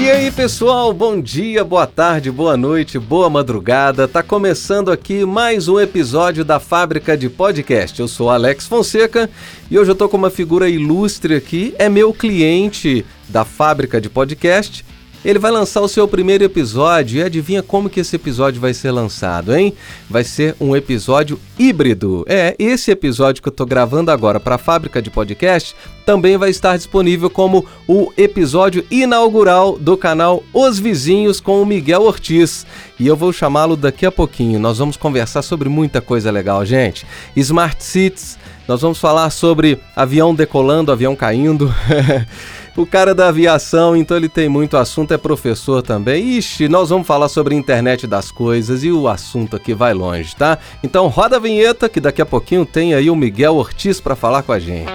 E 0.00 0.08
aí, 0.08 0.30
pessoal, 0.30 0.92
bom 0.92 1.20
dia, 1.20 1.64
boa 1.64 1.84
tarde, 1.84 2.30
boa 2.30 2.56
noite, 2.56 3.00
boa 3.00 3.28
madrugada. 3.28 4.06
Tá 4.06 4.22
começando 4.22 4.92
aqui 4.92 5.24
mais 5.24 5.66
um 5.66 5.80
episódio 5.80 6.44
da 6.44 6.60
Fábrica 6.60 7.16
de 7.16 7.28
Podcast. 7.28 7.98
Eu 7.98 8.06
sou 8.06 8.30
Alex 8.30 8.68
Fonseca 8.68 9.28
e 9.68 9.76
hoje 9.76 9.90
eu 9.90 9.96
tô 9.96 10.08
com 10.08 10.16
uma 10.16 10.30
figura 10.30 10.68
ilustre 10.68 11.34
aqui, 11.34 11.74
é 11.80 11.88
meu 11.88 12.14
cliente 12.14 13.04
da 13.28 13.44
Fábrica 13.44 14.00
de 14.00 14.08
Podcast 14.08 14.84
ele 15.24 15.38
vai 15.38 15.50
lançar 15.50 15.80
o 15.80 15.88
seu 15.88 16.06
primeiro 16.06 16.44
episódio 16.44 17.18
e 17.18 17.22
adivinha 17.22 17.62
como 17.62 17.90
que 17.90 18.00
esse 18.00 18.14
episódio 18.16 18.60
vai 18.60 18.72
ser 18.72 18.90
lançado, 18.90 19.54
hein? 19.54 19.74
Vai 20.08 20.24
ser 20.24 20.54
um 20.60 20.76
episódio 20.76 21.38
híbrido. 21.58 22.24
É, 22.28 22.54
esse 22.58 22.90
episódio 22.90 23.42
que 23.42 23.48
eu 23.48 23.52
tô 23.52 23.66
gravando 23.66 24.10
agora 24.10 24.38
para 24.38 24.54
a 24.54 24.58
fábrica 24.58 25.02
de 25.02 25.10
podcast 25.10 25.74
também 26.06 26.38
vai 26.38 26.50
estar 26.50 26.76
disponível 26.76 27.28
como 27.28 27.66
o 27.86 28.12
episódio 28.16 28.84
inaugural 28.90 29.76
do 29.78 29.96
canal 29.96 30.42
Os 30.54 30.78
Vizinhos 30.78 31.40
com 31.40 31.60
o 31.60 31.66
Miguel 31.66 32.02
Ortiz. 32.02 32.64
E 32.98 33.06
eu 33.06 33.16
vou 33.16 33.32
chamá-lo 33.32 33.76
daqui 33.76 34.06
a 34.06 34.12
pouquinho. 34.12 34.58
Nós 34.58 34.78
vamos 34.78 34.96
conversar 34.96 35.42
sobre 35.42 35.68
muita 35.68 36.00
coisa 36.00 36.30
legal, 36.30 36.64
gente. 36.64 37.06
Smart 37.36 37.82
Cities, 37.82 38.38
nós 38.66 38.80
vamos 38.82 38.98
falar 38.98 39.30
sobre 39.30 39.78
avião 39.96 40.34
decolando, 40.34 40.92
avião 40.92 41.16
caindo. 41.16 41.74
o 42.80 42.86
cara 42.86 43.14
da 43.14 43.28
aviação, 43.28 43.96
então 43.96 44.16
ele 44.16 44.28
tem 44.28 44.48
muito 44.48 44.76
assunto, 44.76 45.12
é 45.12 45.18
professor 45.18 45.82
também. 45.82 46.38
Ixi, 46.38 46.68
nós 46.68 46.90
vamos 46.90 47.06
falar 47.06 47.28
sobre 47.28 47.54
a 47.54 47.58
internet 47.58 48.06
das 48.06 48.30
coisas 48.30 48.84
e 48.84 48.90
o 48.92 49.08
assunto 49.08 49.56
aqui 49.56 49.74
vai 49.74 49.92
longe, 49.92 50.34
tá? 50.36 50.58
Então 50.82 51.08
roda 51.08 51.36
a 51.36 51.40
vinheta 51.40 51.88
que 51.88 52.00
daqui 52.00 52.22
a 52.22 52.26
pouquinho 52.26 52.64
tem 52.64 52.94
aí 52.94 53.10
o 53.10 53.16
Miguel 53.16 53.56
Ortiz 53.56 54.00
para 54.00 54.14
falar 54.14 54.42
com 54.42 54.52
a 54.52 54.58
gente. 54.58 54.90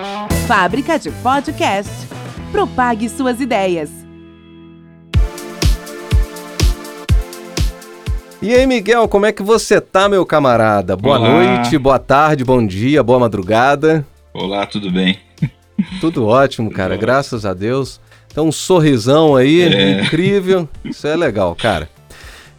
Fábrica 0.48 0.98
de 0.98 1.12
Podcast. 1.12 1.92
Propague 2.52 3.10
suas 3.10 3.42
ideias. 3.42 3.90
E 8.42 8.54
aí, 8.54 8.68
Miguel, 8.68 9.08
como 9.08 9.26
é 9.26 9.32
que 9.32 9.42
você 9.42 9.80
tá, 9.80 10.10
meu 10.10 10.26
camarada? 10.26 10.98
Boa 10.98 11.18
Olá. 11.18 11.30
noite, 11.30 11.78
boa 11.78 11.98
tarde, 11.98 12.44
bom 12.44 12.66
dia, 12.66 13.02
boa 13.02 13.20
madrugada. 13.20 14.06
Olá, 14.34 14.66
tudo 14.66 14.92
bem? 14.92 15.18
Tudo 16.00 16.26
ótimo, 16.26 16.72
cara, 16.72 16.96
graças 16.96 17.46
a 17.46 17.54
Deus. 17.54 18.00
Então, 18.32 18.48
um 18.48 18.52
sorrisão 18.52 19.36
aí, 19.36 19.62
é. 19.62 20.02
incrível. 20.02 20.68
Isso 20.84 21.06
é 21.08 21.16
legal, 21.16 21.56
cara. 21.56 21.90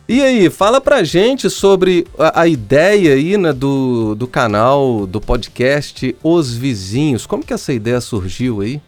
E 0.09 0.21
aí, 0.21 0.51
fala 0.51 0.81
pra 0.81 1.03
gente 1.03 1.49
sobre 1.49 2.07
a, 2.19 2.43
a, 2.43 2.49
ideia 2.49 3.15
aí, 3.15 3.39
né, 3.39 3.53
do, 3.53 4.15
do 4.15 4.27
canal, 4.27 5.07
do 5.07 5.21
podcast 5.21 6.15
Os 6.23 6.55
Vizinhos. 6.55 7.27
Como 7.27 7.45
que 7.45 7.55
essa 7.55 7.73
ideia 7.73 8.01
surgiu 8.01 8.61
aí? 8.61 8.81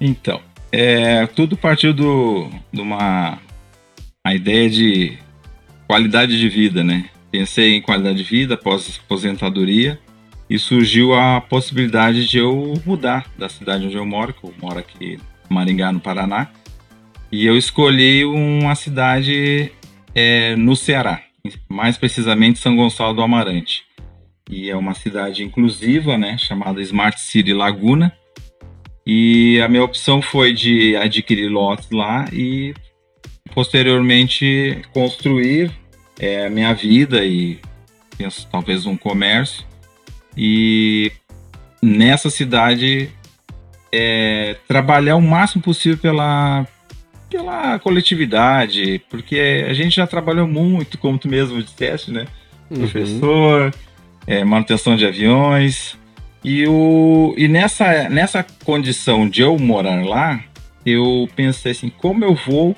Então, 0.00 0.40
é, 0.72 1.26
tudo 1.28 1.56
partiu 1.56 1.94
do, 1.94 2.50
de 2.72 2.80
uma 2.80 3.38
a 4.26 4.34
ideia 4.34 4.68
de 4.68 5.16
qualidade 5.86 6.38
de 6.38 6.48
vida, 6.48 6.82
né? 6.82 7.08
Pensei 7.30 7.76
em 7.76 7.80
qualidade 7.80 8.18
de 8.18 8.24
vida 8.24 8.54
após 8.54 9.00
aposentadoria 9.04 9.98
e 10.54 10.58
surgiu 10.58 11.12
a 11.12 11.40
possibilidade 11.40 12.28
de 12.28 12.38
eu 12.38 12.80
mudar 12.86 13.28
da 13.36 13.48
cidade 13.48 13.86
onde 13.86 13.96
eu 13.96 14.06
moro, 14.06 14.32
que 14.32 14.44
eu 14.44 14.54
moro 14.62 14.78
aqui 14.78 15.18
em 15.50 15.52
Maringá, 15.52 15.90
no 15.90 15.98
Paraná, 15.98 16.48
e 17.32 17.44
eu 17.44 17.58
escolhi 17.58 18.24
uma 18.24 18.76
cidade 18.76 19.72
é, 20.14 20.54
no 20.54 20.76
Ceará, 20.76 21.20
mais 21.68 21.98
precisamente 21.98 22.60
São 22.60 22.76
Gonçalo 22.76 23.14
do 23.14 23.22
Amarante. 23.22 23.82
E 24.48 24.70
é 24.70 24.76
uma 24.76 24.94
cidade 24.94 25.42
inclusiva, 25.42 26.16
né, 26.16 26.38
chamada 26.38 26.80
Smart 26.82 27.20
City 27.20 27.52
Laguna. 27.52 28.16
E 29.04 29.60
a 29.60 29.66
minha 29.66 29.82
opção 29.82 30.22
foi 30.22 30.52
de 30.52 30.94
adquirir 30.94 31.48
lotes 31.48 31.90
lá 31.90 32.26
e 32.32 32.74
posteriormente 33.52 34.82
construir 34.92 35.72
é, 36.16 36.48
minha 36.48 36.72
vida 36.72 37.24
e 37.24 37.58
penso 38.16 38.46
talvez 38.52 38.86
um 38.86 38.96
comércio 38.96 39.66
e 40.36 41.12
nessa 41.80 42.30
cidade 42.30 43.10
é, 43.92 44.56
trabalhar 44.66 45.16
o 45.16 45.22
máximo 45.22 45.62
possível 45.62 45.98
pela, 45.98 46.66
pela 47.30 47.78
coletividade, 47.78 49.00
porque 49.08 49.66
a 49.68 49.72
gente 49.72 49.96
já 49.96 50.06
trabalhou 50.06 50.48
muito, 50.48 50.98
como 50.98 51.18
tu 51.18 51.28
mesmo 51.28 51.62
disseste, 51.62 52.10
né? 52.10 52.26
Uhum. 52.70 52.78
Professor, 52.78 53.74
é, 54.26 54.44
manutenção 54.44 54.96
de 54.96 55.06
aviões. 55.06 55.96
E, 56.42 56.66
o, 56.66 57.34
e 57.36 57.48
nessa, 57.48 58.08
nessa 58.08 58.44
condição 58.64 59.28
de 59.28 59.42
eu 59.42 59.58
morar 59.58 60.04
lá, 60.04 60.42
eu 60.84 61.28
pensei 61.34 61.72
assim, 61.72 61.88
como 61.88 62.24
eu 62.24 62.34
vou 62.34 62.76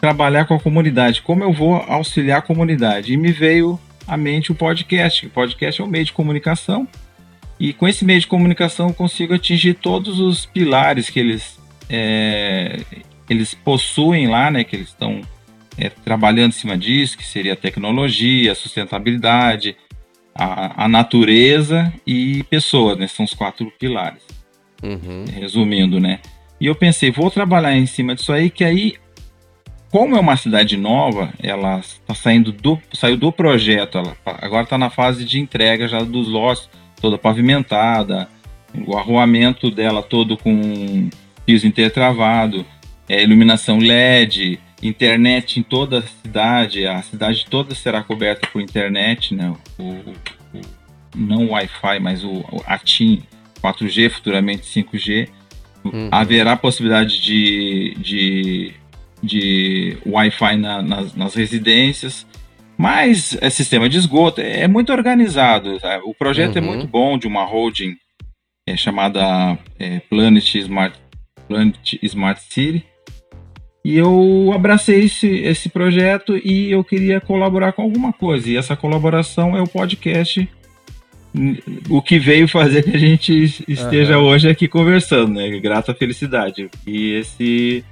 trabalhar 0.00 0.44
com 0.44 0.54
a 0.54 0.60
comunidade, 0.60 1.22
como 1.22 1.44
eu 1.44 1.52
vou 1.52 1.74
auxiliar 1.74 2.38
a 2.38 2.42
comunidade. 2.42 3.12
E 3.12 3.16
me 3.16 3.30
veio 3.30 3.78
à 4.06 4.16
mente 4.16 4.52
o 4.52 4.54
podcast. 4.54 5.26
O 5.26 5.30
podcast 5.30 5.80
é 5.80 5.84
um 5.84 5.88
meio 5.88 6.04
de 6.04 6.12
comunicação. 6.12 6.86
E 7.58 7.72
com 7.72 7.88
esse 7.88 8.04
meio 8.04 8.20
de 8.20 8.26
comunicação 8.26 8.88
eu 8.88 8.94
consigo 8.94 9.34
atingir 9.34 9.74
todos 9.74 10.20
os 10.20 10.44
pilares 10.44 11.08
que 11.08 11.18
eles, 11.18 11.58
é, 11.88 12.78
eles 13.28 13.54
possuem 13.54 14.28
lá, 14.28 14.50
né? 14.50 14.62
Que 14.62 14.76
eles 14.76 14.88
estão 14.88 15.22
é, 15.78 15.88
trabalhando 15.88 16.50
em 16.50 16.58
cima 16.58 16.76
disso, 16.76 17.16
que 17.16 17.24
seria 17.24 17.54
a 17.54 17.56
tecnologia, 17.56 18.52
a 18.52 18.54
sustentabilidade, 18.54 19.76
a, 20.34 20.84
a 20.84 20.88
natureza 20.88 21.92
e 22.06 22.42
pessoas, 22.44 22.98
né? 22.98 23.06
São 23.06 23.24
os 23.24 23.32
quatro 23.34 23.72
pilares. 23.78 24.22
Uhum. 24.82 25.24
Resumindo, 25.32 25.98
né? 25.98 26.20
E 26.60 26.66
eu 26.66 26.74
pensei, 26.74 27.10
vou 27.10 27.30
trabalhar 27.30 27.76
em 27.76 27.86
cima 27.86 28.14
disso 28.14 28.32
aí, 28.32 28.50
que 28.50 28.64
aí 28.64 28.94
como 29.90 30.16
é 30.16 30.20
uma 30.20 30.36
cidade 30.36 30.76
nova, 30.76 31.32
ela 31.42 31.78
está 31.78 32.14
saindo 32.14 32.52
do 32.52 32.80
saiu 32.92 33.16
do 33.16 33.32
projeto, 33.32 33.98
ela 33.98 34.16
agora 34.24 34.64
está 34.64 34.76
na 34.76 34.90
fase 34.90 35.24
de 35.24 35.40
entrega 35.40 35.86
já 35.88 36.00
dos 36.00 36.28
lotes, 36.28 36.68
toda 37.00 37.16
pavimentada, 37.16 38.28
o 38.86 38.96
arruamento 38.96 39.70
dela 39.70 40.02
todo 40.02 40.36
com 40.36 41.08
piso 41.44 41.66
intertravado, 41.66 42.66
é, 43.08 43.22
iluminação 43.22 43.78
LED, 43.78 44.58
internet 44.82 45.60
em 45.60 45.62
toda 45.62 46.00
a 46.00 46.02
cidade, 46.02 46.86
a 46.86 47.00
cidade 47.02 47.46
toda 47.48 47.74
será 47.74 48.02
coberta 48.02 48.46
por 48.52 48.60
internet, 48.60 49.34
né? 49.34 49.54
O, 49.78 49.82
o, 49.82 50.14
o 50.54 50.60
não 51.14 51.50
Wi-Fi, 51.50 52.00
mas 52.00 52.24
o, 52.24 52.30
o 52.32 52.62
ATIM 52.66 53.22
4G, 53.62 54.10
futuramente 54.10 54.62
5G. 54.64 55.28
Uhum. 55.84 56.08
Haverá 56.10 56.56
possibilidade 56.56 57.22
de, 57.22 57.96
de 57.98 58.74
de 59.22 59.96
Wi-Fi 60.06 60.56
na, 60.56 60.82
nas, 60.82 61.14
nas, 61.14 61.34
residências. 61.34 62.26
Mas 62.78 63.36
é 63.40 63.48
sistema 63.48 63.88
de 63.88 63.96
esgoto, 63.96 64.40
é 64.40 64.68
muito 64.68 64.92
organizado. 64.92 65.80
Sabe? 65.80 66.02
O 66.04 66.14
projeto 66.14 66.56
é 66.56 66.60
uhum. 66.60 66.66
é 66.66 66.70
muito 66.70 66.86
bom 66.86 67.18
de 67.18 67.26
uma 67.26 67.44
holding 67.44 67.96
é, 68.68 68.76
chamada 68.76 69.58
é, 69.78 70.00
Planet, 70.00 70.54
Smart, 70.56 70.98
Planet 71.48 71.94
Smart 72.02 72.40
City. 72.42 72.84
E 73.84 73.96
eu 73.96 74.50
abracei 74.52 75.04
esse, 75.04 75.28
esse 75.28 75.68
projeto 75.68 76.36
e 76.36 76.72
eu 76.72 76.82
queria 76.82 77.20
colaborar 77.20 77.72
com 77.72 77.82
alguma 77.82 78.12
coisa. 78.12 78.50
E 78.50 78.56
essa 78.56 78.76
colaboração 78.76 79.56
é 79.56 79.62
o 79.62 79.66
podcast 79.66 80.48
o 81.88 82.00
que 82.00 82.18
veio 82.18 82.48
fazer 82.48 82.82
que 82.82 82.96
a 82.96 82.98
gente 82.98 83.62
esteja 83.68 84.18
uhum. 84.18 84.24
hoje 84.24 84.48
aqui 84.48 84.66
conversando, 84.66 85.34
né? 85.34 85.58
Grata 85.60 85.94
felicidade. 85.94 86.68
E 86.86 87.12
esse 87.12 87.84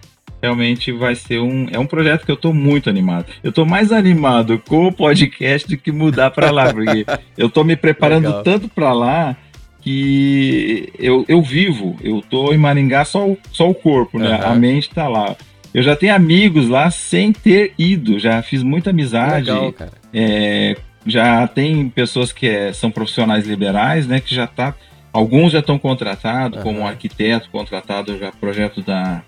realmente 0.44 0.92
vai 0.92 1.14
ser 1.14 1.40
um. 1.40 1.66
É 1.70 1.78
um 1.78 1.86
projeto 1.86 2.26
que 2.26 2.30
eu 2.30 2.36
tô 2.36 2.52
muito 2.52 2.90
animado. 2.90 3.26
Eu 3.42 3.50
tô 3.50 3.64
mais 3.64 3.90
animado 3.90 4.62
com 4.68 4.86
o 4.86 4.92
podcast 4.92 5.66
do 5.66 5.78
que 5.78 5.90
mudar 5.90 6.30
para 6.30 6.50
lá, 6.50 6.70
porque 6.70 7.06
eu 7.36 7.48
tô 7.48 7.64
me 7.64 7.74
preparando 7.74 8.26
Legal. 8.26 8.42
tanto 8.42 8.68
para 8.68 8.92
lá 8.92 9.36
que 9.80 10.92
eu, 10.98 11.24
eu 11.28 11.42
vivo, 11.42 11.96
eu 12.02 12.22
tô 12.22 12.52
em 12.52 12.58
Maringá 12.58 13.04
só, 13.04 13.26
o, 13.26 13.38
só 13.52 13.68
o 13.70 13.74
corpo, 13.74 14.18
né? 14.18 14.36
Uhum. 14.36 14.52
A 14.52 14.54
mente 14.54 14.90
tá 14.90 15.08
lá. 15.08 15.34
Eu 15.72 15.82
já 15.82 15.96
tenho 15.96 16.14
amigos 16.14 16.68
lá 16.68 16.90
sem 16.90 17.32
ter 17.32 17.72
ido, 17.78 18.18
já 18.18 18.42
fiz 18.42 18.62
muita 18.62 18.90
amizade. 18.90 19.50
Legal, 19.50 19.72
cara. 19.72 19.92
É, 20.12 20.76
já 21.06 21.46
tem 21.48 21.88
pessoas 21.88 22.32
que 22.32 22.46
é, 22.46 22.72
são 22.72 22.90
profissionais 22.90 23.46
liberais, 23.46 24.06
né? 24.06 24.20
Que 24.20 24.34
já 24.34 24.46
tá. 24.46 24.74
Alguns 25.10 25.52
já 25.52 25.60
estão 25.60 25.78
contratados, 25.78 26.58
uhum. 26.58 26.64
como 26.64 26.80
um 26.80 26.86
arquiteto 26.86 27.48
contratado 27.50 28.18
já 28.18 28.30
projeto 28.32 28.82
da 28.82 29.22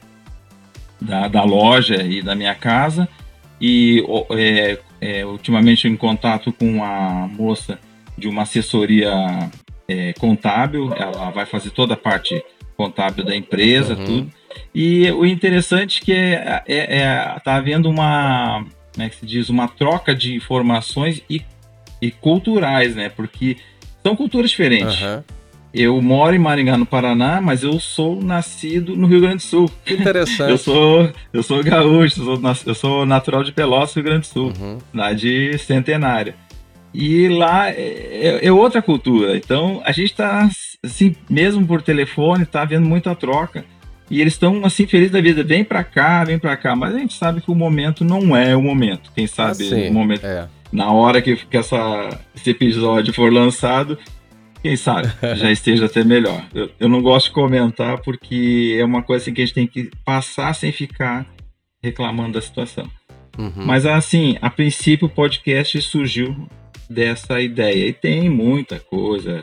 da, 1.01 1.29
da 1.29 1.43
loja 1.43 2.03
e 2.03 2.23
da 2.23 2.35
minha 2.35 2.55
casa. 2.55 3.09
E 3.61 4.05
é, 4.31 4.79
é, 5.01 5.27
ultimamente 5.27 5.89
em 5.89 5.97
contato 5.97 6.53
com 6.53 6.83
a 6.85 7.29
moça 7.29 7.79
de 8.17 8.29
uma 8.29 8.43
assessoria 8.43 9.13
é, 9.89 10.13
contábil, 10.15 10.93
ela 10.95 11.31
vai 11.31 11.47
fazer 11.47 11.71
toda 11.71 11.95
a 11.95 11.97
parte 11.97 12.43
contábil 12.77 13.25
da 13.25 13.35
empresa, 13.35 13.95
uhum. 13.95 14.05
tudo. 14.05 14.31
E 14.75 15.11
o 15.13 15.25
interessante 15.25 16.01
é 16.01 16.05
que 16.05 16.13
é, 16.13 16.63
é, 16.67 16.99
é, 16.99 17.41
tá 17.45 17.57
havendo 17.57 17.89
uma, 17.89 18.65
como 18.93 19.07
é 19.07 19.09
que 19.09 19.17
se 19.17 19.27
diz, 19.27 19.49
uma 19.49 19.69
troca 19.69 20.15
de 20.15 20.35
informações 20.35 21.23
e, 21.29 21.43
e 22.01 22.11
culturais, 22.11 22.95
né? 22.95 23.09
Porque 23.09 23.57
são 24.03 24.15
culturas 24.17 24.51
diferentes. 24.51 25.01
Uhum. 25.01 25.23
Eu 25.79 26.01
moro 26.01 26.35
em 26.35 26.39
Maringá, 26.39 26.79
no 26.79 26.87
Paraná, 26.87 27.39
mas 27.39 27.63
eu 27.63 27.79
sou 27.79 28.23
nascido 28.23 28.97
no 28.97 29.07
Rio 29.07 29.21
Grande 29.21 29.37
do 29.37 29.43
Sul. 29.43 29.71
Que 29.85 29.93
interessante. 29.93 30.51
eu 30.51 30.57
sou, 30.57 31.13
eu 31.35 31.43
sou 31.43 31.63
gaúcho, 31.63 32.19
eu 32.23 32.25
sou, 32.25 32.53
eu 32.65 32.75
sou 32.75 33.07
natural 33.07 33.45
de 33.45 33.53
Pelotas, 33.53 33.95
Rio 33.95 34.05
Grande 34.05 34.21
do 34.21 34.27
Sul, 34.27 34.53
uhum. 34.59 35.15
de 35.15 35.59
Centenária. 35.59 36.35
E 36.95 37.29
lá 37.29 37.69
é, 37.69 38.41
é, 38.43 38.51
outra 38.51 38.81
cultura. 38.81 39.37
Então 39.37 39.83
a 39.85 39.93
gente 39.93 40.13
está, 40.13 40.49
assim, 40.83 41.15
mesmo 41.29 41.67
por 41.67 41.83
telefone, 41.83 42.45
está 42.45 42.63
havendo 42.63 42.87
muita 42.87 43.15
troca. 43.15 43.63
E 44.11 44.23
eles 44.23 44.33
estão 44.33 44.65
assim 44.65 44.87
felizes 44.87 45.13
da 45.13 45.21
vida, 45.21 45.45
vem 45.45 45.63
para 45.63 45.85
cá, 45.85 46.25
vem 46.25 46.39
para 46.39 46.57
cá, 46.57 46.75
mas 46.75 46.95
a 46.95 46.99
gente 46.99 47.13
sabe 47.13 47.43
que 47.43 47.51
o 47.51 47.55
momento 47.55 48.03
não 48.03 48.35
é 48.35 48.57
o 48.57 48.63
momento. 48.63 49.13
Quem 49.15 49.27
sabe 49.27 49.67
assim, 49.67 49.91
o 49.91 49.93
momento 49.93 50.25
é. 50.25 50.49
na 50.73 50.91
hora 50.91 51.21
que, 51.21 51.37
que 51.37 51.57
essa, 51.57 52.09
esse 52.35 52.49
episódio 52.49 53.13
for 53.13 53.31
lançado, 53.31 53.99
quem 54.67 54.77
sabe 54.77 55.09
já 55.37 55.53
esteja 55.53 55.87
até 55.87 56.03
melhor. 56.03 56.45
Eu, 56.53 56.69
eu, 56.81 56.89
não 56.89 57.01
gosto 57.01 57.27
de 57.27 57.33
comentar 57.33 58.01
porque 58.03 58.77
é 58.77 58.85
uma 58.85 59.01
coisa 59.01 59.23
assim, 59.23 59.33
que 59.33 59.41
a 59.41 59.47
gente 59.47 59.55
tem 59.55 59.67
que 59.67 59.91
passar 60.05 60.53
sem 60.55 60.73
ficar 60.73 61.25
reclamando 61.81 62.33
da 62.33 62.41
situação. 62.41 62.91
Uhum. 63.39 63.65
Mas 63.65 63.87
assim, 63.87 64.37
a 64.43 64.51
princípio 64.51 65.07
o 65.07 65.11
podcast 65.11 65.81
surgiu 65.83 66.49
dessa 66.91 67.41
ideia 67.41 67.87
e 67.87 67.93
tem 67.93 68.29
muita 68.29 68.81
coisa 68.81 69.41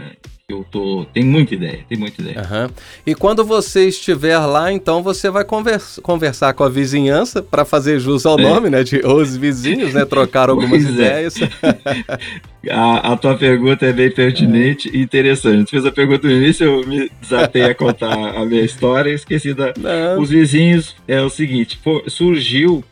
eu 0.54 0.66
tô. 0.70 1.06
Tem 1.14 1.24
muita 1.24 1.54
ideia, 1.54 1.80
tem 1.88 1.98
muita 1.98 2.22
ideia. 2.22 2.40
Uhum. 2.40 2.70
E 3.06 3.16
quando 3.16 3.44
você 3.44 3.88
estiver 3.88 4.38
lá, 4.40 4.72
então 4.72 5.02
você 5.02 5.30
vai 5.30 5.44
conversa, 5.44 6.02
conversar 6.02 6.54
com 6.54 6.64
a 6.64 6.70
vizinhança 6.70 7.42
para 7.42 7.66
fazer 7.66 8.00
jus 8.00 8.26
ao 8.26 8.40
é. 8.40 8.44
nome, 8.44 8.70
né? 8.70 8.84
De 8.84 9.06
os 9.06 9.36
vizinhos, 9.36 9.94
né? 9.94 10.06
Trocar 10.06 10.50
algumas 10.52 10.86
é. 10.86 10.90
ideias. 10.90 11.36
É. 11.42 12.70
a, 12.72 13.14
a, 13.14 13.18
tua 13.18 13.36
pergunta 13.36 13.86
é 13.86 13.92
bem 13.92 14.12
pertinente 14.12 14.90
e 14.94 15.02
interessante. 15.02 15.72
Fez 15.72 15.86
a 15.86 15.92
pergunta 15.92 16.28
no 16.28 16.34
início, 16.34 16.66
eu 16.66 16.88
me 16.88 17.12
desatei 17.20 17.64
a 17.64 17.76
contar 17.76 18.14
a 18.14 18.46
minha 18.46 18.64
história 18.64 19.10
e 19.10 19.16
esqueci 19.16 19.54
da. 19.54 19.74
Não. 19.78 20.22
Os 20.22 20.30
vizinhos 20.30 20.96
é 21.08 21.22
o 21.22 21.30
seguinte, 21.30 21.80
pô, 21.84 22.04
surgiu 22.08 22.84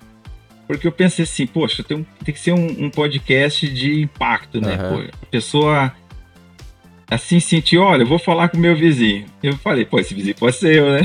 porque 0.71 0.87
eu 0.87 0.91
pensei 0.93 1.23
assim, 1.23 1.45
poxa, 1.45 1.83
tem, 1.83 2.07
tem 2.23 2.33
que 2.33 2.39
ser 2.39 2.53
um, 2.53 2.85
um, 2.85 2.89
podcast 2.89 3.67
de 3.67 4.03
impacto, 4.03 4.61
né? 4.61 4.77
Uhum. 4.81 5.03
Pô, 5.03 5.09
a 5.21 5.25
pessoa 5.29 5.93
assim 7.11 7.41
senti, 7.41 7.77
olha, 7.77 8.03
eu 8.03 8.07
vou 8.07 8.17
falar 8.17 8.47
com 8.47 8.57
meu 8.57 8.73
vizinho. 8.73 9.25
Eu 9.43 9.57
falei, 9.57 9.83
pô, 9.83 9.99
esse 9.99 10.13
vizinho 10.13 10.35
pode 10.35 10.55
ser 10.55 10.77
eu, 10.77 10.89
né? 10.89 11.01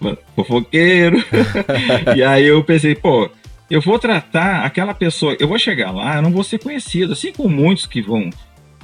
Uhum. 0.00 0.16
Fofoqueiro. 0.36 1.22
e 2.16 2.22
aí 2.22 2.46
eu 2.46 2.62
pensei, 2.62 2.94
pô, 2.94 3.28
eu 3.68 3.80
vou 3.80 3.98
tratar 3.98 4.64
aquela 4.64 4.94
pessoa, 4.94 5.36
eu 5.40 5.48
vou 5.48 5.58
chegar 5.58 5.90
lá, 5.90 6.16
eu 6.16 6.22
não 6.22 6.30
vou 6.30 6.44
ser 6.44 6.58
conhecido, 6.60 7.12
assim 7.12 7.32
como 7.32 7.48
muitos 7.48 7.84
que 7.84 8.00
vão 8.00 8.30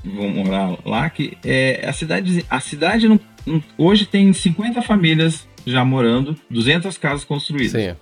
vão 0.05 0.29
morar 0.29 0.77
lá, 0.85 1.09
que 1.09 1.39
é 1.43 1.83
a 1.89 1.93
cidade, 1.93 2.45
a 2.51 2.61
cidade 2.61 3.09
não, 3.09 3.19
não, 3.47 3.63
hoje 3.79 4.05
tem 4.05 4.31
50 4.31 4.83
famílias 4.83 5.49
já 5.65 5.83
morando, 5.83 6.37
200 6.51 6.99
casas 6.99 7.25
construídas. 7.25 7.81
Sim. 7.81 7.97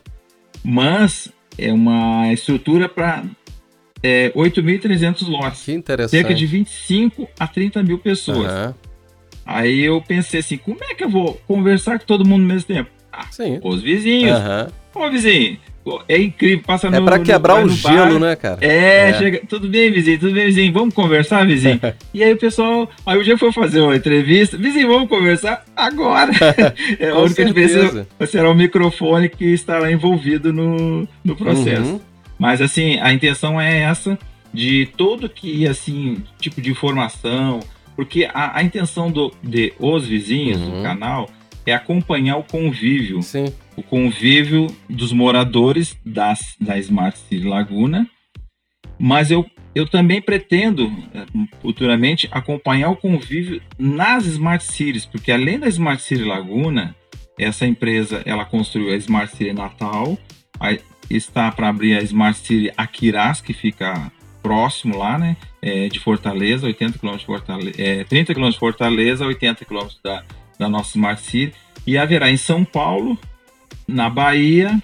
Mas 0.65 1.29
é 1.57 1.73
uma 1.73 2.33
estrutura 2.33 2.89
para 2.89 3.23
é, 4.03 4.31
8.300 4.35 5.29
lotes. 5.29 5.63
Que 5.63 5.73
interessante. 5.73 6.11
Cerca 6.21 6.35
de 6.35 6.47
25 6.47 7.29
a 7.39 7.47
30 7.47 7.83
mil 7.83 7.99
pessoas. 7.99 8.53
Uhum. 8.53 8.75
Aí 9.45 9.81
eu 9.81 10.01
pensei 10.01 10.41
assim, 10.41 10.57
como 10.57 10.79
é 10.83 10.95
que 10.95 11.05
eu 11.05 11.11
vou 11.11 11.41
conversar 11.47 11.99
com 11.99 12.07
todo 12.07 12.27
mundo 12.27 12.43
ao 12.43 12.49
mesmo 12.49 12.67
tempo? 12.67 12.91
Ah, 13.13 13.27
Sim. 13.31 13.61
os 13.63 13.83
vizinhos. 13.83 14.39
Uhum. 14.39 14.83
Ô 14.95 15.11
vizinho, 15.11 15.59
é 16.07 16.19
incrível, 16.19 16.63
passa 16.67 16.87
é 16.87 16.91
no 16.91 16.97
É 16.97 17.01
pra 17.01 17.19
quebrar 17.19 17.61
no, 17.61 17.67
o 17.67 17.69
gelo, 17.69 18.19
né, 18.19 18.37
cara? 18.37 18.59
É, 18.61 19.09
é, 19.09 19.15
chega, 19.15 19.43
tudo 19.49 19.69
bem, 19.69 19.91
vizinho, 19.91 20.19
tudo 20.19 20.35
bem, 20.35 20.47
vizinho, 20.47 20.73
vamos 20.73 20.95
conversar, 20.95 21.47
vizinho? 21.47 21.81
e 22.13 22.23
aí 22.23 22.33
o 22.33 22.37
pessoal, 22.37 22.89
aí 23.07 23.19
o 23.19 23.25
dia 23.25 23.39
foi 23.39 23.51
fazer 23.53 23.81
uma 23.81 23.97
entrevista, 23.97 24.57
vizinho, 24.57 24.89
vamos 24.89 25.09
conversar 25.09 25.65
agora. 25.75 26.31
é 27.01 27.09
a 27.09 27.19
única 27.19 27.45
diferença 27.45 28.07
será 28.27 28.51
o 28.51 28.55
microfone 28.55 29.29
que 29.29 29.47
estará 29.47 29.91
envolvido 29.91 30.53
no, 30.53 31.09
no 31.25 31.37
processo. 31.37 31.93
Uhum. 31.93 32.12
Mas 32.43 32.61
assim, 32.61 32.99
a 32.99 33.13
intenção 33.13 33.61
é 33.61 33.83
essa 33.83 34.19
de 34.53 34.87
todo 34.97 35.29
que 35.29 35.65
assim 35.65 36.25
tipo 36.41 36.61
de 36.61 36.73
informação, 36.73 37.61
porque 37.95 38.29
a, 38.35 38.59
a 38.59 38.65
intenção 38.65 39.13
do, 39.13 39.33
de 39.45 39.73
os 39.79 40.05
vizinhos 40.09 40.61
uhum. 40.61 40.79
do 40.79 40.83
canal 40.83 41.31
é 41.65 41.73
acompanhar 41.73 42.39
o 42.39 42.43
convívio, 42.43 43.23
Sim. 43.23 43.45
o 43.77 43.83
convívio 43.85 44.67
dos 44.91 45.13
moradores 45.13 45.97
das, 46.05 46.57
da 46.61 46.77
Smart 46.81 47.17
City 47.17 47.47
Laguna, 47.47 48.11
mas 48.99 49.31
eu, 49.31 49.47
eu 49.73 49.89
também 49.89 50.21
pretendo 50.21 50.93
eh, 51.15 51.25
futuramente 51.61 52.29
acompanhar 52.33 52.91
o 52.91 52.97
convívio 52.97 53.63
nas 53.79 54.27
Smart 54.27 54.65
Cities, 54.65 55.07
porque 55.07 55.31
além 55.31 55.61
da 55.61 55.69
Smart 55.69 56.03
City 56.03 56.25
Laguna, 56.25 56.93
essa 57.39 57.65
empresa 57.65 58.21
ela 58.27 58.45
construiu 58.45 58.93
a 58.93 58.97
Smart 58.97 59.31
City 59.31 59.53
Natal, 59.53 60.19
a, 60.59 60.77
está 61.11 61.51
para 61.51 61.69
abrir 61.69 61.97
a 61.97 62.03
Smart 62.03 62.39
City 62.39 62.73
Aquiraz, 62.77 63.41
que 63.41 63.53
fica 63.53 64.11
próximo 64.43 64.99
lá, 64.99 65.19
né? 65.19 65.37
É, 65.61 65.89
de 65.89 66.01
Fortaleza, 66.01 66.67
80 66.67 66.99
km 66.99 67.17
de 67.17 67.27
Fortaleza, 67.27 67.75
é, 67.81 68.05
30 68.05 68.35
km 68.35 68.49
de 68.49 68.59
Fortaleza, 68.59 69.27
80 69.27 69.65
km 69.65 69.87
da, 70.03 70.25
da 70.59 70.69
nossa 70.69 70.91
Smart 70.91 71.23
City. 71.23 71.55
E 71.87 71.97
haverá 71.97 72.31
em 72.31 72.37
São 72.37 72.65
Paulo, 72.65 73.19
na 73.87 74.09
Bahia 74.09 74.81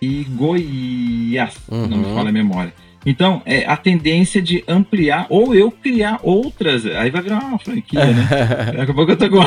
e 0.00 0.24
Goiás, 0.24 1.56
uhum. 1.68 1.86
não 1.86 1.98
me 1.98 2.04
fala 2.14 2.28
a 2.28 2.32
memória. 2.32 2.72
Então, 3.06 3.40
é 3.46 3.64
a 3.64 3.76
tendência 3.76 4.42
de 4.42 4.64
ampliar 4.66 5.26
ou 5.30 5.54
eu 5.54 5.70
criar 5.70 6.18
outras. 6.24 6.84
Aí 6.86 7.08
vai 7.08 7.22
virar 7.22 7.38
uma 7.38 7.58
franquia, 7.58 8.04
né? 8.04 8.28
Daqui 8.76 8.90
a 8.90 8.94
pouco 8.94 9.12
eu 9.12 9.16
tô 9.16 9.30
com 9.30 9.38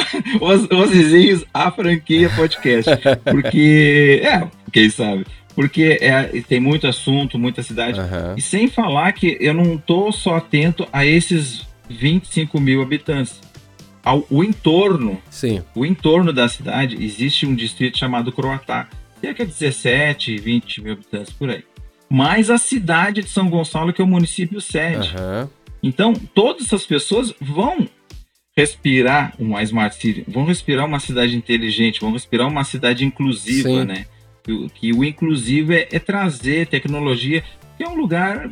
os, 0.45 0.63
os 0.63 0.89
vizinhos, 0.89 1.43
a 1.53 1.69
franquia 1.69 2.29
podcast. 2.29 2.89
Porque, 3.29 4.21
é, 4.23 4.47
quem 4.71 4.89
sabe? 4.89 5.25
Porque 5.59 5.97
é, 5.99 6.23
tem 6.47 6.57
muito 6.57 6.87
assunto, 6.87 7.37
muita 7.37 7.61
cidade. 7.61 7.99
Uhum. 7.99 8.33
E 8.37 8.41
sem 8.41 8.69
falar 8.69 9.11
que 9.11 9.37
eu 9.41 9.53
não 9.53 9.75
estou 9.75 10.09
só 10.09 10.37
atento 10.37 10.87
a 10.89 11.05
esses 11.05 11.67
25 11.89 12.61
mil 12.61 12.81
habitantes. 12.81 13.41
Ao, 14.01 14.25
o 14.29 14.41
entorno, 14.41 15.21
Sim. 15.29 15.61
o 15.75 15.85
entorno 15.85 16.31
da 16.31 16.47
cidade, 16.47 17.03
existe 17.03 17.45
um 17.45 17.53
distrito 17.53 17.97
chamado 17.97 18.31
Croatá, 18.31 18.87
cerca 19.19 19.45
de 19.45 19.51
17, 19.51 20.37
20 20.37 20.81
mil 20.81 20.93
habitantes 20.93 21.33
por 21.33 21.49
aí. 21.49 21.65
Mais 22.09 22.49
a 22.49 22.57
cidade 22.57 23.21
de 23.21 23.29
São 23.29 23.49
Gonçalo, 23.49 23.91
que 23.91 24.01
é 24.01 24.05
o 24.05 24.07
município 24.07 24.61
sede. 24.61 25.13
Uhum. 25.17 25.49
Então, 25.83 26.13
todas 26.13 26.67
essas 26.67 26.85
pessoas 26.85 27.33
vão 27.37 27.85
respirar 28.55 29.33
uma 29.37 29.61
Smart 29.63 29.93
City, 29.93 30.23
vão 30.25 30.45
respirar 30.45 30.85
uma 30.85 31.01
cidade 31.01 31.35
inteligente, 31.35 31.99
vão 31.99 32.13
respirar 32.13 32.47
uma 32.47 32.63
cidade 32.63 33.03
inclusiva, 33.03 33.67
Sim. 33.67 33.83
né? 33.83 34.05
Que, 34.49 34.69
que 34.69 34.93
o 34.93 35.03
inclusivo 35.03 35.73
é, 35.73 35.87
é, 35.91 35.99
trazer 35.99 36.67
tecnologia, 36.67 37.43
que 37.77 37.83
é 37.83 37.87
um 37.87 37.95
lugar 37.95 38.49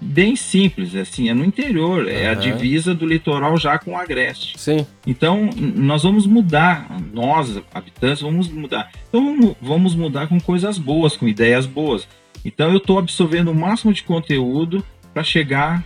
bem 0.00 0.34
simples, 0.34 0.96
assim, 0.96 1.28
é 1.28 1.34
no 1.34 1.44
interior, 1.44 2.08
é 2.08 2.28
a 2.28 2.34
divisa 2.34 2.92
do 2.92 3.06
litoral 3.06 3.56
já 3.56 3.78
com 3.78 3.92
o 3.92 3.96
Agreste. 3.96 4.58
Sim. 4.58 4.84
Então, 5.06 5.48
nós 5.56 6.02
vamos 6.02 6.26
mudar, 6.26 7.00
nós, 7.12 7.62
habitantes, 7.72 8.20
vamos 8.20 8.48
mudar. 8.48 8.90
Então, 9.08 9.56
vamos 9.62 9.94
mudar 9.94 10.26
com 10.26 10.40
coisas 10.40 10.76
boas, 10.76 11.16
com 11.16 11.28
ideias 11.28 11.66
boas. 11.66 12.08
Então, 12.44 12.70
eu 12.70 12.78
estou 12.78 12.98
absorvendo 12.98 13.52
o 13.52 13.54
máximo 13.54 13.92
de 13.92 14.02
conteúdo 14.02 14.84
para 15.14 15.22
chegar 15.22 15.84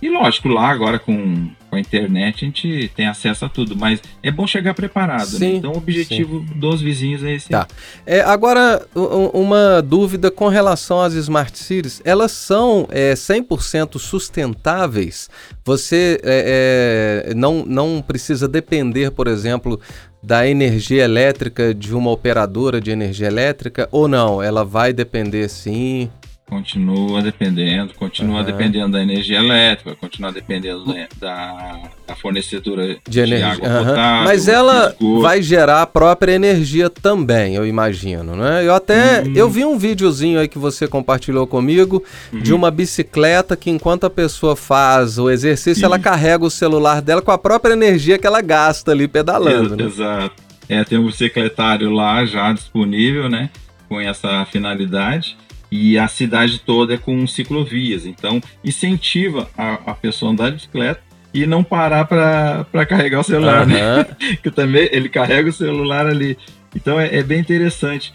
e 0.00 0.10
lógico, 0.10 0.48
lá 0.48 0.68
agora 0.68 0.98
com, 0.98 1.48
com 1.70 1.76
a 1.76 1.80
internet 1.80 2.44
a 2.44 2.46
gente 2.46 2.90
tem 2.94 3.06
acesso 3.06 3.46
a 3.46 3.48
tudo, 3.48 3.74
mas 3.74 4.00
é 4.22 4.30
bom 4.30 4.46
chegar 4.46 4.74
preparado. 4.74 5.32
Né? 5.32 5.38
Sim, 5.38 5.52
né? 5.52 5.56
Então 5.56 5.72
o 5.72 5.78
objetivo 5.78 6.44
sim. 6.46 6.58
dos 6.58 6.82
vizinhos 6.82 7.24
é 7.24 7.34
esse. 7.34 7.48
Tá. 7.48 7.66
É, 8.04 8.20
agora, 8.20 8.86
uma 9.32 9.80
dúvida 9.80 10.30
com 10.30 10.48
relação 10.48 11.00
às 11.00 11.14
Smart 11.14 11.58
Cities. 11.58 12.02
Elas 12.04 12.32
são 12.32 12.86
é, 12.90 13.14
100% 13.14 13.98
sustentáveis? 13.98 15.30
Você 15.64 16.20
é, 16.22 17.24
é, 17.30 17.34
não, 17.34 17.64
não 17.64 18.04
precisa 18.06 18.46
depender, 18.46 19.10
por 19.10 19.26
exemplo, 19.26 19.80
da 20.22 20.46
energia 20.46 21.04
elétrica 21.04 21.72
de 21.72 21.94
uma 21.94 22.10
operadora 22.10 22.80
de 22.80 22.90
energia 22.90 23.28
elétrica 23.28 23.88
ou 23.90 24.06
não? 24.06 24.42
Ela 24.42 24.62
vai 24.64 24.92
depender 24.92 25.48
sim? 25.48 26.10
Continua 26.48 27.20
dependendo, 27.22 27.92
continua 27.94 28.36
Aham. 28.36 28.44
dependendo 28.44 28.92
da 28.92 29.02
energia 29.02 29.38
elétrica, 29.38 29.96
continua 29.96 30.30
dependendo 30.30 30.84
da, 30.84 30.94
da, 31.18 31.80
da 32.06 32.14
fornecedora 32.14 32.86
de, 32.86 33.00
De 33.08 33.18
energia. 33.18 33.48
água 33.52 33.68
aham. 33.68 33.84
potável. 33.84 34.24
Mas 34.24 34.46
ela 34.46 34.86
esgoto. 34.90 35.20
vai 35.22 35.42
gerar 35.42 35.82
a 35.82 35.86
própria 35.86 36.32
energia 36.32 36.88
também, 36.88 37.56
eu 37.56 37.66
imagino, 37.66 38.36
né? 38.36 38.64
Eu 38.64 38.72
até 38.74 39.22
Hum. 39.24 39.32
eu 39.34 39.50
vi 39.50 39.64
um 39.64 39.76
videozinho 39.76 40.38
aí 40.38 40.46
que 40.46 40.58
você 40.58 40.86
compartilhou 40.86 41.48
comigo 41.48 42.02
de 42.32 42.52
Uhum. 42.52 42.58
uma 42.58 42.70
bicicleta 42.70 43.56
que 43.56 43.68
enquanto 43.68 44.04
a 44.04 44.10
pessoa 44.10 44.54
faz 44.54 45.18
o 45.18 45.28
exercício, 45.28 45.84
ela 45.84 45.98
carrega 45.98 46.44
o 46.44 46.50
celular 46.50 47.02
dela 47.02 47.20
com 47.22 47.32
a 47.32 47.38
própria 47.38 47.72
energia 47.72 48.18
que 48.18 48.26
ela 48.26 48.40
gasta 48.40 48.92
ali 48.92 49.08
pedalando, 49.08 49.74
Ex- 49.74 49.76
né? 49.76 49.84
Exato. 49.84 50.42
É, 50.68 50.84
tem 50.84 50.96
um 50.96 51.06
bicicletário 51.06 51.90
lá 51.90 52.24
já 52.24 52.52
disponível, 52.52 53.28
né? 53.28 53.50
Com 53.88 54.00
essa 54.00 54.44
finalidade. 54.46 55.36
E 55.76 55.98
a 55.98 56.08
cidade 56.08 56.58
toda 56.58 56.94
é 56.94 56.96
com 56.96 57.26
ciclovias. 57.26 58.06
Então, 58.06 58.40
incentiva 58.64 59.50
a, 59.56 59.74
a 59.90 59.94
pessoa 59.94 60.30
a 60.30 60.32
andar 60.32 60.48
de 60.50 60.56
bicicleta 60.56 61.00
e 61.34 61.46
não 61.46 61.62
parar 61.62 62.06
para 62.06 62.86
carregar 62.86 63.20
o 63.20 63.24
celular, 63.24 63.66
né? 63.66 63.82
Aham. 63.82 64.06
que 64.42 64.50
também 64.50 64.88
ele 64.90 65.08
carrega 65.08 65.50
o 65.50 65.52
celular 65.52 66.06
ali. 66.06 66.38
Então 66.74 66.98
é, 66.98 67.14
é 67.16 67.22
bem 67.22 67.40
interessante. 67.40 68.12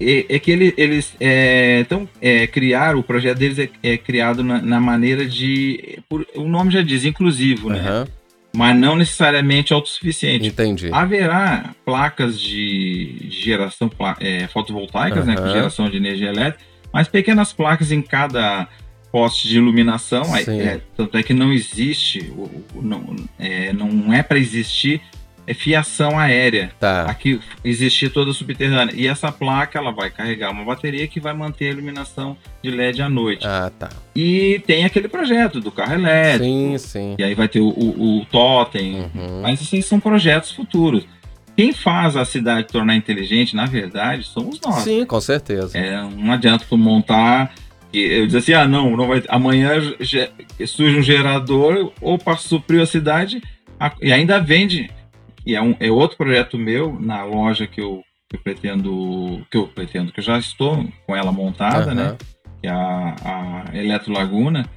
É, 0.00 0.26
é 0.28 0.38
que 0.38 0.50
ele, 0.50 0.74
eles 0.76 1.14
é, 1.20 1.80
então, 1.80 2.08
é, 2.20 2.46
criaram, 2.46 2.98
o 2.98 3.02
projeto 3.02 3.38
deles 3.38 3.58
é, 3.58 3.68
é 3.82 3.96
criado 3.96 4.42
na, 4.42 4.60
na 4.60 4.80
maneira 4.80 5.26
de. 5.26 5.98
por- 6.08 6.26
o 6.34 6.48
nome 6.48 6.72
já 6.72 6.82
diz, 6.82 7.04
inclusivo, 7.04 7.68
né? 7.68 8.06
Mas 8.56 8.76
não 8.76 8.94
necessariamente 8.96 9.72
autossuficiente. 9.72 10.46
Entendi. 10.46 10.88
Haverá 10.92 11.74
placas 11.84 12.40
de, 12.40 13.28
de 13.28 13.30
geração 13.30 13.90
é, 14.20 14.46
fotovoltaicas, 14.46 15.26
né, 15.26 15.34
com 15.34 15.42
Aham. 15.42 15.52
geração 15.52 15.90
de 15.90 15.96
energia 15.96 16.28
elétrica, 16.28 16.64
mas 16.94 17.08
pequenas 17.08 17.52
placas 17.52 17.90
em 17.92 18.00
cada 18.00 18.66
poste 19.12 19.48
de 19.48 19.58
iluminação. 19.58 20.24
é, 20.36 20.80
tanto 20.96 21.18
é 21.18 21.22
que 21.22 21.34
não 21.34 21.52
existe, 21.52 22.32
não 22.74 23.14
é, 23.38 23.72
não 23.72 24.12
é 24.14 24.22
para 24.22 24.38
existir 24.38 25.00
é 25.46 25.52
fiação 25.52 26.18
aérea. 26.18 26.72
Tá. 26.80 27.02
Aqui 27.02 27.38
existia 27.62 28.08
toda 28.08 28.32
subterrânea. 28.32 28.94
E 28.96 29.06
essa 29.06 29.30
placa 29.30 29.78
ela 29.78 29.92
vai 29.92 30.08
carregar 30.10 30.50
uma 30.50 30.64
bateria 30.64 31.06
que 31.06 31.20
vai 31.20 31.34
manter 31.34 31.66
a 31.66 31.70
iluminação 31.72 32.34
de 32.62 32.70
LED 32.70 33.02
à 33.02 33.10
noite. 33.10 33.46
Ah, 33.46 33.70
tá. 33.78 33.90
E 34.16 34.62
tem 34.66 34.86
aquele 34.86 35.06
projeto 35.06 35.60
do 35.60 35.70
carro 35.70 35.92
elétrico. 35.94 36.44
Sim, 36.44 36.78
sim. 36.78 37.14
E 37.18 37.22
aí 37.24 37.34
vai 37.34 37.46
ter 37.46 37.60
o, 37.60 37.68
o, 37.68 38.20
o 38.20 38.24
totem, 38.26 38.94
Uhum. 39.14 39.42
mas 39.42 39.60
esses 39.60 39.84
são 39.84 40.00
projetos 40.00 40.50
futuros. 40.50 41.04
Quem 41.56 41.72
faz 41.72 42.16
a 42.16 42.24
cidade 42.24 42.66
tornar 42.68 42.96
inteligente, 42.96 43.54
na 43.54 43.64
verdade, 43.66 44.24
somos 44.24 44.60
nós. 44.60 44.82
Sim, 44.82 45.04
com 45.06 45.20
certeza. 45.20 45.76
É, 45.78 46.02
não 46.02 46.32
adianta 46.32 46.64
tu 46.68 46.76
montar. 46.76 47.52
Eu 47.92 48.26
dizer 48.26 48.38
assim, 48.38 48.52
ah, 48.54 48.66
não, 48.66 48.96
não 48.96 49.06
vai, 49.06 49.22
amanhã 49.28 49.80
ge- 50.00 50.28
surge 50.66 50.98
um 50.98 51.02
gerador 51.02 51.92
ou 52.00 52.18
para 52.18 52.36
suprir 52.36 52.82
a 52.82 52.86
cidade 52.86 53.40
a- 53.78 53.92
e 54.02 54.12
ainda 54.12 54.40
vende. 54.40 54.90
E 55.46 55.54
é, 55.54 55.62
um, 55.62 55.76
é 55.78 55.90
outro 55.92 56.16
projeto 56.16 56.58
meu 56.58 56.98
na 57.00 57.22
loja 57.22 57.68
que 57.68 57.80
eu, 57.80 58.02
que 58.28 58.34
eu 58.36 58.40
pretendo, 58.40 59.46
que 59.48 59.56
eu 59.56 59.68
pretendo, 59.68 60.10
que 60.10 60.18
eu 60.18 60.24
já 60.24 60.36
estou 60.38 60.84
com 61.06 61.14
ela 61.14 61.30
montada, 61.30 61.92
Aham. 61.92 61.94
né? 61.94 62.16
Que 62.60 62.66
é 62.66 62.70
a, 62.72 63.14
a 63.70 63.76
Eletro 63.76 64.12
Laguna. 64.12 64.68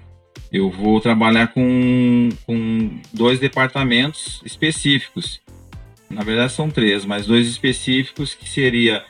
Eu 0.51 0.69
vou 0.69 1.01
trabalhar 1.01 1.47
com, 1.47 2.29
com 2.45 2.99
dois 3.11 3.39
departamentos 3.39 4.41
específicos. 4.45 5.41
Na 6.09 6.23
verdade 6.23 6.51
são 6.51 6.69
três, 6.69 7.05
mas 7.05 7.25
dois 7.25 7.47
específicos 7.47 8.33
que 8.33 8.47
seria 8.47 9.03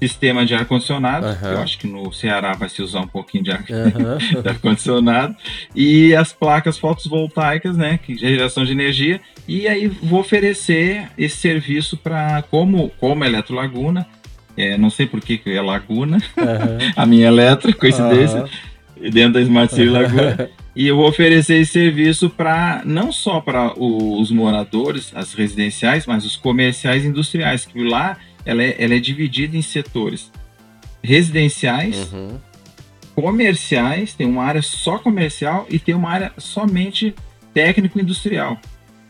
sistema 0.00 0.44
de 0.44 0.54
ar-condicionado, 0.54 1.36
que 1.38 1.46
eu 1.46 1.58
acho 1.60 1.78
que 1.78 1.86
no 1.86 2.12
Ceará 2.12 2.52
vai 2.52 2.68
se 2.68 2.82
usar 2.82 3.00
um 3.00 3.06
pouquinho 3.06 3.44
de 3.44 3.50
ar- 3.52 3.64
ar-condicionado, 4.46 5.34
e 5.74 6.14
as 6.14 6.32
placas 6.32 6.76
fotovoltaicas, 6.76 7.76
né, 7.76 7.98
que 8.02 8.16
geração 8.16 8.64
de 8.64 8.72
energia, 8.72 9.20
e 9.48 9.66
aí 9.66 9.86
vou 9.88 10.20
oferecer 10.20 11.08
esse 11.16 11.36
serviço 11.36 11.96
para 11.96 12.42
como 12.50 12.90
como 13.00 13.24
Eletro 13.24 13.54
Laguna, 13.54 14.06
é, 14.56 14.76
não 14.76 14.90
sei 14.90 15.06
por 15.06 15.20
que 15.20 15.40
é 15.46 15.60
Laguna, 15.60 16.18
Aham. 16.36 16.78
a 16.94 17.06
minha 17.06 17.28
Eletro, 17.28 17.74
coincidência, 17.74 18.44
dentro 19.12 19.34
da 19.34 19.40
Smart 19.40 19.74
City 19.74 19.88
Laguna. 19.88 20.50
E 20.76 20.86
eu 20.88 20.96
vou 20.96 21.08
oferecer 21.08 21.60
esse 21.60 21.72
serviço 21.72 22.28
para 22.28 22.82
não 22.84 23.12
só 23.12 23.40
para 23.40 23.72
os 23.80 24.30
moradores, 24.32 25.12
as 25.14 25.32
residenciais, 25.32 26.04
mas 26.06 26.24
os 26.24 26.36
comerciais 26.36 27.04
e 27.04 27.08
industriais, 27.08 27.64
que 27.64 27.82
lá 27.84 28.16
ela 28.44 28.62
é, 28.62 28.74
ela 28.78 28.94
é 28.94 28.98
dividida 28.98 29.56
em 29.56 29.62
setores 29.62 30.32
residenciais, 31.02 32.12
Uhum. 32.12 32.38
comerciais, 33.14 34.14
tem 34.14 34.26
uma 34.26 34.42
área 34.42 34.62
só 34.62 34.98
comercial 34.98 35.66
e 35.70 35.78
tem 35.78 35.94
uma 35.94 36.10
área 36.10 36.32
somente 36.38 37.14
técnico-industrial. 37.52 38.58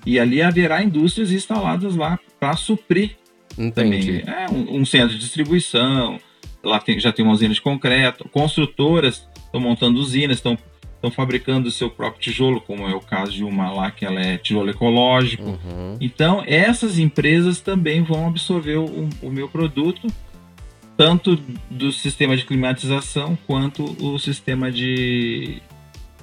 E 0.05 0.19
ali 0.21 0.43
haverá 0.43 0.83
indústrias 0.83 1.33
instaladas 1.33 1.97
lá 1.97 2.19
para 2.39 2.55
suprir 2.57 3.17
Entendi. 3.57 4.21
também. 4.21 4.35
É 4.37 4.51
um, 4.51 4.81
um 4.81 4.85
centro 4.85 5.15
de 5.15 5.19
distribuição, 5.19 6.21
lá 6.63 6.79
tem- 6.79 7.01
já 7.01 7.11
tem 7.11 7.25
uma 7.25 7.33
usina 7.33 7.55
de 7.55 7.61
concreto, 7.63 8.29
construtoras 8.29 9.27
estão 9.47 9.61
montando 9.61 9.99
usinas, 9.99 10.37
estão 10.37 10.59
estão 11.05 11.11
fabricando 11.11 11.69
o 11.69 11.71
seu 11.71 11.91
próprio 11.91 12.23
tijolo, 12.23 12.61
como 12.61 12.89
é 12.89 12.95
o 12.95 13.01
caso 13.01 13.33
de 13.33 13.45
uma 13.45 13.71
lá 13.71 13.91
que 13.91 14.05
ela 14.05 14.21
é 14.21 14.39
tijolo 14.39 14.71
ecológico. 14.71 15.45
Uhum. 15.45 15.97
Então, 16.01 16.43
essas 16.47 16.99
empresas 16.99 17.61
também 17.61 18.03
vão 18.03 18.27
absorver 18.27 18.79
o, 18.79 19.09
o 19.21 19.31
meu 19.31 19.49
produto, 19.49 20.07
tanto 20.97 21.39
do 21.71 21.93
sistema 21.93 22.37
de 22.37 22.45
climatização 22.45 23.37
quanto 23.47 23.85
o 24.03 24.19
sistema 24.19 24.71
de, 24.71 25.61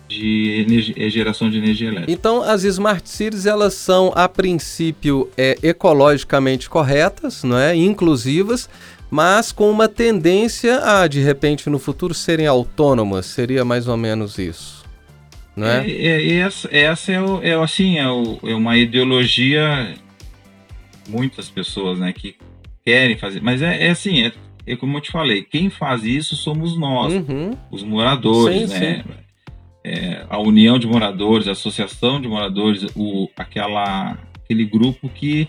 de 0.07 0.65
energia- 0.65 1.09
geração 1.09 1.49
de 1.49 1.57
energia 1.57 1.89
elétrica. 1.89 2.11
Então, 2.11 2.41
as 2.41 2.63
smart 2.63 3.07
cities 3.07 3.45
elas 3.45 3.73
são 3.73 4.11
a 4.15 4.27
princípio 4.27 5.29
é, 5.37 5.57
ecologicamente 5.61 6.69
corretas, 6.69 7.43
não 7.43 7.57
é, 7.57 7.75
inclusivas, 7.75 8.69
mas 9.11 9.51
com 9.51 9.69
uma 9.69 9.87
tendência 9.87 10.79
a 10.83 11.05
de 11.07 11.19
repente 11.21 11.69
no 11.69 11.77
futuro 11.77 12.13
serem 12.13 12.47
autônomas. 12.47 13.25
Seria 13.27 13.63
mais 13.65 13.87
ou 13.87 13.97
menos 13.97 14.39
isso, 14.39 14.83
não 15.55 15.67
é? 15.67 15.85
É, 15.87 16.05
é- 16.07 16.33
essa, 16.37 16.69
essa 16.71 17.11
é, 17.11 17.21
o- 17.21 17.43
é 17.43 17.53
assim, 17.53 17.97
é, 17.99 18.09
o- 18.09 18.39
é 18.43 18.55
uma 18.55 18.77
ideologia 18.77 19.93
muitas 21.07 21.49
pessoas, 21.49 21.99
né, 21.99 22.13
que 22.13 22.35
querem 22.85 23.17
fazer, 23.17 23.41
mas 23.41 23.61
é, 23.61 23.87
é 23.87 23.89
assim, 23.89 24.23
é, 24.23 24.31
é 24.65 24.75
como 24.75 24.97
eu 24.97 25.01
te 25.01 25.11
falei, 25.11 25.43
quem 25.43 25.69
faz 25.69 26.03
isso 26.03 26.35
somos 26.35 26.77
nós, 26.77 27.13
Uhum. 27.13 27.51
os 27.69 27.83
moradores, 27.83 28.69
Sim, 28.71 28.79
né? 28.79 29.03
É, 29.83 30.25
a 30.29 30.37
união 30.39 30.77
de 30.77 30.85
moradores, 30.85 31.47
a 31.47 31.51
associação 31.53 32.21
de 32.21 32.27
moradores, 32.27 32.85
o, 32.95 33.27
aquela, 33.35 34.15
aquele 34.43 34.63
grupo 34.63 35.09
que 35.09 35.47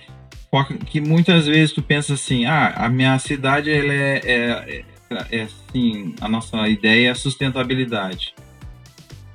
que 0.86 1.00
muitas 1.00 1.46
vezes 1.46 1.72
tu 1.72 1.80
pensa 1.82 2.12
assim, 2.12 2.44
ah, 2.44 2.74
a 2.76 2.88
minha 2.88 3.18
cidade 3.18 3.70
ela 3.70 3.92
é, 3.92 4.20
é, 4.22 4.84
é, 5.10 5.38
é 5.38 5.42
assim, 5.42 6.14
a 6.20 6.28
nossa 6.28 6.68
ideia 6.68 7.10
é 7.10 7.14
sustentabilidade, 7.14 8.34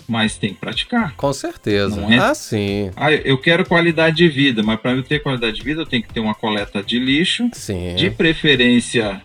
mas 0.07 0.37
tem 0.37 0.53
que 0.53 0.59
praticar. 0.59 1.15
Com 1.15 1.33
certeza. 1.33 1.99
Não 1.99 2.11
é? 2.11 2.17
Ah, 2.19 2.35
sim. 2.35 2.91
Ah, 2.95 3.11
eu 3.11 3.37
quero 3.39 3.65
qualidade 3.65 4.17
de 4.17 4.29
vida, 4.29 4.61
mas 4.61 4.79
para 4.79 4.91
eu 4.91 5.01
ter 5.01 5.19
qualidade 5.23 5.57
de 5.57 5.63
vida 5.63 5.81
eu 5.81 5.85
tenho 5.87 6.03
que 6.03 6.13
ter 6.13 6.19
uma 6.19 6.35
coleta 6.35 6.83
de 6.83 6.99
lixo, 6.99 7.49
Sim. 7.53 7.95
de 7.95 8.11
preferência 8.11 9.19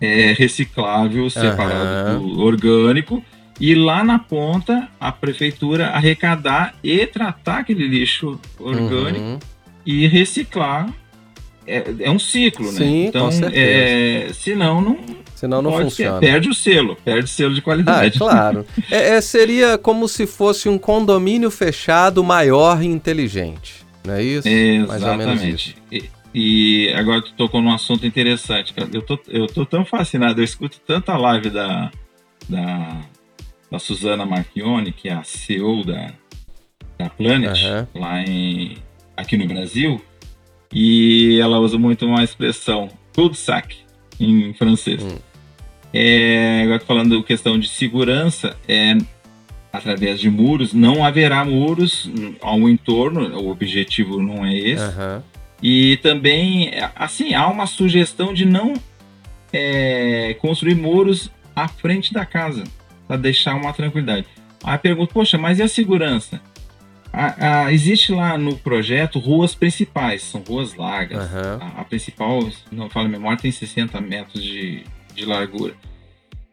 é, 0.00 0.32
reciclável, 0.36 1.30
separado 1.30 1.72
Aham. 1.74 2.18
do 2.18 2.40
orgânico, 2.42 3.24
e 3.58 3.74
lá 3.74 4.04
na 4.04 4.18
ponta 4.18 4.86
a 5.00 5.10
prefeitura 5.10 5.88
arrecadar 5.88 6.74
e 6.84 7.06
tratar 7.06 7.58
aquele 7.60 7.86
lixo 7.86 8.38
orgânico 8.58 9.24
Uhum. 9.24 9.38
e 9.86 10.06
reciclar. 10.06 10.92
É, 11.66 11.84
é 12.00 12.10
um 12.10 12.18
ciclo, 12.18 12.66
né? 12.72 12.78
Sim, 12.78 13.06
Então, 13.06 13.26
com 13.26 13.32
certeza. 13.32 13.60
é, 13.60 14.32
senão 14.32 14.80
não, 14.80 14.98
Senão 15.34 15.62
não 15.62 15.72
funciona. 15.72 16.18
Ser, 16.18 16.20
perde 16.20 16.48
o 16.48 16.54
selo, 16.54 16.96
perde 17.04 17.24
o 17.24 17.28
selo 17.28 17.54
de 17.54 17.58
Ah, 17.58 17.60
é 17.60 17.64
qualidade. 17.64 18.18
claro. 18.18 18.66
É, 18.90 19.10
é, 19.16 19.20
seria 19.20 19.78
como 19.78 20.08
se 20.08 20.26
fosse 20.26 20.68
um 20.68 20.76
condomínio 20.78 21.50
fechado 21.50 22.22
maior 22.24 22.82
e 22.82 22.86
inteligente. 22.86 23.84
Não 24.04 24.14
é 24.14 24.22
isso? 24.22 24.48
Mais 24.88 25.02
ou 25.02 25.16
menos 25.16 25.42
isso. 25.42 25.74
Exatamente. 25.90 26.12
E, 26.34 26.88
e 26.88 26.92
agora 26.94 27.22
tu 27.22 27.32
tocou 27.34 27.62
num 27.62 27.72
assunto 27.72 28.04
interessante, 28.06 28.72
cara. 28.74 28.88
Eu 28.92 29.02
tô, 29.02 29.18
eu 29.28 29.46
tô 29.46 29.64
tão 29.64 29.84
fascinado, 29.84 30.40
eu 30.40 30.44
escuto 30.44 30.80
tanta 30.86 31.16
live 31.16 31.50
da, 31.50 31.90
da, 32.48 33.00
da 33.70 33.78
Suzana 33.78 34.26
Marchione, 34.26 34.90
que 34.92 35.08
é 35.08 35.12
a 35.12 35.22
CEO 35.22 35.84
da, 35.84 36.10
da 36.98 37.08
Planet, 37.10 37.56
Aham. 37.64 37.88
lá 37.94 38.20
em, 38.22 38.76
aqui 39.16 39.36
no 39.36 39.46
Brasil, 39.46 40.00
e 40.72 41.38
ela 41.40 41.58
usa 41.58 41.78
muito 41.78 42.06
uma 42.06 42.24
expressão, 42.24 42.88
cul-de-sac, 43.14 43.76
em 44.18 44.54
francês. 44.54 45.02
Hum. 45.02 45.18
É, 45.92 46.62
agora 46.64 46.80
falando 46.80 47.22
questão 47.22 47.58
de 47.58 47.68
segurança, 47.68 48.56
é 48.66 48.96
através 49.72 50.20
de 50.20 50.30
muros, 50.30 50.72
não 50.72 51.04
haverá 51.04 51.44
muros 51.44 52.10
ao 52.40 52.68
entorno, 52.68 53.38
o 53.38 53.50
objetivo 53.50 54.22
não 54.22 54.44
é 54.44 54.54
esse. 54.54 54.82
Aham. 54.82 55.22
E 55.62 55.96
também, 55.98 56.72
assim, 56.96 57.34
há 57.34 57.46
uma 57.46 57.66
sugestão 57.66 58.34
de 58.34 58.44
não 58.44 58.74
é, 59.52 60.34
construir 60.40 60.74
muros 60.74 61.30
à 61.54 61.68
frente 61.68 62.12
da 62.12 62.26
casa, 62.26 62.64
para 63.06 63.16
deixar 63.16 63.54
uma 63.54 63.72
tranquilidade. 63.72 64.26
Aí 64.64 64.78
pergunta, 64.78 65.12
poxa, 65.12 65.38
mas 65.38 65.58
e 65.58 65.62
a 65.62 65.68
segurança? 65.68 66.40
A, 67.12 67.64
a, 67.66 67.72
existe 67.72 68.10
lá 68.12 68.38
no 68.38 68.56
projeto 68.56 69.18
ruas 69.18 69.54
principais, 69.54 70.22
são 70.22 70.40
ruas 70.42 70.74
largas. 70.74 71.18
Aham. 71.18 71.58
A, 71.60 71.80
a 71.80 71.84
principal, 71.84 72.48
não 72.70 72.88
falo 72.88 73.08
memória, 73.08 73.38
tem 73.38 73.50
60 73.52 74.00
metros 74.00 74.42
de, 74.42 74.84
de 75.14 75.24
largura. 75.26 75.74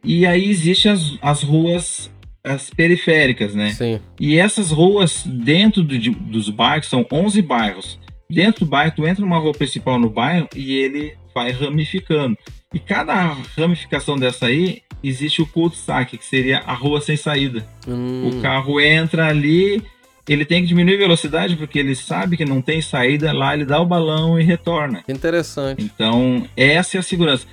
E 0.03 0.25
aí 0.25 0.49
existem 0.49 0.91
as, 0.91 1.17
as 1.21 1.43
ruas 1.43 2.11
as 2.43 2.69
periféricas, 2.69 3.53
né? 3.53 3.71
Sim. 3.71 3.99
E 4.19 4.37
essas 4.39 4.71
ruas 4.71 5.23
dentro 5.25 5.83
do- 5.83 5.99
de- 5.99 6.09
dos 6.09 6.49
bairros, 6.49 6.87
são 6.87 7.05
11 7.11 7.41
bairros. 7.41 7.99
Dentro 8.29 8.63
do 8.65 8.69
bairro, 8.69 8.93
tu 8.95 9.05
entra 9.05 9.21
numa 9.25 9.37
rua 9.37 9.51
principal 9.53 9.99
no 9.99 10.09
bairro 10.09 10.47
e 10.55 10.73
ele 10.73 11.17
vai 11.35 11.51
ramificando. 11.51 12.37
E 12.73 12.79
cada 12.79 13.35
ramificação 13.57 14.17
dessa 14.17 14.45
aí, 14.45 14.81
existe 15.03 15.41
o 15.41 15.47
cul-de-sac, 15.47 16.17
que 16.17 16.25
seria 16.25 16.59
a 16.59 16.73
rua 16.73 17.01
sem 17.01 17.17
saída. 17.17 17.65
Hum, 17.87 18.29
O 18.29 18.41
carro 18.41 18.79
entra 18.79 19.27
ali, 19.27 19.83
ele 20.33 20.45
tem 20.45 20.61
que 20.61 20.67
diminuir 20.67 20.95
a 20.95 20.99
velocidade 20.99 21.55
porque 21.55 21.79
ele 21.79 21.95
sabe 21.95 22.37
que 22.37 22.45
não 22.45 22.61
tem 22.61 22.81
saída, 22.81 23.33
lá 23.33 23.53
ele 23.53 23.65
dá 23.65 23.79
o 23.79 23.85
balão 23.85 24.39
e 24.39 24.43
retorna. 24.43 25.03
interessante. 25.07 25.83
Então, 25.83 26.45
essa 26.55 26.97
é 26.97 26.99
a 26.99 27.03
segurança. 27.03 27.45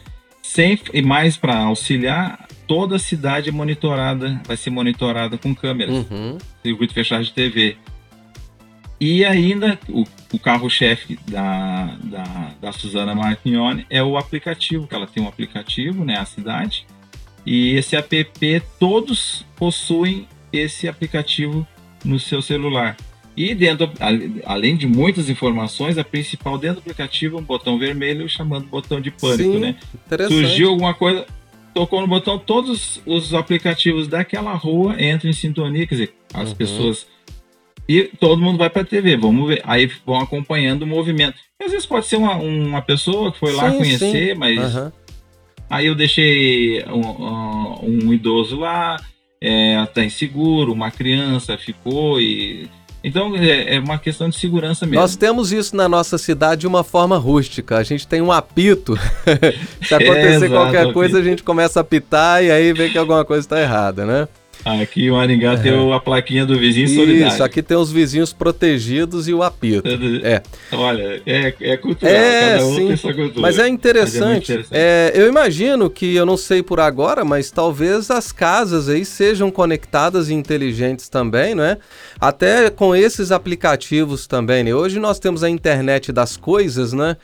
Sem, 0.43 0.79
e 0.93 1.03
mais 1.03 1.37
para 1.37 1.57
auxiliar, 1.59 2.47
toda 2.69 2.97
a 2.97 2.99
cidade 2.99 3.49
é 3.49 3.53
monitorada, 3.53 4.41
vai 4.47 4.57
ser 4.57 4.71
monitorada 4.71 5.37
com 5.37 5.55
câmeras, 5.55 6.07
Uhum. 6.11 6.39
circuito 6.63 6.95
fechado 6.95 7.25
de 7.25 7.33
TV. 7.33 7.77
E 9.01 9.25
ainda, 9.25 9.79
o, 9.89 10.05
o 10.33 10.39
carro-chefe 10.39 11.19
da, 11.29 11.97
da, 12.03 12.55
da 12.63 12.73
Suzana 12.73 13.15
Martignoni 13.15 13.85
é 13.91 14.03
o 14.03 14.17
aplicativo, 14.17 14.87
que 14.87 14.95
ela 14.95 15.07
tem 15.07 15.23
um 15.23 15.29
aplicativo, 15.29 16.05
né, 16.05 16.17
a 16.19 16.25
cidade. 16.25 16.87
E 17.45 17.75
esse 17.75 17.95
app, 17.95 18.63
todos 18.79 19.45
possuem 19.57 20.27
esse 20.53 20.89
aplicativo 20.89 21.67
no 22.07 22.19
seu 22.19 22.41
celular. 22.41 22.97
E 23.37 23.55
dentro, 23.55 23.91
além 24.47 24.77
de 24.77 24.87
muitas 24.87 25.29
informações, 25.29 25.99
a 25.99 26.05
principal 26.05 26.57
dentro 26.57 26.77
do 26.77 26.81
aplicativo 26.81 27.37
é 27.37 27.41
um 27.41 27.45
botão 27.45 27.79
vermelho 27.79 28.27
chamando 28.29 28.67
botão 28.67 28.99
de 29.01 29.11
pânico, 29.11 29.53
Sim, 29.53 29.59
né? 29.59 29.77
Surgiu 30.29 30.71
alguma 30.71 30.95
coisa, 30.95 31.27
tocou 31.75 32.01
no 32.01 32.07
botão, 32.07 32.39
todos 32.39 33.03
os 33.05 33.35
aplicativos 33.35 34.09
daquela 34.09 34.55
rua 34.55 34.97
entram 35.03 35.29
em 35.29 35.35
sintonia, 35.35 35.87
quer 35.87 35.95
dizer, 35.97 36.15
as 36.33 36.49
Uhum. 36.51 36.55
pessoas. 36.57 37.07
E 37.87 38.05
todo 38.19 38.41
mundo 38.41 38.57
vai 38.59 38.71
para 38.71 38.83
a 38.83 38.87
TV, 38.87 39.17
vamos 39.19 39.47
ver. 39.47 39.61
Aí 39.65 39.89
vão 40.07 40.19
acompanhando 40.19 40.83
o 40.83 40.87
movimento. 40.87 41.37
E 41.61 41.65
às 41.67 41.71
vezes 41.73 41.87
pode 41.87 42.07
ser 42.07 42.17
uma, 42.17 42.35
uma 42.37 42.81
pessoa 42.83 43.31
que 43.31 43.39
foi 43.39 43.53
lá 43.53 43.71
Sim, 43.71 43.77
conhecer, 43.77 44.33
sim. 44.33 44.35
mas 44.39 44.59
Aham. 44.59 44.93
aí 45.69 45.87
eu 45.87 45.95
deixei 45.95 46.83
um, 46.87 47.01
um- 47.01 48.07
um 48.09 48.13
idoso 48.15 48.59
lá, 48.59 48.97
é, 49.47 49.87
tá 49.87 50.05
inseguro, 50.05 50.73
uma 50.73 50.91
criança 50.91 51.57
ficou 51.57 52.21
e. 52.21 52.69
Então 53.05 53.37
é, 53.37 53.77
é 53.77 53.79
uma 53.79 53.99
questão 53.99 54.29
de 54.29 54.37
segurança 54.37 54.85
mesmo. 54.85 55.01
Nós 55.01 55.15
temos 55.15 55.53
isso 55.53 55.77
na 55.77 55.89
nossa 55.89 56.19
cidade 56.19 56.63
de 56.63 56.67
uma 56.67 56.83
forma 56.83 57.17
rústica. 57.17 57.77
A 57.77 57.85
gente 57.85 58.09
tem 58.09 58.21
um 58.21 58.33
apito. 58.33 58.99
Se 59.81 59.95
acontecer 59.95 60.47
exato, 60.47 60.53
qualquer 60.53 60.93
coisa, 60.93 61.19
a 61.21 61.23
gente 61.23 61.45
começa 61.45 61.79
a 61.79 61.83
apitar 61.83 62.43
e 62.43 62.51
aí 62.51 62.73
vê 62.73 62.91
que 62.91 62.99
alguma 62.99 63.25
coisa 63.25 63.47
está 63.47 63.61
errada, 63.61 64.05
né? 64.05 64.27
Aqui 64.67 65.07
em 65.07 65.11
Maringá 65.13 65.57
tem 65.57 65.73
o- 65.73 65.93
a 65.93 66.01
plaquinha 66.01 66.45
do 66.45 66.59
vizinho 66.59 66.89
solidário. 66.89 67.33
Isso, 67.33 67.45
aqui 67.45 67.63
tem 67.63 67.77
os 67.77 67.93
vizinhos 67.93 68.33
protegidos 68.33 69.29
e 69.29 69.33
o 69.33 69.41
apito. 69.43 69.89
É. 70.25 70.43
Olha, 70.73 71.23
é, 71.25 71.55
é 71.61 71.77
cultural, 71.77 72.13
É, 72.13 72.53
cada 72.55 72.67
um 72.67 72.75
sim. 72.75 72.87
tem 72.89 72.97
sua 72.97 73.15
cultura. 73.15 73.41
Mas 73.41 73.55
é 73.55 73.59
Mas 73.59 73.67
é 73.67 73.69
interessante. 73.69 74.53
interessante. 74.53 74.69
É, 74.73 75.13
eu 75.15 75.29
imagino 75.29 75.89
que, 75.89 76.17
eu 76.17 76.27
não 76.27 76.37
sei 76.37 76.65
por 76.65 76.81
agora, 76.81 77.25
mas 77.25 77.51
talvez 77.53 78.11
as 78.11 78.33
casas 78.33 78.89
aí 78.89 79.05
sejam 79.05 79.53
conectadas 79.53 80.29
e 80.31 80.35
inteligentes 80.35 81.09
também, 81.09 81.55
não 81.55 81.63
é? 81.63 81.79
Até 82.21 82.69
com 82.69 82.95
esses 82.95 83.31
aplicativos 83.31 84.27
também, 84.27 84.65
né? 84.65 84.75
Hoje 84.75 84.99
nós 84.99 85.21
temos 85.21 85.45
a 85.45 85.49
internet 85.49 86.11
das 86.11 86.37
coisas, 86.37 86.93
né? 86.93 87.17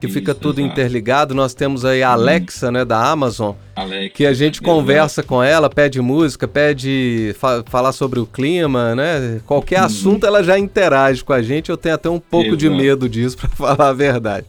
Que 0.00 0.08
fica 0.08 0.30
Isso, 0.32 0.40
tudo 0.40 0.60
exato. 0.60 0.72
interligado. 0.72 1.34
Nós 1.34 1.52
temos 1.52 1.84
aí 1.84 2.02
a 2.02 2.12
Alexa, 2.12 2.70
né, 2.72 2.84
da 2.86 3.04
Amazon, 3.10 3.54
Alex, 3.76 4.14
que 4.14 4.24
a 4.24 4.32
gente 4.32 4.54
exato. 4.56 4.64
conversa 4.74 5.22
com 5.22 5.42
ela, 5.42 5.68
pede 5.68 6.00
música, 6.00 6.48
pede 6.48 7.34
fa- 7.38 7.62
falar 7.68 7.92
sobre 7.92 8.18
o 8.18 8.24
clima, 8.24 8.94
né? 8.94 9.40
Qualquer 9.46 9.80
Uhum. 9.80 9.84
assunto 9.86 10.24
ela 10.26 10.42
já 10.42 10.58
interage 10.58 11.22
com 11.22 11.34
a 11.34 11.42
gente. 11.42 11.68
Eu 11.68 11.76
tenho 11.76 11.94
até 11.96 12.08
um 12.08 12.18
pouco 12.18 12.56
de 12.56 12.66
Exato. 12.66 12.80
medo 12.82 13.08
disso, 13.10 13.36
para 13.38 13.48
falar 13.50 13.88
a 13.90 13.92
verdade. 13.92 14.46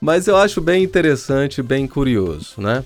Mas 0.00 0.26
eu 0.28 0.36
acho 0.36 0.60
bem 0.60 0.82
interessante, 0.84 1.62
bem 1.62 1.86
curioso, 1.86 2.54
né? 2.58 2.84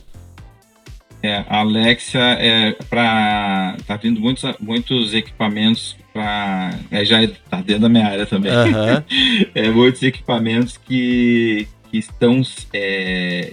É, 1.20 1.44
a 1.48 1.60
Alexa 1.62 2.16
é 2.20 2.76
para 2.88 3.76
tá 3.88 3.96
vindo 3.96 4.20
muitos, 4.20 4.44
muitos 4.60 5.12
equipamentos 5.14 5.96
para 6.12 6.70
é, 6.92 7.04
já 7.04 7.18
tá 7.50 7.56
dentro 7.60 7.82
da 7.82 7.88
minha 7.88 8.06
área 8.06 8.24
também. 8.24 8.52
Aham. 8.52 9.02
É, 9.54 9.68
muitos 9.68 10.00
equipamentos 10.02 10.76
que, 10.76 11.66
que 11.90 11.98
estão 11.98 12.42
é, 12.72 13.52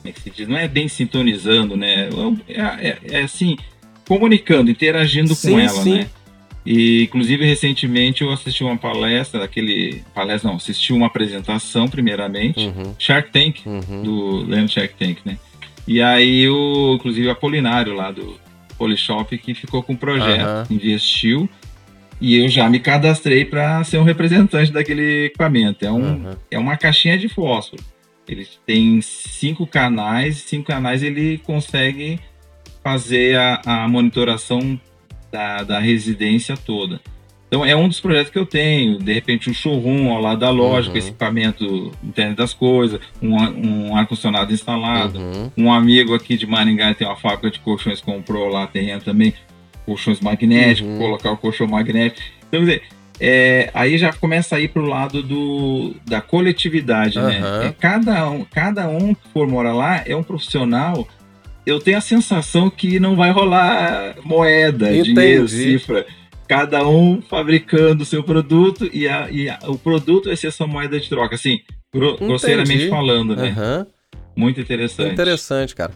como 0.00 0.08
é 0.08 0.12
que 0.12 0.20
se 0.20 0.30
diz? 0.30 0.48
Não 0.48 0.56
é 0.56 0.66
bem 0.68 0.88
sintonizando, 0.88 1.76
né? 1.76 2.08
É, 2.48 2.60
é- 2.88 2.98
é 3.18 3.22
assim 3.22 3.56
comunicando, 4.06 4.70
interagindo 4.70 5.34
Sim, 5.34 5.52
com 5.52 5.58
ela, 5.60 5.82
sim. 5.82 5.94
né? 5.98 6.06
E 6.64 7.02
inclusive 7.04 7.44
recentemente 7.44 8.22
eu 8.22 8.30
assisti 8.30 8.62
uma 8.62 8.76
palestra 8.76 9.40
daquele 9.40 10.02
palestra 10.14 10.48
não, 10.48 10.56
assisti 10.56 10.92
uma 10.92 11.06
apresentação 11.06 11.88
primeiramente 11.88 12.60
Uhum, 12.66 12.94
Shark 12.98 13.30
Tank 13.32 13.60
uhum. 13.66 14.02
do 14.02 14.44
do 14.44 14.68
Shark 14.68 14.94
Tank, 14.98 15.18
né? 15.24 15.38
E 15.88 16.00
aí 16.00 16.48
o 16.48 16.94
inclusive 16.94 17.26
o 17.26 17.30
Apolinário 17.32 17.94
lá 17.94 18.12
do 18.12 18.38
Polishop 18.78 19.36
que 19.38 19.54
ficou 19.54 19.82
com 19.82 19.94
o 19.94 19.96
projeto, 19.96 20.40
Aham. 20.40 20.66
investiu 20.70 21.48
e 22.22 22.36
eu 22.36 22.48
já 22.48 22.70
me 22.70 22.78
cadastrei 22.78 23.44
para 23.44 23.82
ser 23.84 23.98
um 23.98 24.04
representante 24.04 24.70
daquele 24.72 25.26
equipamento. 25.26 25.84
É 25.84 25.90
um 25.90 26.04
Aham. 26.04 26.36
é 26.50 26.58
uma 26.58 26.76
caixinha 26.76 27.18
de 27.18 27.28
fósforo. 27.28 27.82
Ele 28.28 28.46
tem 28.64 29.00
cinco 29.02 29.66
canais, 29.66 30.36
cinco 30.38 30.68
canais 30.68 31.02
ele 31.02 31.38
consegue 31.38 32.20
fazer 32.82 33.36
a, 33.36 33.60
a 33.64 33.88
monitoração 33.88 34.80
da, 35.30 35.62
da 35.64 35.78
residência 35.80 36.56
toda. 36.56 37.00
Então 37.48 37.64
é 37.66 37.76
um 37.76 37.86
dos 37.86 38.00
projetos 38.00 38.30
que 38.32 38.38
eu 38.38 38.46
tenho. 38.46 38.98
De 38.98 39.12
repente 39.12 39.50
um 39.50 39.52
showroom 39.52 40.10
ao 40.10 40.20
lado 40.20 40.38
da 40.40 40.50
loja, 40.50 40.86
Uhum. 40.86 40.92
com 40.92 40.98
esse 40.98 41.08
equipamento 41.08 41.92
internet 42.02 42.36
das 42.36 42.54
coisas, 42.54 42.98
um, 43.20 43.34
um 43.34 43.96
ar-condicionado 43.96 44.52
instalado. 44.54 45.18
Uhum. 45.18 45.50
Um 45.58 45.72
amigo 45.72 46.14
aqui 46.14 46.36
de 46.36 46.46
Maringá 46.46 46.94
tem 46.94 47.06
uma 47.06 47.16
fábrica 47.16 47.50
de 47.50 47.58
colchões, 47.58 48.00
comprou 48.00 48.48
lá 48.48 48.66
terreno 48.66 49.02
também, 49.02 49.34
colchões 49.86 50.20
magnéticos, 50.20 50.90
Uhum. 50.92 50.98
colocar 50.98 51.32
o 51.32 51.36
colchão 51.36 51.66
magnético. 51.66 52.20
Então, 52.48 52.60
quer 52.60 52.66
dizer, 52.66 52.82
é, 53.20 53.70
aí 53.74 53.98
já 53.98 54.12
começa 54.12 54.56
a 54.56 54.60
ir 54.60 54.68
para 54.68 54.82
o 54.82 54.86
lado 54.86 55.22
do, 55.22 55.94
da 56.06 56.20
coletividade, 56.20 57.18
Aham. 57.18 57.28
né? 57.28 57.66
É, 57.68 57.72
cada, 57.78 58.28
um, 58.30 58.44
cada 58.44 58.88
um 58.88 59.14
que 59.14 59.28
for 59.32 59.46
morar 59.46 59.72
lá 59.74 60.02
é 60.06 60.14
um 60.16 60.22
profissional. 60.22 61.06
Eu 61.64 61.78
tenho 61.78 61.98
a 61.98 62.00
sensação 62.00 62.68
que 62.68 62.98
não 62.98 63.14
vai 63.14 63.30
rolar 63.30 64.16
moeda, 64.24 64.90
Entendi. 64.92 65.14
dinheiro, 65.14 65.46
cifra. 65.48 66.04
Cada 66.48 66.86
um 66.86 67.22
fabricando 67.22 68.02
o 68.02 68.06
seu 68.06 68.22
produto 68.24 68.90
e, 68.92 69.06
a- 69.08 69.28
e 69.30 69.48
a- 69.48 69.58
o 69.68 69.78
produto 69.78 70.26
vai 70.26 70.36
ser 70.36 70.50
sua 70.52 70.66
moeda 70.66 70.98
de 70.98 71.08
troca. 71.08 71.36
Assim, 71.36 71.60
gro- 71.94 72.18
grosseiramente 72.18 72.88
falando, 72.88 73.36
né? 73.36 73.50
Aham. 73.56 73.86
Muito 74.34 74.60
interessante. 74.60 75.12
Interessante, 75.12 75.74
cara. 75.74 75.92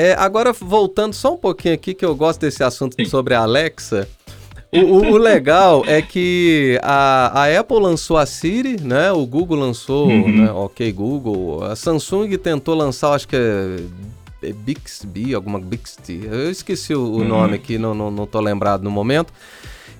É, 0.00 0.14
agora, 0.16 0.52
voltando 0.52 1.12
só 1.12 1.34
um 1.34 1.36
pouquinho 1.36 1.74
aqui, 1.74 1.92
que 1.92 2.04
eu 2.04 2.14
gosto 2.14 2.40
desse 2.40 2.62
assunto 2.62 2.94
Sim. 2.94 3.04
sobre 3.04 3.34
a 3.34 3.40
Alexa. 3.40 4.08
O, 4.70 4.78
o- 4.78 5.10
o 5.14 5.16
legal 5.16 5.82
é 5.88 6.00
que 6.00 6.78
a, 6.84 7.42
a 7.42 7.58
Apple 7.60 7.80
lançou 7.80 8.16
a 8.16 8.24
Siri, 8.24 8.80
né? 8.80 9.10
O 9.10 9.26
Google 9.26 9.58
lançou, 9.58 10.06
Uhum. 10.06 10.44
né? 10.44 10.52
Ok 10.52 10.92
Google. 10.92 11.64
A 11.64 11.74
Samsung 11.74 12.28
tentou 12.38 12.76
lançar, 12.76 13.12
acho 13.12 13.26
que 13.26 13.34
é, 13.34 13.76
é 14.48 14.52
Bixby, 14.52 15.34
alguma 15.34 15.58
Bixby. 15.58 16.28
Eu 16.30 16.48
esqueci 16.48 16.94
o, 16.94 17.00
o 17.00 17.16
Uhum. 17.18 17.24
nome 17.26 17.54
aqui, 17.56 17.76
não, 17.76 17.92
não, 17.92 18.08
não 18.08 18.24
tô 18.26 18.38
lembrado 18.40 18.82
no 18.84 18.90
momento. 18.92 19.32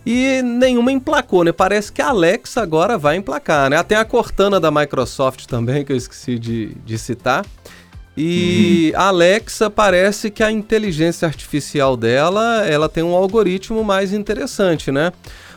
E 0.07 0.41
nenhuma 0.43 0.93
emplacou, 0.93 1.43
né? 1.43 1.51
Parece 1.51 1.91
que 1.91 2.01
a 2.01 2.11
Alexa 2.11 2.63
agora 2.63 2.97
vai 2.97 3.17
emplacar, 3.17 3.69
né? 3.69 3.83
Tem 3.83 3.99
a 3.99 4.05
Cortana 4.05 4.61
da 4.61 4.71
Microsoft 4.71 5.47
também, 5.47 5.85
que 5.85 5.93
eu 5.93 5.97
esqueci 5.97 6.39
de, 6.39 6.67
de 6.87 6.97
citar. 6.97 7.45
E 8.21 8.93
a 8.97 9.09
Alexa 9.09 9.71
parece 9.71 10.29
que 10.29 10.43
a 10.43 10.51
inteligência 10.51 11.25
artificial 11.25 11.97
dela, 11.97 12.67
ela 12.67 12.89
tem 12.89 13.05
um 13.05 13.15
algoritmo 13.15 13.85
mais 13.85 14.13
interessante, 14.13 14.91
né? 14.91 15.13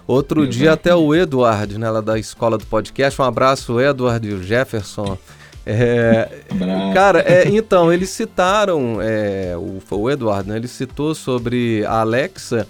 Outro 0.05 0.45
dia 0.45 0.73
até 0.73 0.93
o 0.93 1.15
Edward, 1.15 1.79
né, 1.79 1.89
lá 1.89 2.01
da 2.01 2.19
escola 2.19 2.59
do 2.59 2.65
podcast, 2.67 3.19
um 3.19 3.25
abraço 3.25 3.81
Edward 3.81 4.27
e 4.27 4.33
o 4.33 4.43
Jefferson. 4.43 5.17
É. 5.65 6.29
Cara, 6.93 7.21
é, 7.21 7.47
então, 7.47 7.91
eles 7.91 8.11
citaram, 8.11 8.99
é, 9.01 9.55
o, 9.57 9.79
o 9.89 10.09
Eduardo, 10.11 10.51
né? 10.51 10.57
Ele 10.57 10.67
citou 10.67 11.15
sobre 11.15 11.83
a 11.85 12.01
Alexa 12.01 12.67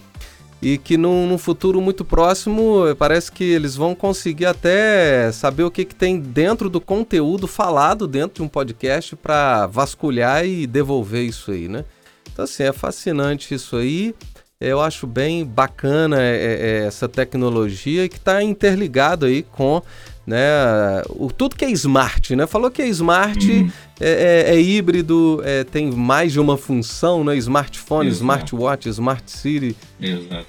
e 0.61 0.77
que 0.77 0.95
num, 0.95 1.27
num 1.27 1.37
futuro 1.37 1.81
muito 1.81 2.05
próximo 2.05 2.83
parece 2.97 3.31
que 3.31 3.43
eles 3.43 3.75
vão 3.75 3.95
conseguir 3.95 4.45
até 4.45 5.31
saber 5.31 5.63
o 5.63 5.71
que, 5.71 5.83
que 5.83 5.95
tem 5.95 6.19
dentro 6.19 6.69
do 6.69 6.79
conteúdo 6.79 7.47
falado 7.47 8.07
dentro 8.07 8.35
de 8.35 8.41
um 8.43 8.47
podcast 8.47 9.15
para 9.15 9.65
vasculhar 9.65 10.45
e 10.45 10.67
devolver 10.67 11.23
isso 11.23 11.51
aí, 11.51 11.67
né? 11.67 11.83
Então, 12.31 12.45
assim, 12.45 12.63
é 12.63 12.71
fascinante 12.71 13.53
isso 13.53 13.75
aí. 13.75 14.13
Eu 14.59 14.79
acho 14.79 15.07
bem 15.07 15.43
bacana 15.43 16.21
é, 16.21 16.35
é 16.35 16.85
essa 16.85 17.09
tecnologia 17.09 18.07
que 18.07 18.17
está 18.17 18.43
interligado 18.43 19.25
aí 19.25 19.41
com 19.41 19.81
né, 20.25 21.01
o, 21.09 21.31
tudo 21.31 21.55
que 21.55 21.65
é 21.65 21.71
smart, 21.71 22.35
né? 22.35 22.45
Falou 22.45 22.69
que 22.69 22.81
é 22.81 22.87
smart, 22.87 23.49
uhum. 23.49 23.71
é, 23.99 24.45
é, 24.49 24.55
é, 24.55 24.61
híbrido, 24.61 25.41
é, 25.43 25.63
tem 25.63 25.91
mais 25.91 26.31
de 26.31 26.39
uma 26.39 26.57
função, 26.57 27.23
né? 27.23 27.35
Smartphone, 27.37 28.07
Exato. 28.07 28.21
smartwatch, 28.21 28.89
smart 28.89 29.31
city, 29.31 29.75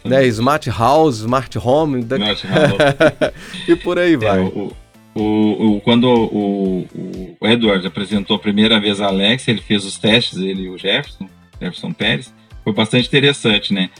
né? 0.04 0.26
smart 0.26 0.68
house, 0.70 1.20
smart 1.20 1.58
home, 1.58 2.00
smart 2.00 2.46
house. 2.46 3.32
e 3.66 3.74
por 3.76 3.98
aí 3.98 4.16
vai. 4.16 4.40
O, 4.40 4.72
o, 5.14 5.76
o, 5.76 5.80
quando 5.80 6.04
o, 6.04 6.86
o, 6.94 7.46
Edward 7.46 7.86
apresentou 7.86 8.36
a 8.36 8.38
primeira 8.38 8.78
vez 8.78 9.00
a 9.00 9.06
Alex, 9.06 9.48
ele 9.48 9.60
fez 9.60 9.84
os 9.84 9.98
testes, 9.98 10.38
ele 10.38 10.62
e 10.62 10.68
o 10.68 10.78
Jefferson, 10.78 11.28
Jefferson 11.60 11.92
Pérez, 11.92 12.32
foi 12.62 12.72
bastante 12.72 13.08
interessante, 13.08 13.74
né? 13.74 13.90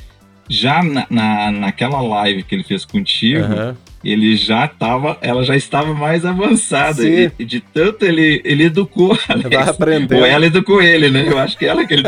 Já 0.49 0.83
na, 0.83 1.07
na, 1.09 1.51
naquela 1.51 2.01
live 2.01 2.43
que 2.43 2.55
ele 2.55 2.65
fez 2.65 2.85
contigo, 2.85 3.43
uhum. 3.43 3.75
Ele 4.05 4.37
já 4.37 4.65
estava, 4.65 5.17
ela 5.21 5.45
já 5.45 5.57
estava 5.57 5.95
mais 5.95 6.25
avançada. 6.25 7.03
E, 7.07 7.31
de 7.45 7.61
tanto 7.61 8.05
ele, 8.05 8.41
ele 8.45 8.65
educou 8.65 9.13
a 9.29 9.33
Alex. 9.33 9.69
aprender. 9.69 10.17
Ou 10.17 10.27
ela 10.27 10.47
educou 10.47 10.83
ele, 10.83 11.11
né? 11.11 11.25
Eu 11.29 11.39
acho 11.39 11.57
que 11.57 11.67
ela 11.67 11.87
que 11.87 11.95
ele 11.95 12.03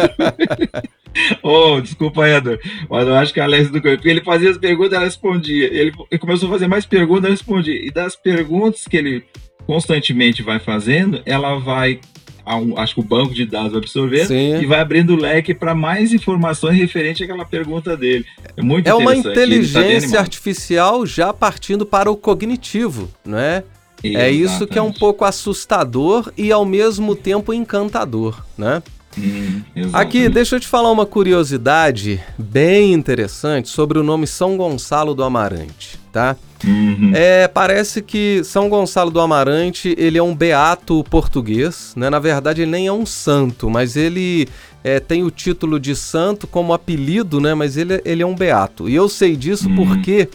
Oh, 1.43 1.81
desculpa, 1.83 2.29
Edward. 2.29 2.61
Mas 2.91 3.07
eu 3.07 3.15
acho 3.15 3.33
que 3.33 3.41
a 3.41 3.45
Alex 3.45 3.69
educou 3.69 3.91
ele. 3.91 3.99
Porque 3.99 4.11
ele 4.11 4.25
fazia 4.25 4.51
as 4.51 4.59
perguntas 4.59 4.93
ela 4.93 5.05
respondia. 5.05 5.67
Ele, 5.67 5.93
ele 6.11 6.19
começou 6.19 6.49
a 6.49 6.53
fazer 6.53 6.67
mais 6.67 6.85
perguntas, 6.85 7.25
ela 7.25 7.33
respondia. 7.33 7.87
E 7.87 7.91
das 7.91 8.17
perguntas 8.17 8.85
que 8.89 8.97
ele 8.97 9.25
constantemente 9.67 10.43
vai 10.43 10.59
fazendo, 10.59 11.23
ela 11.25 11.59
vai 11.59 12.01
um, 12.47 12.79
acho 12.79 12.95
que 12.95 13.01
o 13.01 13.05
banco 13.05 13.33
de 13.33 13.47
dados 13.47 13.73
vai 13.73 13.81
absorver 13.81 14.27
Sim. 14.27 14.57
e 14.61 14.67
vai 14.67 14.81
abrindo 14.81 15.15
o 15.15 15.17
leque 15.17 15.55
para 15.55 15.75
mais 15.75 16.13
informações 16.13 16.77
referente 16.77 17.25
àquela 17.25 17.45
pergunta 17.45 17.97
dele. 17.97 18.27
É 18.57 18.63
muito 18.63 18.87
É 18.87 18.95
uma 18.95 19.13
tá 19.13 19.17
inteligência 19.17 20.13
tá 20.13 20.21
artificial 20.21 21.07
já 21.07 21.33
partindo 21.33 21.87
para 21.87 22.11
o 22.11 22.17
cognitivo, 22.17 23.11
não 23.25 23.39
é? 23.39 23.65
Exatamente. 24.03 24.17
É 24.17 24.31
isso 24.31 24.67
que 24.67 24.79
é 24.79 24.83
um 24.83 24.93
pouco 24.93 25.25
assustador 25.25 26.31
e 26.37 26.53
ao 26.53 26.67
mesmo 26.67 27.17
tempo 27.17 27.55
encantador, 27.55 28.45
né? 28.59 28.83
Hum, 29.17 29.63
Aqui, 29.93 30.29
deixa 30.29 30.57
eu 30.57 30.61
te 30.61 30.67
falar 30.67 30.91
uma 30.91 31.07
curiosidade 31.07 32.21
bem 32.37 32.93
interessante 32.93 33.69
sobre 33.69 33.99
o 33.99 34.03
nome 34.03 34.27
São 34.27 34.57
Gonçalo 34.57 35.15
do 35.15 35.23
Amarante, 35.23 35.99
tá? 36.13 36.37
Uhum. 36.66 37.12
É, 37.14 37.46
parece 37.46 38.00
que 38.00 38.42
São 38.44 38.68
Gonçalo 38.68 39.11
do 39.11 39.20
Amarante 39.20 39.94
ele 39.98 40.18
é 40.18 40.22
um 40.22 40.35
beato 40.35 41.05
português, 41.05 41.92
né? 41.96 42.09
Na 42.09 42.18
verdade, 42.18 42.62
ele 42.62 42.70
nem 42.70 42.87
é 42.87 42.92
um 42.92 43.05
santo, 43.05 43.68
mas 43.68 43.96
ele 43.96 44.48
é, 44.83 45.00
tem 45.00 45.22
o 45.22 45.31
título 45.31 45.79
de 45.79 45.94
santo 45.94 46.46
como 46.46 46.72
apelido, 46.72 47.40
né? 47.40 47.55
Mas 47.55 47.77
ele, 47.77 48.00
ele 48.05 48.22
é 48.22 48.27
um 48.27 48.35
beato. 48.35 48.88
E 48.88 48.94
eu 48.94 49.09
sei 49.09 49.37
disso 49.37 49.68
uhum. 49.68 49.77
porque 49.77 50.29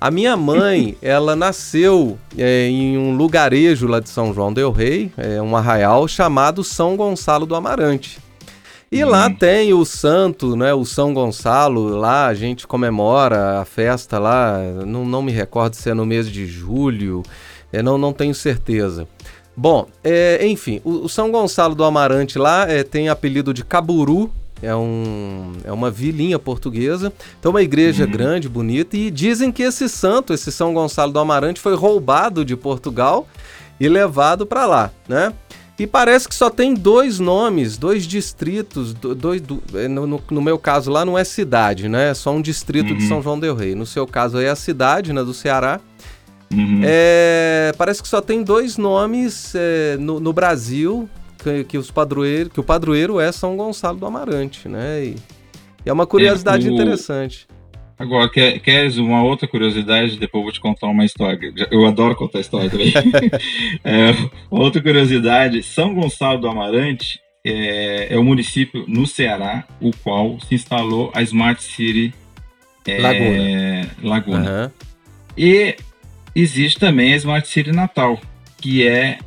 a 0.00 0.10
minha 0.10 0.36
mãe, 0.36 0.96
ela 1.02 1.36
nasceu 1.36 2.18
é, 2.36 2.66
em 2.68 2.96
um 2.96 3.14
lugarejo 3.14 3.86
lá 3.86 4.00
de 4.00 4.08
São 4.08 4.32
João 4.32 4.52
del 4.52 4.72
Rei, 4.72 5.12
é, 5.16 5.40
um 5.42 5.54
arraial 5.56 6.08
chamado 6.08 6.64
São 6.64 6.96
Gonçalo 6.96 7.46
do 7.46 7.54
Amarante. 7.54 8.18
E 8.92 9.04
lá 9.04 9.28
uhum. 9.28 9.34
tem 9.34 9.72
o 9.72 9.84
santo, 9.84 10.56
né, 10.56 10.74
o 10.74 10.84
São 10.84 11.14
Gonçalo, 11.14 11.96
lá 11.96 12.26
a 12.26 12.34
gente 12.34 12.66
comemora 12.66 13.60
a 13.60 13.64
festa 13.64 14.18
lá, 14.18 14.58
não, 14.84 15.04
não 15.04 15.22
me 15.22 15.30
recordo 15.30 15.74
se 15.76 15.88
é 15.88 15.94
no 15.94 16.04
mês 16.04 16.28
de 16.28 16.44
julho, 16.44 17.22
é, 17.72 17.84
não, 17.84 17.96
não 17.96 18.12
tenho 18.12 18.34
certeza. 18.34 19.06
Bom, 19.56 19.86
é, 20.02 20.44
enfim, 20.44 20.80
o, 20.82 21.04
o, 21.04 21.08
São 21.08 21.30
Gonçalo 21.30 21.76
do 21.76 21.84
Amarante 21.84 22.36
lá 22.36 22.68
é, 22.68 22.82
tem 22.82 23.08
apelido 23.08 23.54
de 23.54 23.64
Caburu, 23.64 24.28
é, 24.60 24.74
um, 24.74 25.52
é 25.62 25.70
uma 25.70 25.88
vilinha 25.88 26.38
portuguesa, 26.40 27.12
então 27.38 27.52
uma 27.52 27.62
igreja 27.62 28.06
uhum. 28.06 28.10
grande, 28.10 28.48
bonita, 28.48 28.96
e 28.96 29.08
dizem 29.08 29.52
que 29.52 29.62
esse 29.62 29.88
santo, 29.88 30.34
esse 30.34 30.50
São 30.50 30.74
Gonçalo 30.74 31.12
do 31.12 31.20
Amarante, 31.20 31.60
foi 31.60 31.76
roubado 31.76 32.44
de 32.44 32.56
Portugal 32.56 33.24
e 33.78 33.88
levado 33.88 34.44
para 34.44 34.66
lá, 34.66 34.90
né? 35.08 35.32
E 35.80 35.86
parece 35.86 36.28
que 36.28 36.34
só 36.34 36.50
tem 36.50 36.74
dois 36.74 37.18
nomes, 37.18 37.78
dois 37.78 38.04
distritos, 38.04 38.92
dois, 38.92 39.40
do, 39.40 39.62
é, 39.72 39.88
no, 39.88 40.06
no, 40.06 40.22
no, 40.30 40.42
meu 40.42 40.58
caso 40.58 40.90
lá 40.90 41.06
não 41.06 41.16
é 41.16 41.24
cidade, 41.24 41.88
né? 41.88 42.10
É 42.10 42.14
só 42.14 42.32
um 42.32 42.42
distrito 42.42 42.90
uhum. 42.90 42.98
de 42.98 43.08
São 43.08 43.22
João 43.22 43.40
del 43.40 43.54
Rei. 43.54 43.74
No 43.74 43.86
seu 43.86 44.06
caso 44.06 44.36
aí 44.36 44.44
é 44.44 44.50
a 44.50 44.54
cidade, 44.54 45.10
né, 45.10 45.24
do 45.24 45.32
Ceará. 45.32 45.80
Uhum. 46.52 46.82
É, 46.84 47.72
parece 47.78 48.02
que 48.02 48.08
só 48.08 48.20
tem 48.20 48.42
dois 48.42 48.76
nomes 48.76 49.54
é, 49.54 49.96
no, 49.98 50.20
no, 50.20 50.34
Brasil 50.34 51.08
que, 51.38 51.64
que, 51.64 51.78
os 51.78 51.90
padroeiro, 51.90 52.50
que 52.50 52.60
o 52.60 52.62
padroeiro 52.62 53.18
é 53.18 53.32
São 53.32 53.56
Gonçalo 53.56 53.96
do 53.96 54.04
Amarante, 54.04 54.68
né? 54.68 55.02
E, 55.02 55.16
e 55.86 55.88
é 55.88 55.92
uma 55.94 56.06
curiosidade 56.06 56.66
é, 56.66 56.70
o... 56.70 56.74
interessante. 56.74 57.48
Agora, 58.00 58.30
quer, 58.30 58.58
queres 58.60 58.96
uma 58.96 59.22
outra 59.22 59.46
curiosidade? 59.46 60.18
Depois 60.18 60.40
eu 60.40 60.44
vou 60.44 60.52
te 60.52 60.58
contar 60.58 60.86
uma 60.86 61.04
história. 61.04 61.52
Eu 61.70 61.84
adoro 61.86 62.16
contar 62.16 62.40
história 62.40 62.70
também. 62.70 62.90
é, 63.84 64.14
outra 64.50 64.80
curiosidade: 64.80 65.62
São 65.62 65.94
Gonçalo 65.94 66.40
do 66.40 66.48
Amarante 66.48 67.20
é, 67.44 68.14
é 68.14 68.18
o 68.18 68.24
município 68.24 68.86
no 68.88 69.06
Ceará, 69.06 69.64
o 69.78 69.90
qual 70.02 70.40
se 70.40 70.54
instalou 70.54 71.12
a 71.14 71.20
Smart 71.20 71.62
City 71.62 72.14
é, 72.88 73.02
Laguna. 73.02 73.90
Laguna. 74.02 74.64
Uhum. 74.64 74.70
E 75.36 75.76
existe 76.34 76.80
também 76.80 77.12
a 77.12 77.16
Smart 77.16 77.46
City 77.46 77.70
Natal, 77.70 78.18
que 78.56 78.88
é 78.88 79.18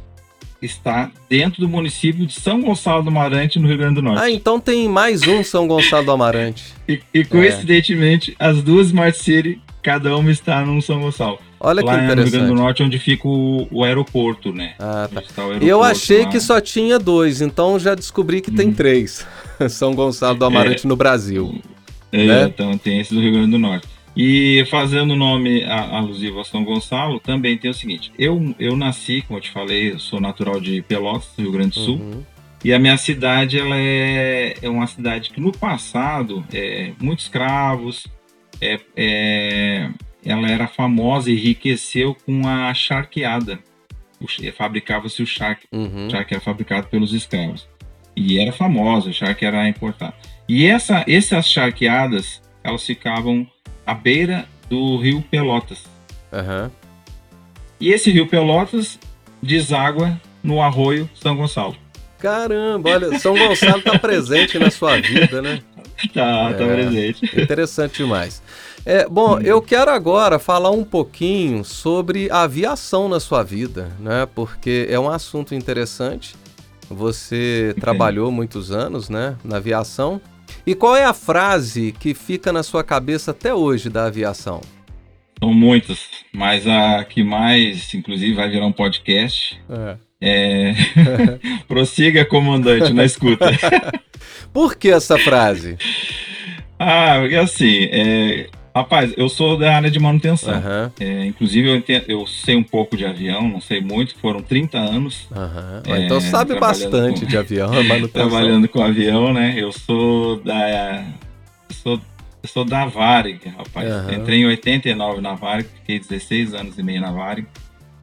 está 0.66 1.12
dentro 1.30 1.62
do 1.62 1.68
município 1.68 2.26
de 2.26 2.34
São 2.34 2.62
Gonçalo 2.62 3.04
do 3.04 3.10
Amarante, 3.10 3.60
no 3.60 3.68
Rio 3.68 3.78
Grande 3.78 3.96
do 3.96 4.02
Norte. 4.02 4.22
Ah, 4.22 4.32
então 4.32 4.60
tem 4.60 4.88
mais 4.88 5.22
um 5.28 5.44
São 5.44 5.68
Gonçalo 5.68 6.06
do 6.06 6.12
Amarante. 6.12 6.74
e, 6.88 7.00
e, 7.14 7.24
coincidentemente, 7.24 8.36
é. 8.40 8.46
as 8.46 8.62
duas 8.62 8.88
Smart 8.88 9.18
City, 9.18 9.62
cada 9.82 10.16
uma 10.16 10.32
está 10.32 10.66
num 10.66 10.82
São 10.82 11.02
Gonçalo. 11.02 11.40
Olha 11.60 11.84
lá 11.84 11.98
que 11.98 12.04
interessante. 12.04 12.18
no 12.18 12.24
Rio 12.24 12.32
Grande 12.32 12.48
do 12.48 12.62
Norte, 12.62 12.84
onde 12.84 13.00
fica 13.00 13.28
o, 13.28 13.68
o 13.72 13.84
aeroporto, 13.84 14.52
né? 14.52 14.74
Ah, 14.80 15.10
tá. 15.14 15.22
E 15.62 15.68
eu 15.68 15.82
achei 15.82 16.24
lá. 16.24 16.30
que 16.30 16.40
só 16.40 16.60
tinha 16.60 17.00
dois, 17.00 17.42
então 17.42 17.80
já 17.80 17.96
descobri 17.96 18.42
que 18.42 18.52
hum. 18.52 18.56
tem 18.56 18.74
três. 18.74 19.26
São 19.70 19.94
Gonçalo 19.94 20.38
do 20.38 20.46
Amarante 20.46 20.86
é, 20.86 20.90
no 20.90 20.96
Brasil. 20.96 21.62
É, 22.12 22.26
né? 22.26 22.44
então 22.44 22.78
tem 22.78 23.00
esse 23.00 23.14
do 23.14 23.20
Rio 23.22 23.32
Grande 23.34 23.52
do 23.52 23.60
Norte. 23.60 23.88
E 24.16 24.64
fazendo 24.70 25.12
o 25.12 25.16
nome 25.16 25.64
alusivo 25.64 26.40
a 26.40 26.44
São 26.44 26.64
Gonçalo, 26.64 27.20
também 27.20 27.58
tem 27.58 27.72
o 27.72 27.74
seguinte: 27.74 28.12
eu, 28.18 28.56
eu 28.60 28.76
nasci, 28.76 29.24
como 29.24 29.40
eu 29.40 29.42
te 29.42 29.50
falei, 29.50 29.92
eu 29.92 30.00
sou 30.00 30.22
natural 30.22 30.60
de 30.60 30.82
Pelotas, 30.84 31.34
Rio 31.38 31.52
Grande 31.52 31.70
do 31.70 31.80
Sul. 31.80 31.96
Uhum. 31.98 32.24
E 32.64 32.72
a 32.72 32.80
minha 32.80 32.96
cidade 32.96 33.60
ela 33.60 33.76
é, 33.76 34.56
é 34.62 34.70
uma 34.70 34.88
cidade 34.88 35.32
que 35.32 35.42
no 35.42 35.52
passado, 35.52 36.46
é, 36.54 36.94
muitos 37.02 37.26
escravos, 37.26 38.08
é, 38.62 38.80
é, 38.96 39.90
ela 40.24 40.50
era 40.50 40.68
famosa 40.68 41.30
e 41.30 41.34
enriqueceu 41.34 42.16
com 42.26 42.48
a 42.48 42.74
charqueada. 42.74 43.60
Fabricava-se 44.56 45.22
o 45.22 45.28
charque. 45.28 45.68
Uhum. 45.74 46.08
O 46.08 46.10
charque 46.10 46.34
era 46.34 46.42
fabricado 46.42 46.88
pelos 46.88 47.12
escravos. 47.12 47.68
E 48.16 48.40
era 48.40 48.54
famosa, 48.54 49.10
o 49.10 49.14
charque 49.14 49.44
era 49.44 49.68
importado. 49.68 50.14
E 50.48 50.66
essa, 50.66 51.04
essas 51.08 51.48
charqueadas, 51.50 52.42
elas 52.64 52.86
ficavam 52.86 53.46
à 53.86 53.94
beira 53.94 54.46
do 54.70 54.98
rio 54.98 55.22
Pelotas. 55.30 55.84
Uhum. 56.32 56.70
E 57.80 57.92
esse 57.92 58.12
rio 58.12 58.28
Pelotas 58.28 59.00
deságua 59.42 60.20
no 60.44 60.62
arroio 60.62 61.10
São 61.16 61.36
Gonçalo. 61.36 61.76
Caramba, 62.20 62.90
olha, 62.90 63.20
São 63.20 63.38
Gonçalo 63.38 63.80
está 63.80 64.00
presente 64.00 64.58
na 64.58 64.72
sua 64.72 65.00
vida, 65.00 65.42
né? 65.42 65.62
Tá, 66.14 66.50
é, 66.50 66.54
tá 66.54 66.66
presente. 66.66 67.32
Interessante 67.40 67.98
demais. 67.98 68.42
É, 68.86 69.08
bom, 69.08 69.38
hum. 69.38 69.42
eu 69.42 69.62
quero 69.62 69.90
agora 69.90 70.38
falar 70.38 70.72
um 70.72 70.84
pouquinho 70.84 71.64
sobre 71.64 72.30
a 72.30 72.42
aviação 72.42 73.08
na 73.08 73.22
sua 73.22 73.42
vida, 73.42 73.92
né? 74.00 74.28
Porque 74.36 74.88
é 74.90 75.00
um 75.00 75.10
assunto 75.10 75.56
interessante. 75.56 76.36
Você 76.90 77.74
trabalhou 77.80 78.32
muitos 78.32 78.72
anos, 78.72 79.08
né, 79.08 79.38
na 79.44 79.58
aviação. 79.58 80.20
E 80.66 80.74
qual 80.74 80.96
é 80.96 81.04
a 81.04 81.14
frase 81.14 81.94
que 82.00 82.14
fica 82.14 82.54
na 82.54 82.64
sua 82.64 82.84
cabeça 82.86 83.32
até 83.32 83.54
hoje 83.54 83.90
da 83.90 84.06
aviação? 84.06 84.62
São 85.38 85.54
muitas, 85.54 86.08
mas 86.34 86.66
a 86.66 87.04
que 87.04 87.22
mais, 87.22 87.94
inclusive, 87.94 88.34
vai 88.34 88.50
virar 88.50 88.66
um 88.66 88.72
podcast 88.72 89.62
é. 89.70 89.98
é... 90.22 90.74
Prossiga, 91.68 92.24
comandante, 92.24 92.94
na 92.94 93.04
escuta. 93.04 93.52
Por 94.54 94.76
que 94.78 94.90
essa 94.90 95.18
frase? 95.18 95.78
Ah, 96.80 97.18
porque 97.20 97.36
assim, 97.36 97.90
é, 97.92 98.48
Rapaz, 98.76 99.14
eu 99.16 99.30
sou 99.30 99.56
da 99.56 99.76
área 99.76 99.92
de 99.92 100.00
manutenção. 100.00 100.56
Uhum. 100.56 100.92
É, 101.00 101.26
inclusive, 101.26 101.70
eu, 101.70 101.76
entendo, 101.76 102.06
eu, 102.08 102.26
sei 102.26 102.56
um 102.56 102.64
pouco 102.64 102.98
de 102.98 103.06
avião, 103.06 103.48
não 103.48 103.62
sei 103.62 103.80
muito, 103.80 104.18
foram 104.18 104.42
30 104.42 104.80
anos. 104.80 105.28
Uhum. 105.30 105.94
É, 105.94 106.06
então 106.06 106.20
sabe 106.20 106.60
bastante 106.60 107.22
com, 107.22 107.28
de 107.28 107.38
avião, 107.38 107.72
manutenção. 107.72 108.10
trabalhando 108.10 108.68
com 108.68 108.82
avião, 108.82 109.32
né? 109.32 109.54
Eu 109.56 109.72
sou 109.72 110.38
da. 110.38 111.06
Sou, 111.70 112.02
sou 112.46 112.66
da 112.66 112.86
Varig, 112.88 113.48
rapaz. 113.56 113.88
Uhum. 113.88 114.14
Entrei 114.14 114.40
em 114.40 114.46
89 114.48 115.22
na 115.22 115.36
Varig, 115.36 115.68
fiquei 115.76 116.00
16 116.00 116.56
anos 116.56 116.80
e 116.80 116.82
meio 116.82 117.00
na 117.00 117.12
Varig, 117.12 117.48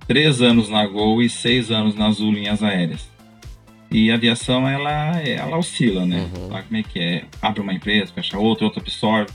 3 0.06 0.40
anos 0.40 0.68
na 0.68 0.86
Gol 0.86 1.20
e 1.20 1.28
6 1.28 1.72
anos 1.72 1.96
nas 1.96 2.16
Azul 2.16 2.32
Linhas 2.32 2.62
Aéreas. 2.62 3.10
E 3.90 4.08
a 4.12 4.14
aviação, 4.14 4.68
ela, 4.68 5.20
ela 5.20 5.58
oscila, 5.58 6.06
né? 6.06 6.28
Uhum. 6.36 6.48
Sabe 6.48 6.62
como 6.62 6.76
é 6.76 6.82
que 6.84 7.00
é? 7.00 7.24
Abre 7.42 7.60
uma 7.60 7.74
empresa, 7.74 8.12
fecha 8.14 8.38
outra, 8.38 8.66
outra 8.66 8.80
absorve. 8.80 9.32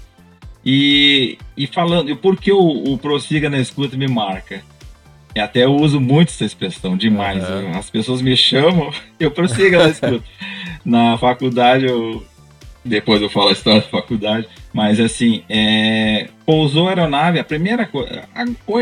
E, 0.66 1.38
e 1.56 1.68
falando, 1.68 2.16
por 2.18 2.38
que 2.38 2.52
o, 2.52 2.60
o 2.94 2.98
prossiga 2.98 3.50
na 3.50 3.60
escuta 3.60 3.96
me 3.96 4.08
marca? 4.08 4.62
E 5.36 5.40
até 5.40 5.64
eu 5.66 5.76
uso 5.76 6.00
muito 6.00 6.30
essa 6.30 6.46
expressão, 6.46 6.96
demais. 6.98 7.48
Uhum. 7.48 7.78
As 7.78 7.90
pessoas 7.90 8.22
me 8.22 8.36
chamam, 8.38 8.92
eu 9.20 9.30
prossiga 9.32 9.84
na 9.84 9.90
escuta. 9.90 10.24
na 10.84 11.18
faculdade, 11.18 11.86
eu, 11.86 12.26
depois 12.84 13.22
eu 13.22 13.30
falo 13.30 13.50
a 13.50 13.52
história 13.52 13.82
da 13.82 13.88
faculdade, 13.88 14.48
mas 14.74 15.00
assim, 15.00 15.44
é, 15.50 16.30
pousou 16.46 16.88
a 16.88 16.92
aeronave, 16.92 17.38
a 17.38 17.44
primeira 17.44 17.86
coisa. 17.86 18.24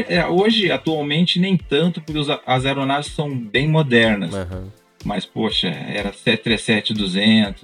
é, 0.07 0.25
Hoje, 0.27 0.71
atualmente, 0.71 1.39
nem 1.39 1.57
tanto, 1.57 1.99
porque 2.01 2.19
os- 2.19 2.29
as 2.45 2.65
aeronaves 2.65 3.07
são 3.07 3.35
bem 3.35 3.67
modernas. 3.67 4.33
Aham. 4.33 4.67
Mas, 5.03 5.25
poxa, 5.25 5.67
era 5.67 6.13
737-200, 6.13 7.55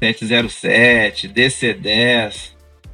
707, 0.00 1.28
DC-10. 1.28 2.51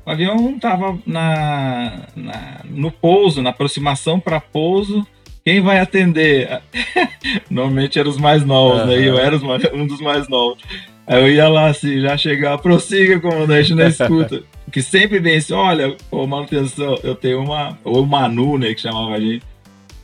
O 0.08 0.10
avião 0.10 0.36
não 0.36 0.56
estava 0.56 0.98
na, 1.06 2.06
na- 2.16 2.60
no 2.64 2.90
pouso, 2.90 3.42
na 3.42 3.50
aproximação 3.50 4.18
para 4.18 4.40
pouso. 4.40 5.06
Quem 5.44 5.60
vai 5.60 5.78
atender? 5.80 6.62
Normalmente 7.50 7.98
eram 7.98 8.08
os 8.10 8.16
mais 8.16 8.42
novos, 8.42 8.86
né? 8.86 8.98
E 9.00 9.04
eu 9.06 9.18
era 9.18 9.38
mais- 9.38 9.70
um 9.74 9.86
dos 9.86 10.00
mais 10.00 10.26
novos. 10.26 10.62
Aí 11.06 11.20
eu 11.22 11.28
ia 11.30 11.46
lá, 11.48 11.66
assim, 11.66 12.00
já 12.00 12.16
chegar, 12.16 12.56
prossiga, 12.56 13.20
comandante, 13.20 13.74
na 13.74 13.86
escuta. 13.88 14.42
Que 14.72 14.82
sempre 14.82 15.18
vem 15.18 15.36
assim, 15.38 15.54
olha, 15.54 15.96
ô, 16.10 16.26
manutenção, 16.26 16.98
eu 17.02 17.14
tenho 17.14 17.42
uma... 17.42 17.78
Ou 17.82 18.04
Manu, 18.04 18.58
né, 18.58 18.74
que 18.74 18.80
chamava 18.82 19.14
a 19.14 19.18
gente. 19.20 19.42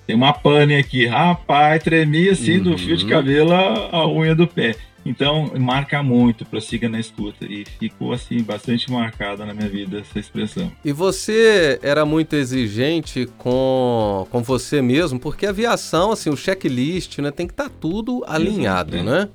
Tem 0.06 0.16
uma 0.16 0.32
pane 0.32 0.74
aqui. 0.76 1.04
Rapaz, 1.06 1.82
tremia 1.82 2.32
assim 2.32 2.58
do 2.58 2.70
Uhum. 2.70 2.78
fio 2.78 2.96
de 2.96 3.04
cabelo 3.04 3.52
a, 3.52 3.90
a 3.92 4.08
unha 4.08 4.34
do 4.34 4.46
pé. 4.46 4.74
Então, 5.04 5.52
marca 5.58 6.02
muito, 6.02 6.46
prossiga 6.46 6.88
na 6.88 6.98
escuta. 6.98 7.44
E 7.44 7.64
ficou, 7.78 8.12
assim, 8.12 8.42
bastante 8.42 8.90
marcada 8.90 9.44
na 9.44 9.52
minha 9.52 9.68
vida 9.68 10.00
essa 10.00 10.18
expressão. 10.18 10.72
E 10.84 10.92
você 10.92 11.78
era 11.82 12.06
muito 12.06 12.34
exigente 12.34 13.28
com, 13.38 14.26
com 14.30 14.42
você 14.42 14.80
mesmo, 14.80 15.18
porque 15.20 15.46
a 15.46 15.50
aviação, 15.50 16.10
assim, 16.10 16.30
o 16.30 16.36
checklist, 16.36 17.18
né, 17.18 17.30
tem 17.30 17.46
que 17.46 17.52
estar 17.52 17.68
tudo 17.68 18.24
alinhado, 18.26 18.96
é. 18.96 19.02
né? 19.02 19.28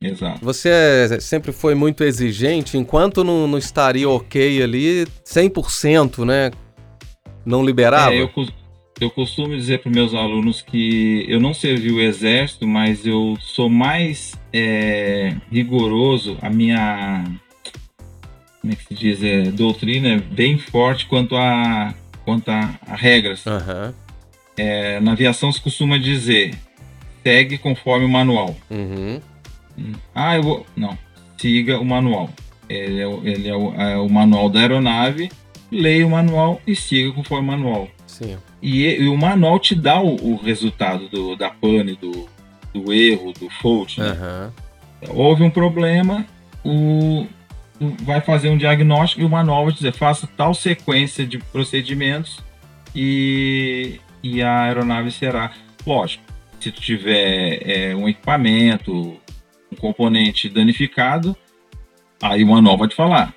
Exato. 0.00 0.38
Você 0.44 1.20
sempre 1.20 1.50
foi 1.50 1.74
muito 1.74 2.04
exigente, 2.04 2.78
enquanto 2.78 3.24
não, 3.24 3.48
não 3.48 3.58
estaria 3.58 4.08
ok 4.08 4.62
ali, 4.62 5.06
100%, 5.24 6.24
né? 6.24 6.52
Não 7.44 7.64
liberava? 7.64 8.14
É, 8.14 8.22
eu, 8.22 8.30
eu 9.00 9.10
costumo 9.10 9.54
dizer 9.54 9.78
para 9.78 9.90
meus 9.90 10.14
alunos 10.14 10.60
que 10.60 11.24
eu 11.28 11.40
não 11.40 11.54
servi 11.54 11.90
o 11.90 12.00
exército, 12.00 12.66
mas 12.66 13.06
eu 13.06 13.36
sou 13.40 13.68
mais 13.68 14.34
é, 14.52 15.36
rigoroso. 15.50 16.36
A 16.42 16.50
minha 16.50 17.24
como 18.60 18.72
é 18.72 18.76
que 18.76 18.84
se 18.84 18.94
diz, 18.94 19.22
é, 19.22 19.42
doutrina 19.50 20.08
é 20.08 20.18
bem 20.18 20.58
forte 20.58 21.06
quanto 21.06 21.36
a 21.36 21.94
quanto 22.24 22.50
a, 22.50 22.74
a 22.86 22.96
regras. 22.96 23.46
Aham. 23.46 23.94
É, 24.56 24.98
na 25.00 25.12
aviação 25.12 25.52
se 25.52 25.60
costuma 25.60 25.98
dizer 25.98 26.54
segue 27.22 27.58
conforme 27.58 28.04
o 28.06 28.08
manual. 28.08 28.56
Uhum. 28.70 29.20
Ah, 30.14 30.36
eu 30.36 30.42
vou. 30.42 30.66
Não. 30.76 30.98
Siga 31.36 31.78
o 31.78 31.84
manual. 31.84 32.30
Ele 32.68 33.00
é, 33.00 33.06
o, 33.06 33.26
ele 33.26 33.48
é 33.48 33.54
o, 33.54 33.74
é 33.74 33.96
o 33.96 34.08
manual 34.08 34.48
da 34.48 34.60
aeronave. 34.60 35.30
Leia 35.70 36.06
o 36.06 36.10
manual 36.10 36.60
e 36.66 36.74
siga 36.74 37.12
conforme 37.12 37.48
o 37.48 37.52
manual. 37.52 37.88
Sim. 38.06 38.36
E, 38.60 38.84
e 38.86 39.08
o 39.08 39.16
manual 39.16 39.58
te 39.58 39.74
dá 39.74 40.00
o, 40.00 40.16
o 40.32 40.36
resultado 40.36 41.08
do, 41.08 41.36
da 41.36 41.48
pane, 41.50 41.94
do, 41.94 42.28
do 42.74 42.92
erro, 42.92 43.32
do 43.32 43.48
fault. 43.50 44.00
né? 44.00 44.08
Aham. 44.10 44.52
Houve 45.10 45.44
um 45.44 45.50
problema, 45.50 46.26
o, 46.64 47.24
o- 47.80 47.96
vai 48.02 48.20
fazer 48.20 48.48
um 48.48 48.58
diagnóstico 48.58 49.22
e 49.22 49.24
o 49.24 49.28
manual 49.28 49.64
vai 49.66 49.72
dizer 49.74 49.92
faça 49.92 50.28
tal 50.36 50.52
sequência 50.54 51.24
de 51.24 51.38
procedimentos 51.38 52.40
e, 52.94 54.00
e 54.22 54.42
a 54.42 54.62
aeronave 54.62 55.10
será. 55.12 55.52
Lógico, 55.86 56.24
se 56.58 56.72
tu 56.72 56.80
tiver 56.80 57.60
é, 57.64 57.94
um 57.94 58.08
equipamento, 58.08 58.92
um 59.72 59.76
componente 59.78 60.48
danificado, 60.48 61.36
aí 62.20 62.42
o 62.42 62.48
manual 62.48 62.76
vai 62.76 62.88
te 62.88 62.96
falar. 62.96 63.32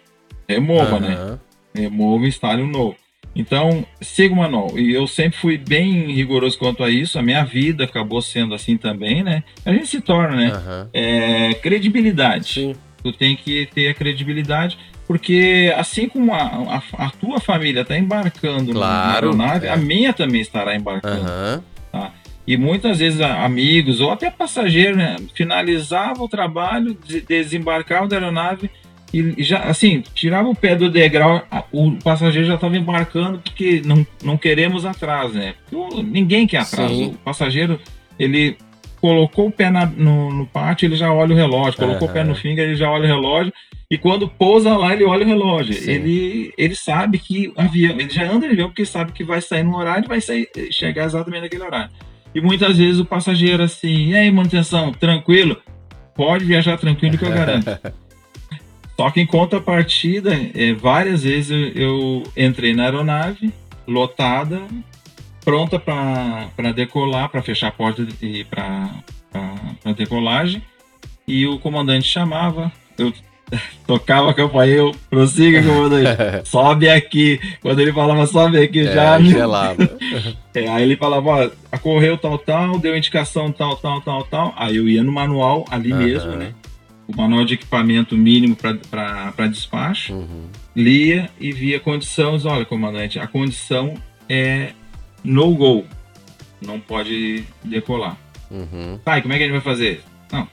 Remova, 0.49 0.99
né? 0.99 1.13
Aham. 1.13 1.39
remova 1.75 2.25
e 2.25 2.27
instale 2.27 2.63
um 2.63 2.67
novo. 2.67 2.95
Então, 3.35 3.85
siga 4.01 4.33
o 4.33 4.37
manual. 4.37 4.77
E 4.77 4.93
eu 4.93 5.07
sempre 5.07 5.39
fui 5.39 5.57
bem 5.57 6.11
rigoroso 6.13 6.57
quanto 6.57 6.83
a 6.83 6.89
isso. 6.89 7.17
A 7.17 7.21
minha 7.21 7.43
vida 7.45 7.85
acabou 7.85 8.21
sendo 8.21 8.53
assim 8.53 8.75
também, 8.77 9.23
né? 9.23 9.43
A 9.65 9.71
gente 9.71 9.87
se 9.87 10.01
torna, 10.01 10.35
né? 10.35 10.51
Aham. 10.51 10.89
É, 10.93 11.53
credibilidade. 11.55 12.53
Sim. 12.53 12.75
Tu 13.03 13.11
tem 13.13 13.35
que 13.35 13.67
ter 13.73 13.87
a 13.87 13.93
credibilidade, 13.95 14.77
porque 15.07 15.73
assim 15.75 16.07
como 16.07 16.33
a, 16.33 16.81
a, 16.97 17.05
a 17.05 17.09
tua 17.09 17.39
família 17.39 17.81
está 17.81 17.97
embarcando 17.97 18.73
Claro, 18.73 19.35
na 19.35 19.45
aeronave, 19.45 19.65
é. 19.67 19.71
a 19.71 19.75
minha 19.77 20.13
também 20.13 20.41
estará 20.41 20.75
embarcando. 20.75 21.25
Aham. 21.27 21.63
E 22.45 22.57
muitas 22.57 22.97
vezes 22.99 23.21
amigos 23.21 24.01
ou 24.01 24.11
até 24.11 24.29
passageiro, 24.29 24.97
né, 24.97 25.15
finalizava 25.35 26.21
o 26.23 26.27
trabalho, 26.27 26.97
des- 27.07 27.23
desembarcava 27.23 28.07
da 28.07 28.15
aeronave 28.17 28.69
e 29.13 29.43
já, 29.43 29.59
assim, 29.63 30.03
tirava 30.13 30.47
o 30.47 30.55
pé 30.55 30.75
do 30.75 30.89
degrau, 30.89 31.45
o 31.71 31.91
passageiro 31.97 32.47
já 32.47 32.55
estava 32.55 32.77
embarcando 32.77 33.39
porque 33.39 33.81
não, 33.85 34.05
não 34.23 34.37
queremos 34.37 34.85
atraso, 34.85 35.33
né? 35.33 35.53
Ninguém 36.03 36.47
quer 36.47 36.59
atraso. 36.59 36.93
Sim. 36.95 37.05
O 37.07 37.13
passageiro, 37.17 37.79
ele 38.17 38.55
colocou 39.01 39.47
o 39.47 39.51
pé 39.51 39.69
na- 39.69 39.85
no, 39.85 40.31
no 40.31 40.45
pátio, 40.45 40.85
ele 40.85 40.95
já 40.95 41.11
olha 41.11 41.33
o 41.33 41.37
relógio, 41.37 41.79
colocou 41.79 42.07
o 42.07 42.11
pé 42.11 42.23
no 42.23 42.35
finger, 42.35 42.65
ele 42.65 42.75
já 42.75 42.89
olha 42.89 43.03
o 43.03 43.07
relógio. 43.07 43.51
E 43.89 43.97
quando 43.97 44.29
pousa 44.29 44.77
lá, 44.77 44.93
ele 44.93 45.03
olha 45.03 45.25
o 45.25 45.27
relógio. 45.27 45.73
Sim. 45.73 45.91
Ele, 45.91 46.53
ele 46.57 46.75
sabe 46.75 47.17
que 47.19 47.51
avião, 47.57 47.99
ele 47.99 48.09
já 48.09 48.23
anda 48.31 48.47
de 48.47 48.53
avião 48.53 48.69
porque 48.69 48.85
sabe 48.85 49.11
que 49.11 49.23
vai 49.23 49.41
sair 49.41 49.63
no 49.63 49.75
horário 49.75 50.05
e 50.05 50.07
vai 50.07 50.21
sair, 50.21 50.47
chegar 50.71 51.03
exatamente 51.05 51.41
naquele 51.41 51.63
horário. 51.63 51.89
E 52.33 52.39
muitas 52.39 52.77
vezes 52.77 52.99
o 53.01 53.03
passageiro 53.05 53.61
assim, 53.61 54.11
e 54.11 54.15
aí, 54.15 54.31
manutenção, 54.31 54.93
tranquilo? 54.93 55.57
Pode 56.15 56.45
viajar 56.45 56.77
tranquilo 56.77 57.17
que 57.17 57.25
eu 57.25 57.31
garanto. 57.33 57.67
Só 59.01 59.09
que 59.09 59.19
em 59.19 59.25
contrapartida, 59.25 60.29
é, 60.53 60.73
várias 60.75 61.23
vezes 61.23 61.49
eu, 61.49 61.71
eu 61.73 62.23
entrei 62.37 62.71
na 62.71 62.83
aeronave, 62.83 63.51
lotada, 63.87 64.61
pronta 65.43 65.79
para 65.79 66.71
decolar, 66.71 67.27
para 67.29 67.41
fechar 67.41 67.69
a 67.69 67.71
porta 67.71 68.07
e 68.21 68.43
para 68.43 68.91
decolagem. 69.97 70.61
E 71.27 71.47
o 71.47 71.57
comandante 71.57 72.07
chamava, 72.07 72.71
eu 72.95 73.11
tocava 73.87 74.29
a 74.29 74.35
campainha, 74.35 74.75
eu 74.75 74.91
prossiga, 75.09 75.63
comandante, 75.63 76.07
sobe 76.47 76.87
aqui. 76.87 77.39
Quando 77.59 77.79
ele 77.79 77.91
falava 77.91 78.27
sobe 78.27 78.61
aqui, 78.61 78.83
já 78.83 79.15
É, 79.15 79.19
me 79.19 79.31
gelava. 79.31 79.81
é, 80.53 80.67
aí 80.67 80.83
ele 80.83 80.95
falava, 80.95 81.27
ó, 81.27 81.49
acorreu 81.71 82.19
tal, 82.19 82.37
tal, 82.37 82.77
deu 82.77 82.95
indicação 82.95 83.51
tal, 83.51 83.75
tal, 83.77 83.99
tal, 84.01 84.23
tal. 84.25 84.53
Aí 84.55 84.77
eu 84.77 84.87
ia 84.87 85.01
no 85.01 85.11
manual 85.11 85.65
ali 85.71 85.91
mesmo, 85.91 86.33
né? 86.33 86.53
O 87.13 87.17
manual 87.17 87.43
de 87.45 87.55
equipamento 87.55 88.15
mínimo 88.15 88.55
para 88.55 89.47
despacho, 89.49 90.13
Uhum. 90.13 90.47
lia 90.75 91.29
e 91.39 91.51
via 91.51 91.79
condições. 91.79 92.45
Olha, 92.45 92.63
comandante, 92.65 93.19
a 93.19 93.27
condição 93.27 93.95
é 94.29 94.71
no 95.23 95.53
go. 95.55 95.85
Não 96.65 96.79
pode 96.79 97.43
decolar. 97.63 98.17
Uhum. 98.49 98.99
Tá, 99.03 99.17
e 99.17 99.21
como 99.21 99.33
é 99.33 99.37
que 99.37 99.43
a 99.43 99.47
gente 99.47 99.53
vai 99.53 99.61
fazer? 99.61 100.03
Não, 100.31 100.47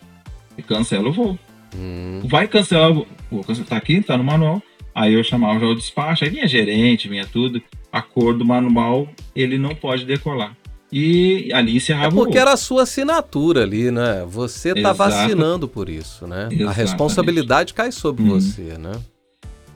cancela 0.66 1.08
o 1.08 1.12
voo. 1.12 1.38
Uhum. 1.76 2.22
Vai 2.24 2.48
cancelar 2.48 2.90
o 2.90 3.06
voo. 3.30 3.44
Tá 3.68 3.76
aqui, 3.76 4.00
tá 4.00 4.16
no 4.16 4.24
manual. 4.24 4.62
Aí 4.94 5.14
eu 5.14 5.22
chamava 5.22 5.60
já 5.60 5.66
o 5.66 5.74
despacho, 5.76 6.24
aí 6.24 6.30
vinha 6.30 6.48
gerente, 6.48 7.08
vinha 7.08 7.24
tudo. 7.26 7.62
A 7.92 8.02
cor 8.02 8.36
do 8.36 8.44
manual, 8.44 9.08
ele 9.34 9.56
não 9.58 9.74
pode 9.74 10.04
decolar. 10.04 10.56
E 10.90 11.50
ali 11.52 11.72
É 11.72 11.76
encerrava 11.76 12.08
o 12.14 12.18
porque 12.24 12.38
era 12.38 12.52
a 12.52 12.56
sua 12.56 12.82
assinatura 12.84 13.62
ali, 13.62 13.90
né? 13.90 14.24
Você 14.26 14.72
Exato. 14.76 15.02
assinando 15.02 15.68
por 15.68 15.88
isso, 15.88 16.26
né? 16.26 16.44
A 16.50 16.54
Exatamente. 16.54 16.76
responsabilidade 16.76 17.74
cai 17.74 17.92
sobre 17.92 18.22
Uhum. 18.22 18.30
você, 18.40 18.78
né? 18.78 18.92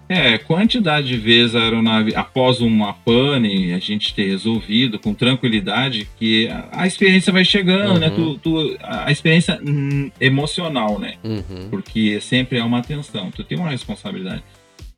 É, 0.09 0.37
quantidade 0.37 1.07
de 1.09 1.17
vezes 1.17 1.55
a 1.55 1.61
aeronave, 1.61 2.15
após 2.15 2.61
uma 2.61 2.93
pane, 2.93 3.73
a 3.73 3.79
gente 3.79 4.15
ter 4.15 4.27
resolvido 4.29 4.99
com 4.99 5.15
tranquilidade, 5.15 6.07
que 6.19 6.49
a, 6.49 6.69
a 6.73 6.87
experiência 6.87 7.33
vai 7.33 7.45
chegando, 7.45 7.93
Uhum. 7.95 7.99
né? 7.99 8.11
Tu, 8.11 8.39
tu- 8.39 8.77
a 8.83 9.07
a 9.07 9.13
experiência 9.13 9.59
hum, 9.67 10.11
emocional, 10.21 10.99
né? 10.99 11.15
Uhum. 11.25 11.69
Porque 11.71 12.21
sempre 12.21 12.59
é 12.59 12.65
uma 12.65 12.83
tensão, 12.83 13.31
tu 13.31 13.43
tem 13.45 13.57
uma 13.59 13.71
responsabilidade. 13.71 14.43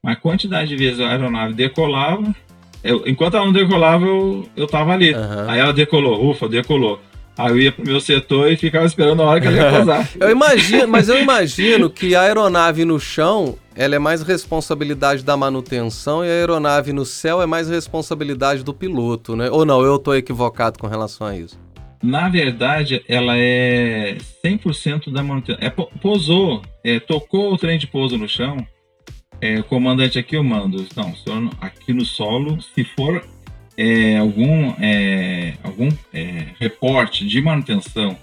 Mas 0.02 0.16
a 0.16 0.20
quantidade 0.20 0.68
de 0.68 0.76
vezes 0.76 1.00
a 1.00 1.08
aeronave 1.10 1.54
decolava, 1.54 2.34
eu- 2.84 3.02
enquanto 3.06 3.36
ela 3.36 3.46
não 3.46 3.52
decolava, 3.52 4.04
eu, 4.04 4.46
eu 4.56 4.66
tava 4.66 4.92
ali. 4.92 5.12
Aham. 5.14 5.46
Aí 5.48 5.58
ela 5.60 5.72
decolou, 5.72 6.30
ufa, 6.30 6.48
decolou. 6.48 7.00
Aí 7.36 7.50
eu 7.50 7.58
ia 7.58 7.72
pro 7.72 7.84
meu 7.84 8.00
setor 8.00 8.52
e 8.52 8.56
ficava 8.56 8.86
esperando 8.86 9.20
a 9.22 9.24
hora 9.26 9.40
que 9.40 9.46
ela 9.48 9.56
ia 9.56 9.70
pousar. 9.70 10.08
Eu 10.20 10.30
imagino, 10.30 10.86
mas 10.86 11.08
eu 11.08 11.20
imagino 11.20 11.90
que 11.90 12.14
a 12.14 12.20
aeronave 12.20 12.84
no 12.84 13.00
chão, 13.00 13.56
ela 13.74 13.96
é 13.96 13.98
mais 13.98 14.22
responsabilidade 14.22 15.24
da 15.24 15.36
manutenção 15.36 16.24
e 16.24 16.28
a 16.28 16.30
aeronave 16.30 16.92
no 16.92 17.04
céu 17.04 17.42
é 17.42 17.46
mais 17.46 17.68
responsabilidade 17.68 18.62
do 18.62 18.72
piloto, 18.72 19.34
né? 19.34 19.50
Ou 19.50 19.64
não, 19.64 19.82
eu 19.82 19.98
tô 19.98 20.14
equivocado 20.14 20.78
com 20.78 20.86
relação 20.86 21.26
a 21.26 21.36
isso. 21.36 21.58
Na 22.00 22.28
verdade, 22.28 23.02
ela 23.08 23.32
é 23.36 24.16
100% 24.44 25.10
da 25.12 25.20
manutenção. 25.22 25.58
É, 25.60 25.70
pousou, 25.70 26.62
é, 26.84 27.00
tocou 27.00 27.52
o 27.52 27.58
trem 27.58 27.78
de 27.78 27.88
pouso 27.88 28.16
no 28.16 28.28
chão, 28.28 28.58
é, 29.44 29.60
comandante, 29.60 30.18
aqui 30.18 30.36
eu 30.36 30.42
mando. 30.42 30.86
Não, 30.96 31.14
senhor, 31.14 31.50
aqui 31.60 31.92
no 31.92 32.02
solo, 32.02 32.58
se 32.62 32.82
for 32.82 33.22
é, 33.76 34.16
algum, 34.16 34.72
é, 34.80 35.52
algum 35.62 35.90
é, 36.14 36.46
reporte 36.58 37.26
de 37.26 37.42
manutenção 37.42 38.16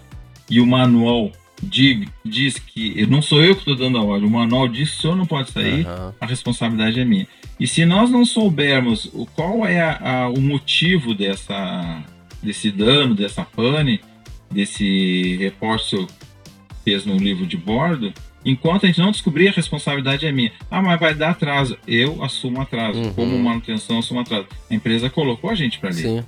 e 0.49 0.59
o 0.59 0.65
manual 0.65 1.31
diz, 1.61 2.07
diz 2.25 2.57
que 2.57 3.05
não 3.05 3.21
sou 3.21 3.43
eu 3.43 3.53
que 3.53 3.61
estou 3.61 3.75
dando 3.75 3.99
a 3.99 4.03
ordem, 4.03 4.27
o 4.27 4.31
manual 4.31 4.67
diz 4.67 4.89
que 4.89 4.97
o 4.97 5.01
senhor 5.01 5.15
não 5.15 5.27
pode 5.27 5.51
sair, 5.51 5.85
uhum. 5.85 6.11
a 6.19 6.25
responsabilidade 6.25 6.99
é 6.99 7.05
minha. 7.05 7.27
E 7.59 7.67
se 7.67 7.85
nós 7.85 8.09
não 8.09 8.25
soubermos 8.25 9.05
o, 9.13 9.27
qual 9.27 9.63
é 9.63 9.79
a, 9.79 10.23
a, 10.23 10.29
o 10.29 10.41
motivo 10.41 11.13
dessa, 11.13 12.03
desse 12.41 12.71
dano, 12.71 13.13
dessa 13.13 13.45
pane, 13.45 14.01
desse 14.49 15.37
reporte 15.37 15.97
que 15.97 16.75
fez 16.83 17.05
no 17.05 17.15
livro 17.15 17.45
de 17.45 17.57
bordo, 17.57 18.11
enquanto 18.45 18.85
a 18.85 18.87
gente 18.87 18.99
não 18.99 19.11
descobrir, 19.11 19.49
a 19.49 19.51
responsabilidade 19.51 20.25
é 20.25 20.31
minha. 20.31 20.51
Ah, 20.69 20.81
mas 20.81 20.99
vai 20.99 21.13
dar 21.13 21.31
atraso. 21.31 21.77
Eu 21.87 22.23
assumo 22.23 22.61
atraso. 22.61 22.99
Uhum. 22.99 23.13
Como 23.13 23.39
manutenção, 23.39 23.99
assumo 23.99 24.19
atraso. 24.19 24.47
A 24.69 24.73
empresa 24.73 25.09
colocou 25.09 25.49
a 25.49 25.55
gente 25.55 25.79
para 25.79 25.89
ali. 25.89 26.01
Sim. 26.01 26.23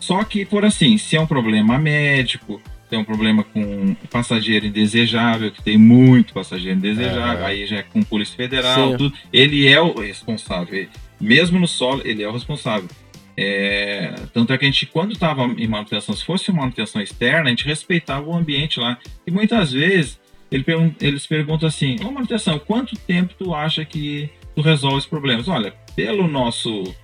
Só 0.00 0.22
que, 0.24 0.44
por 0.44 0.64
assim, 0.64 0.96
se 0.96 1.16
é 1.16 1.20
um 1.20 1.26
problema 1.26 1.78
médico, 1.78 2.60
tem 2.88 2.98
um 2.98 3.04
problema 3.04 3.42
com 3.42 3.94
passageiro 4.10 4.66
indesejável, 4.66 5.50
que 5.50 5.62
tem 5.62 5.76
muito 5.76 6.32
passageiro 6.32 6.78
indesejável, 6.78 7.44
é. 7.44 7.46
aí 7.46 7.66
já 7.66 7.78
é 7.78 7.82
com 7.82 8.02
Polícia 8.02 8.36
Federal, 8.36 8.96
tudo. 8.96 9.12
Ele 9.32 9.66
é 9.66 9.80
o 9.80 9.98
responsável. 10.00 10.88
Mesmo 11.20 11.58
no 11.58 11.68
solo, 11.68 12.00
ele 12.04 12.22
é 12.22 12.28
o 12.28 12.32
responsável. 12.32 12.88
É, 13.36 14.14
tanto 14.32 14.52
é 14.52 14.58
que 14.58 14.64
a 14.64 14.68
gente, 14.68 14.86
quando 14.86 15.12
estava 15.12 15.44
em 15.44 15.68
manutenção, 15.68 16.14
se 16.14 16.24
fosse 16.24 16.50
uma 16.50 16.62
manutenção 16.62 17.00
externa, 17.00 17.46
a 17.46 17.50
gente 17.50 17.64
respeitava 17.64 18.26
o 18.26 18.34
ambiente 18.34 18.80
lá. 18.80 18.98
E 19.26 19.30
muitas 19.30 19.70
vezes 19.70 20.18
ele 20.50 20.64
pergun 20.64 20.92
eles 21.00 21.26
perguntam 21.26 21.68
assim: 21.68 21.96
Ô 22.04 22.10
manutenção, 22.10 22.58
quanto 22.58 22.96
tempo 22.96 23.34
tu 23.38 23.54
acha 23.54 23.84
que 23.84 24.30
tu 24.54 24.62
resolve 24.62 24.98
os 24.98 25.06
problemas? 25.06 25.48
Olha, 25.48 25.72
pelo 25.94 26.26
nosso, 26.26 26.94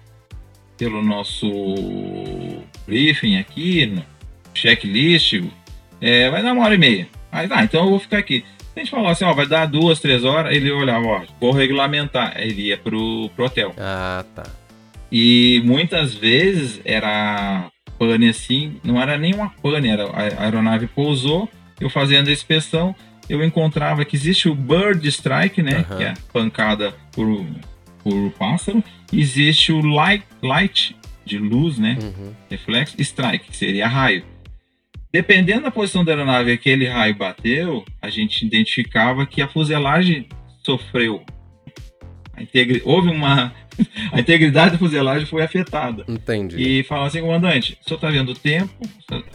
pelo 0.77 1.03
nosso 1.03 1.49
briefing 2.87 3.37
aqui, 3.37 4.03
checklist, 4.55 5.43
é, 6.01 6.31
vai 6.31 6.43
dar 6.43 6.53
uma 6.53 6.65
hora 6.65 6.75
e 6.75 6.79
meia. 6.79 7.09
Aí, 7.31 7.49
ah, 7.51 7.65
então 7.65 7.85
eu 7.85 7.91
vou 7.91 7.99
ficar 7.99 8.19
aqui. 8.19 8.45
A 8.77 8.81
gente 8.81 8.91
falou 8.91 9.09
assim, 9.09 9.25
ó, 9.25 9.33
vai 9.33 9.47
dar 9.47 9.67
duas, 9.67 10.01
três 10.01 10.25
horas, 10.25 10.55
ele 10.55 10.71
olhava, 10.71 11.07
ó, 11.07 11.23
vou 11.41 11.53
regulamentar. 11.53 12.35
Ele 12.37 12.63
ia 12.63 12.77
pro, 12.77 13.31
pro 13.37 13.45
hotel. 13.45 13.73
Ah, 13.79 14.25
tá. 14.35 14.45
E 15.11 15.63
muitas 15.65 16.15
vezes 16.15 16.81
era 16.85 17.71
pane 17.99 18.29
assim, 18.29 18.81
não 18.83 19.01
era 19.01 19.17
nem 19.17 19.33
uma 19.33 19.49
pane, 19.49 19.89
era, 19.89 20.07
a 20.07 20.45
aeronave 20.45 20.89
pousou, 20.89 21.49
eu 21.81 21.89
fazendo 21.89 22.29
a 22.29 22.33
inspeção, 22.33 22.95
eu 23.29 23.45
encontrava 23.45 24.05
que 24.05 24.17
existe 24.17 24.49
o 24.49 24.55
bird 24.55 25.07
strike, 25.09 25.63
né, 25.63 25.85
uhum. 25.91 25.97
que 25.97 26.05
é 26.05 26.15
pancada 26.33 26.95
por, 27.13 27.47
por 28.03 28.31
pássaro, 28.33 28.83
existe 29.13 29.73
o 29.73 29.81
light, 29.81 30.25
light 30.43 30.97
de 31.25 31.39
luz, 31.39 31.79
né, 31.79 31.99
uhum. 32.01 32.33
reflexo, 32.51 33.01
strike, 33.01 33.51
que 33.51 33.57
seria 33.57 33.89
raio. 33.89 34.25
Dependendo 35.13 35.63
da 35.63 35.71
posição 35.71 36.05
da 36.05 36.13
aeronave 36.13 36.47
que 36.59 36.71
aquele 36.71 36.89
raio 36.89 37.15
bateu, 37.15 37.85
a 38.03 38.11
gente 38.11 38.45
identificava 38.45 39.25
que 39.25 39.41
a 39.41 39.47
fuselagem 39.47 40.29
sofreu. 40.65 41.25
Houve 42.85 43.11
uma. 43.11 43.55
A 44.13 44.21
integridade 44.21 44.73
da 44.73 44.79
fuselagem 44.79 45.27
foi 45.27 45.43
afetada. 45.43 46.05
Entendi. 46.09 46.57
E 46.57 46.85
fala 46.85 47.07
assim, 47.07 47.21
comandante, 47.21 47.79
o 47.81 47.89
senhor 47.89 47.97
está 47.97 48.11
vendo 48.11 48.33
o 48.33 48.35
tempo, 48.35 48.73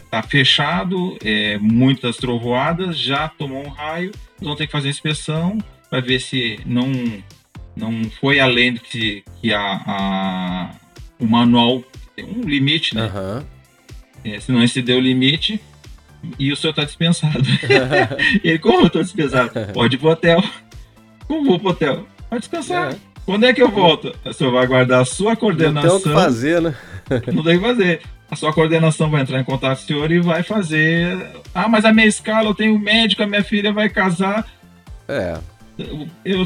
está 0.02 0.22
fechado, 0.22 1.16
é, 1.24 1.58
muitas 1.58 2.16
trovoadas, 2.16 2.98
já 2.98 3.28
tomou 3.28 3.64
um 3.64 3.68
raio, 3.68 4.12
vamos 4.40 4.58
ter 4.58 4.66
que 4.66 4.72
fazer 4.72 4.88
a 4.88 4.90
inspeção 4.90 5.58
para 5.88 6.00
ver 6.00 6.20
se 6.20 6.60
não, 6.64 6.90
não 7.76 8.04
foi 8.20 8.40
além 8.40 8.74
do 8.74 8.80
que, 8.80 9.24
que 9.40 9.52
a, 9.52 9.82
a 9.86 10.70
o 11.18 11.26
manual 11.26 11.84
tem 12.16 12.24
um 12.24 12.40
limite, 12.40 12.94
né? 12.94 13.10
Uhum. 13.14 13.44
É, 14.24 14.40
se 14.40 14.50
não 14.50 14.62
exceder 14.62 14.96
o 14.96 15.00
limite, 15.00 15.60
e 16.38 16.52
o 16.52 16.56
senhor 16.56 16.70
está 16.70 16.84
dispensado. 16.84 17.42
ele, 18.44 18.58
como 18.58 18.80
eu 18.80 18.86
estou 18.86 19.02
dispensado? 19.02 19.50
Pode 19.72 19.96
ir 19.96 19.98
pro 19.98 20.10
hotel. 20.10 20.42
Como 21.26 21.44
vou 21.44 21.58
pro 21.58 21.70
hotel? 21.70 22.06
Pode 22.28 22.40
descansar. 22.40 22.92
É. 22.92 23.09
Quando 23.30 23.46
é 23.46 23.52
que 23.52 23.62
eu 23.62 23.70
volto? 23.70 24.12
O 24.24 24.32
senhor 24.32 24.50
vai 24.50 24.66
guardar 24.66 25.02
a 25.02 25.04
sua 25.04 25.36
coordenação. 25.36 25.82
Não 25.92 26.00
tem 26.00 26.10
o 26.10 26.16
que 26.16 26.20
fazer, 26.20 26.60
né? 26.60 26.74
não 27.32 27.44
tem 27.44 27.56
o 27.58 27.60
que 27.60 27.66
fazer. 27.68 28.00
A 28.28 28.34
sua 28.34 28.52
coordenação 28.52 29.08
vai 29.08 29.22
entrar 29.22 29.38
em 29.38 29.44
contato 29.44 29.78
com 29.78 29.84
o 29.84 29.86
senhor 29.86 30.10
e 30.10 30.18
vai 30.18 30.42
fazer. 30.42 31.16
Ah, 31.54 31.68
mas 31.68 31.84
a 31.84 31.92
minha 31.92 32.08
escala, 32.08 32.48
eu 32.48 32.54
tenho 32.56 32.74
um 32.74 32.78
médico, 32.80 33.22
a 33.22 33.28
minha 33.28 33.44
filha 33.44 33.72
vai 33.72 33.88
casar. 33.88 34.44
É. 35.06 35.38
Eu, 35.78 36.08
eu, 36.24 36.42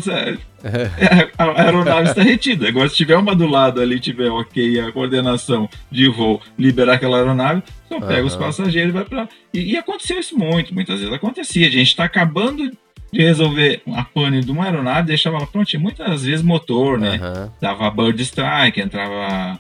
é, 0.62 1.30
a 1.38 1.62
aeronave 1.62 2.10
está 2.10 2.20
retida. 2.22 2.68
Agora, 2.68 2.86
se 2.90 2.96
tiver 2.96 3.16
uma 3.16 3.34
do 3.34 3.46
lado 3.46 3.80
ali, 3.80 3.98
tiver 3.98 4.28
ok 4.28 4.80
a 4.80 4.92
coordenação 4.92 5.66
de 5.90 6.06
voo, 6.08 6.38
liberar 6.58 6.96
aquela 6.96 7.16
aeronave, 7.16 7.62
só 7.88 7.98
pega 7.98 8.20
uhum. 8.20 8.26
os 8.26 8.36
passageiros 8.36 8.90
e 8.90 8.92
vai 8.92 9.04
para. 9.06 9.26
E, 9.54 9.72
e, 9.72 9.76
aconteceu 9.78 10.20
isso 10.20 10.36
muito, 10.38 10.74
muitas 10.74 11.00
vezes 11.00 11.14
acontecia. 11.14 11.66
A 11.66 11.70
gente 11.70 11.88
está 11.88 12.04
acabando 12.04 12.70
de 13.14 13.22
resolver 13.22 13.80
a 13.94 14.02
pane 14.02 14.40
de 14.40 14.50
uma 14.50 14.64
aeronave, 14.64 15.06
deixava 15.06 15.36
ela 15.36 15.46
pronta. 15.46 15.78
Muitas 15.78 16.24
vezes 16.24 16.44
motor, 16.44 16.98
né? 16.98 17.20
Uhum. 17.22 17.50
Dava 17.60 17.88
bird 17.90 18.20
strike, 18.20 18.80
entrava 18.80 19.58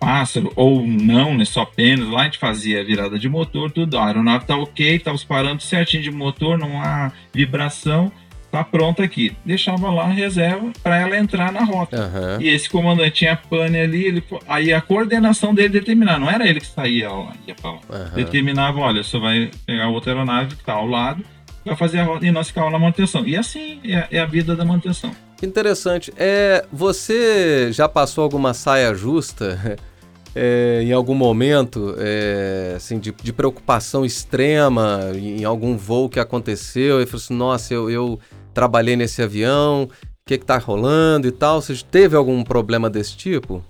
pássaro, 0.00 0.50
ou 0.56 0.86
não, 0.86 1.36
né? 1.36 1.44
Só 1.44 1.66
pênis. 1.66 2.08
Lá 2.08 2.22
a 2.22 2.24
gente 2.24 2.38
fazia 2.38 2.82
virada 2.82 3.18
de 3.18 3.28
motor, 3.28 3.70
tudo. 3.70 3.98
A 3.98 4.06
aeronave 4.06 4.46
tá 4.46 4.56
ok, 4.56 4.98
tá 5.00 5.12
os 5.12 5.22
parâmetros 5.22 5.68
certinho 5.68 6.02
de 6.02 6.10
motor, 6.10 6.56
não 6.56 6.80
há 6.80 7.12
vibração 7.32 8.10
tá 8.50 8.64
pronta 8.64 9.02
aqui. 9.02 9.36
Deixava 9.44 9.90
lá 9.90 10.04
a 10.04 10.12
reserva 10.12 10.72
para 10.82 10.98
ela 10.98 11.18
entrar 11.18 11.52
na 11.52 11.64
rota. 11.64 11.96
Uhum. 12.06 12.40
E 12.40 12.48
esse 12.48 12.68
comandante 12.68 13.10
tinha 13.12 13.36
pane 13.36 13.78
ali, 13.78 14.06
ele, 14.06 14.24
aí 14.48 14.72
a 14.72 14.80
coordenação 14.80 15.54
dele 15.54 15.68
determinava, 15.68 16.18
não 16.18 16.30
era 16.30 16.48
ele 16.48 16.60
que 16.60 16.66
saía 16.66 17.10
ó, 17.10 17.28
ia 17.46 17.54
lá. 17.62 17.70
Uhum. 17.72 18.14
Determinava, 18.14 18.80
olha, 18.80 19.02
você 19.02 19.18
vai 19.18 19.50
pegar 19.66 19.88
outra 19.88 20.12
aeronave 20.12 20.54
que 20.54 20.62
está 20.62 20.72
ao 20.72 20.86
lado, 20.86 21.22
vai 21.68 21.76
fazer 21.76 21.98
a 22.00 22.04
rota 22.04 22.26
e 22.26 22.30
nós 22.30 22.48
ficávamos 22.48 22.72
na 22.72 22.78
manutenção. 22.78 23.26
E 23.26 23.36
assim 23.36 23.80
é, 23.84 24.08
é 24.10 24.20
a 24.20 24.26
vida 24.26 24.56
da 24.56 24.64
manutenção. 24.64 25.14
Interessante. 25.42 26.12
É, 26.16 26.64
você 26.72 27.72
já 27.72 27.88
passou 27.88 28.24
alguma 28.24 28.54
saia 28.54 28.94
justa? 28.94 29.78
É, 30.34 30.82
em 30.84 30.92
algum 30.92 31.14
momento 31.14 31.96
é, 31.98 32.74
assim, 32.76 32.98
de, 33.00 33.10
de, 33.10 33.32
preocupação 33.32 34.04
extrema 34.04 35.00
em 35.14 35.42
algum 35.42 35.76
voo 35.76 36.08
que 36.08 36.20
aconteceu 36.20 37.02
e 37.02 37.06
falou 37.06 37.16
assim, 37.24 37.34
nossa, 37.34 37.74
eu, 37.74 37.90
eu 37.90 38.20
trabalhei 38.54 38.94
nesse 38.94 39.20
avião, 39.20 39.84
o 39.84 39.90
que 40.26 40.34
está 40.34 40.58
rolando 40.58 41.26
e 41.26 41.32
tal. 41.32 41.60
Você 41.60 41.74
teve 41.82 42.14
algum 42.14 42.44
problema 42.44 42.88
desse 42.88 43.16
tipo? 43.16 43.64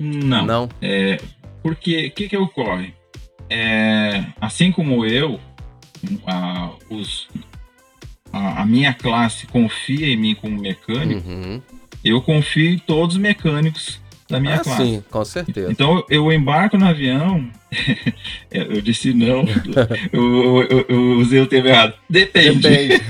Não. 0.00 0.44
Não? 0.44 0.68
É, 0.80 1.18
porque 1.62 2.06
o 2.06 2.10
que, 2.12 2.28
que 2.28 2.36
ocorre? 2.36 2.94
É, 3.48 4.24
assim 4.40 4.72
como 4.72 5.04
eu, 5.04 5.38
a, 6.26 6.70
os, 6.88 7.28
a, 8.32 8.62
a, 8.62 8.66
minha 8.66 8.92
classe 8.92 9.46
confia 9.46 10.06
em 10.06 10.16
mim 10.16 10.34
como 10.34 10.60
mecânico, 10.60 11.28
uhum. 11.28 11.62
eu 12.04 12.20
confio 12.22 12.70
em 12.70 12.78
todos 12.78 13.16
os 13.16 13.20
mecânicos 13.20 14.00
da 14.30 14.40
minha 14.40 14.54
ah, 14.54 14.60
classe. 14.60 14.82
Sim, 14.82 15.04
com 15.10 15.24
certeza. 15.24 15.70
Então 15.70 16.04
eu 16.08 16.32
embarco 16.32 16.78
no 16.78 16.86
avião, 16.86 17.44
eu 18.50 18.80
disse 18.80 19.12
não, 19.12 19.44
eu, 20.12 20.62
eu, 20.70 20.86
eu, 20.88 21.00
usei 21.18 21.40
o 21.40 21.46
termo 21.46 21.68
errado. 21.68 21.94
Depende. 22.08 22.60
Depende. 22.60 23.02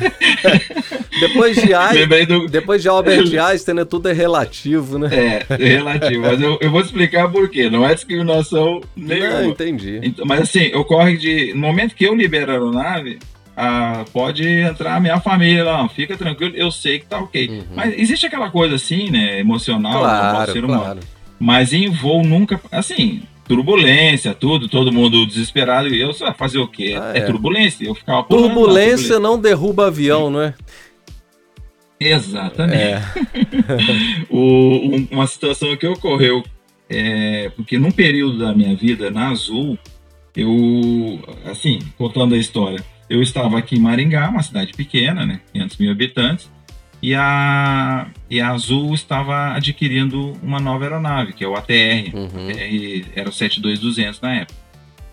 depois 1.20 1.56
de 1.56 1.74
Einstein, 1.74 2.26
do... 2.26 2.46
depois 2.46 2.82
de 2.82 2.88
Albert 2.88 3.38
Einstein, 3.38 3.74
né, 3.74 3.84
tudo 3.84 4.08
é 4.08 4.12
relativo, 4.12 4.98
né? 4.98 5.08
É, 5.12 5.46
é 5.48 5.56
relativo. 5.56 6.22
Mas 6.22 6.40
eu, 6.40 6.58
eu 6.60 6.70
vou 6.70 6.80
explicar 6.80 7.30
por 7.30 7.48
quê. 7.50 7.68
Não 7.68 7.86
é 7.86 7.94
discriminação 7.94 8.80
nenhuma. 8.96 9.40
Não, 9.40 9.50
entendi. 9.50 10.00
Então, 10.02 10.24
mas 10.26 10.40
assim, 10.40 10.74
ocorre 10.74 11.16
de. 11.16 11.52
No 11.52 11.60
momento 11.60 11.94
que 11.94 12.04
eu 12.04 12.14
libero 12.14 12.50
a 12.50 12.54
aeronave, 12.54 13.18
ah, 13.62 14.04
pode 14.10 14.48
entrar 14.48 14.96
a 14.96 15.00
minha 15.00 15.20
família 15.20 15.64
lá, 15.64 15.86
fica 15.90 16.16
tranquilo, 16.16 16.56
eu 16.56 16.70
sei 16.70 16.98
que 16.98 17.04
tá 17.04 17.18
ok. 17.18 17.46
Uhum. 17.46 17.64
Mas 17.74 17.98
existe 17.98 18.24
aquela 18.24 18.50
coisa 18.50 18.76
assim, 18.76 19.10
né, 19.10 19.38
emocional 19.38 20.00
claro, 20.00 20.46
do 20.46 20.52
ser 20.52 20.64
humano. 20.64 20.82
Claro. 20.82 21.00
Mas 21.38 21.74
em 21.74 21.90
voo 21.90 22.22
nunca, 22.22 22.58
assim, 22.72 23.22
turbulência, 23.44 24.32
tudo, 24.32 24.66
todo 24.66 24.90
mundo 24.90 25.26
desesperado, 25.26 25.88
e 25.88 26.00
eu 26.00 26.14
só 26.14 26.32
fazer 26.32 26.58
o 26.58 26.66
quê? 26.66 26.96
Ah, 26.98 27.12
é. 27.14 27.18
é. 27.18 27.20
turbulência, 27.20 27.84
eu 27.84 27.94
ficava 27.94 28.22
Turbulência 28.22 29.20
não 29.20 29.38
derruba 29.38 29.88
avião, 29.88 30.30
não 30.30 30.40
é? 30.40 30.54
Exatamente. 32.00 32.82
É. 32.82 33.02
o, 34.30 34.38
um, 34.38 35.08
uma 35.10 35.26
situação 35.26 35.76
que 35.76 35.86
ocorreu, 35.86 36.42
é, 36.88 37.50
porque 37.54 37.78
num 37.78 37.90
período 37.90 38.38
da 38.38 38.54
minha 38.54 38.74
vida 38.74 39.10
na 39.10 39.28
Azul, 39.28 39.78
eu, 40.34 41.20
assim, 41.44 41.78
contando 41.98 42.34
a 42.34 42.38
história, 42.38 42.82
eu 43.10 43.20
estava 43.20 43.58
aqui 43.58 43.74
em 43.74 43.80
Maringá, 43.80 44.30
uma 44.30 44.42
cidade 44.42 44.72
pequena, 44.72 45.26
né, 45.26 45.40
500 45.52 45.76
mil 45.78 45.90
habitantes, 45.90 46.48
e 47.02 47.12
a, 47.14 48.06
e 48.28 48.40
a 48.40 48.50
Azul 48.50 48.94
estava 48.94 49.54
adquirindo 49.54 50.38
uma 50.42 50.60
nova 50.60 50.84
aeronave, 50.84 51.32
que 51.32 51.42
é 51.42 51.48
o 51.48 51.56
ATR, 51.56 52.14
uhum. 52.14 52.48
ATR 52.48 53.10
era 53.16 53.28
o 53.28 53.32
72200 53.32 54.20
na 54.20 54.34
época. 54.36 54.60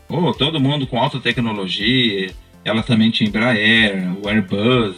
Oh, 0.07 0.31
todo 0.31 0.59
mundo 0.59 0.85
com 0.85 0.99
alta 0.99 1.19
tecnologia, 1.19 2.29
ela 2.63 2.83
também 2.83 3.09
tinha 3.09 3.27
Embraer, 3.27 4.13
o 4.23 4.29
Airbus, 4.29 4.95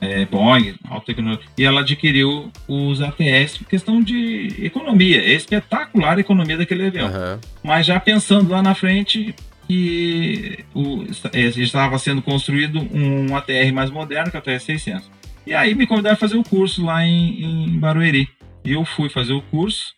é, 0.00 0.24
Boeing, 0.26 0.74
alta 0.88 1.06
tecnologia, 1.06 1.44
e 1.58 1.64
ela 1.64 1.80
adquiriu 1.80 2.52
os 2.68 3.00
ATS 3.00 3.58
por 3.58 3.66
questão 3.66 4.00
de 4.00 4.54
economia, 4.60 5.20
é 5.20 5.32
espetacular 5.32 6.18
a 6.18 6.20
economia 6.20 6.56
daquele 6.56 6.86
avião. 6.86 7.08
Aham. 7.08 7.40
Mas 7.64 7.86
já 7.86 7.98
pensando 7.98 8.50
lá 8.50 8.62
na 8.62 8.74
frente 8.74 9.34
que 9.68 10.64
o, 10.74 11.04
é, 11.32 11.40
estava 11.40 11.98
sendo 11.98 12.22
construído 12.22 12.80
um 12.92 13.36
ATR 13.36 13.72
mais 13.72 13.90
moderno, 13.90 14.30
que 14.30 14.36
é 14.36 14.40
o 14.40 14.42
ATR 14.42 14.58
600. 14.60 15.10
E 15.46 15.54
aí 15.54 15.74
me 15.74 15.86
convidaram 15.86 16.14
a 16.14 16.18
fazer 16.18 16.36
o 16.36 16.42
curso 16.42 16.84
lá 16.84 17.04
em, 17.04 17.42
em 17.74 17.78
Barueri. 17.78 18.28
E 18.64 18.72
eu 18.72 18.84
fui 18.84 19.08
fazer 19.10 19.34
o 19.34 19.42
curso 19.42 19.92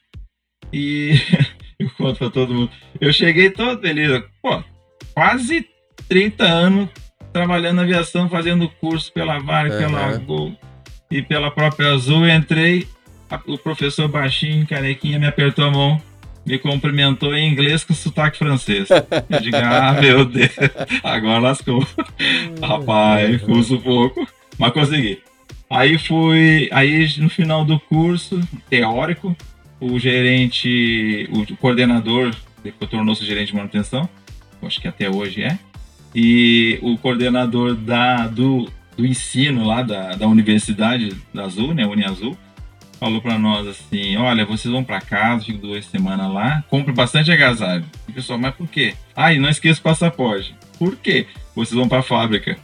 e 0.72 1.14
eu 1.78 1.88
conto 1.96 2.18
pra 2.18 2.30
todo 2.30 2.52
mundo. 2.54 2.70
Eu 3.00 3.12
cheguei 3.12 3.50
todo 3.50 3.80
feliz. 3.80 4.22
Pô, 4.42 4.62
quase 5.14 5.66
30 6.08 6.44
anos 6.44 6.88
trabalhando 7.32 7.76
na 7.76 7.82
aviação, 7.82 8.28
fazendo 8.28 8.68
curso 8.68 9.12
pela 9.12 9.38
Vale, 9.38 9.70
pela 9.70 10.08
Aham. 10.08 10.24
Gol 10.24 10.56
e 11.10 11.22
pela 11.22 11.50
própria 11.50 11.92
Azul. 11.94 12.26
Eu 12.26 12.34
entrei, 12.36 12.86
a- 13.30 13.40
o 13.46 13.56
professor 13.56 14.08
baixinho, 14.08 14.66
carequinha, 14.66 15.18
me 15.18 15.26
apertou 15.26 15.64
a 15.64 15.70
mão, 15.70 16.02
me 16.50 16.58
cumprimentou 16.58 17.34
em 17.34 17.48
inglês 17.48 17.84
com 17.84 17.94
sotaque 17.94 18.38
francês. 18.38 18.88
Eu 18.90 19.40
digo, 19.40 19.56
ah, 19.56 19.92
meu 20.00 20.24
Deus, 20.24 20.50
agora 21.02 21.38
lascou. 21.38 21.86
Rapaz, 22.60 23.40
fui 23.42 23.54
um 23.54 23.62
sufoco, 23.62 24.26
mas 24.58 24.72
consegui. 24.72 25.20
Aí 25.68 25.96
fui, 25.98 26.68
aí 26.72 27.08
no 27.18 27.30
final 27.30 27.64
do 27.64 27.78
curso 27.78 28.40
teórico, 28.68 29.36
o 29.80 29.98
gerente, 29.98 31.28
o 31.30 31.56
coordenador, 31.56 32.34
depois 32.62 32.90
tornou-se 32.90 33.24
gerente 33.24 33.48
de 33.48 33.56
manutenção, 33.56 34.08
acho 34.62 34.80
que 34.80 34.88
até 34.88 35.08
hoje 35.08 35.42
é, 35.44 35.58
e 36.14 36.78
o 36.82 36.98
coordenador 36.98 37.76
da, 37.76 38.26
do, 38.26 38.68
do 38.96 39.06
ensino 39.06 39.64
lá 39.64 39.82
da, 39.82 40.16
da 40.16 40.26
Universidade 40.26 41.16
da 41.32 41.44
Azul, 41.44 41.72
né, 41.72 41.86
Uniazul, 41.86 42.36
falou 43.00 43.20
para 43.22 43.38
nós 43.38 43.66
assim, 43.66 44.16
olha, 44.18 44.44
vocês 44.44 44.70
vão 44.70 44.84
para 44.84 45.00
casa, 45.00 45.44
ficam 45.46 45.60
duas 45.60 45.86
semanas 45.86 46.30
lá, 46.32 46.62
compre 46.68 46.92
bastante 46.92 47.32
agasalho. 47.32 47.84
E 48.06 48.10
o 48.12 48.14
pessoal, 48.14 48.38
mas 48.38 48.54
por 48.54 48.68
quê? 48.68 48.94
Ah, 49.16 49.32
e 49.32 49.38
não 49.40 49.48
esqueça 49.48 49.80
o 49.80 49.82
passaporte. 49.82 50.54
Por 50.78 50.94
quê? 50.96 51.26
Vocês 51.56 51.74
vão 51.74 51.88
para 51.88 52.00
a 52.00 52.02
fábrica. 52.02 52.56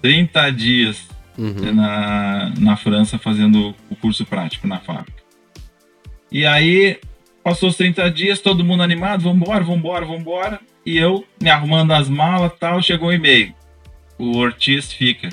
30 0.00 0.50
dias 0.52 1.10
Uhum. 1.38 1.72
na, 1.74 2.52
na 2.58 2.76
França 2.76 3.18
fazendo 3.18 3.74
o 3.88 3.96
curso 3.96 4.24
prático 4.26 4.66
na 4.68 4.78
fábrica. 4.78 5.22
E 6.30 6.44
aí, 6.44 6.98
passou 7.42 7.70
os 7.70 7.76
30 7.76 8.10
dias, 8.10 8.38
todo 8.40 8.62
mundo 8.64 8.82
animado, 8.82 9.22
vambora, 9.22 9.64
vambora, 9.64 10.04
vambora. 10.04 10.60
E 10.84 10.98
eu 10.98 11.24
me 11.42 11.48
arrumando 11.48 11.92
as 11.92 12.08
malas 12.08 12.52
tal, 12.60 12.82
chegou 12.82 13.08
um 13.08 13.12
e-mail. 13.12 13.54
O 14.18 14.36
Ortiz 14.36 14.92
fica. 14.92 15.28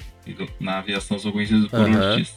Na 0.60 0.78
aviação 0.78 1.20
sou 1.20 1.32
conhecido 1.34 1.70
por 1.70 1.80
Aham. 1.82 2.12
Ortiz. 2.12 2.34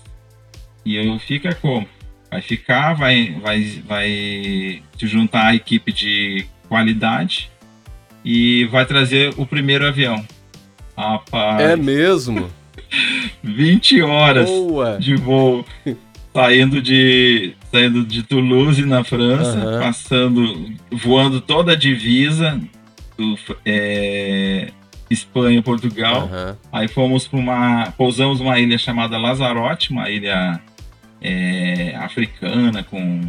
E 0.84 0.96
eu 0.96 1.16
fica 1.20 1.54
como? 1.54 1.86
Vai 2.33 2.41
ficar, 2.41 2.95
vai, 2.95 3.37
vai, 3.43 3.83
vai 3.87 4.83
se 4.99 5.07
juntar 5.07 5.49
à 5.49 5.55
equipe 5.55 5.93
de 5.93 6.47
qualidade 6.66 7.51
e 8.24 8.64
vai 8.72 8.87
trazer 8.87 9.35
o 9.37 9.45
primeiro 9.45 9.87
avião. 9.87 10.24
Rapaz, 10.97 11.61
É 11.61 11.76
mesmo? 11.76 12.49
20 13.45 14.01
horas 14.01 14.49
Boa! 14.49 14.97
de 14.99 15.14
voo 15.14 15.62
saindo 16.35 16.80
de 16.80 17.55
saindo 17.70 18.03
de 18.03 18.22
Toulouse 18.22 18.83
na 18.87 19.05
França, 19.05 19.59
Aham. 19.59 19.80
passando 19.80 20.72
voando 20.91 21.39
toda 21.39 21.72
a 21.72 21.76
divisa 21.76 22.59
do 23.18 23.37
é, 23.66 24.70
Espanha, 25.11 25.61
Portugal. 25.62 26.30
Aham. 26.33 26.57
Aí 26.72 26.89
fomos 26.89 27.26
para 27.28 27.39
uma 27.39 27.93
pousamos 27.99 28.41
numa 28.41 28.59
ilha 28.59 28.78
chamada 28.78 29.18
Lazarote, 29.18 29.91
uma 29.91 30.09
ilha 30.09 30.59
é, 31.23 31.95
africana 31.97 32.83
com 32.83 33.20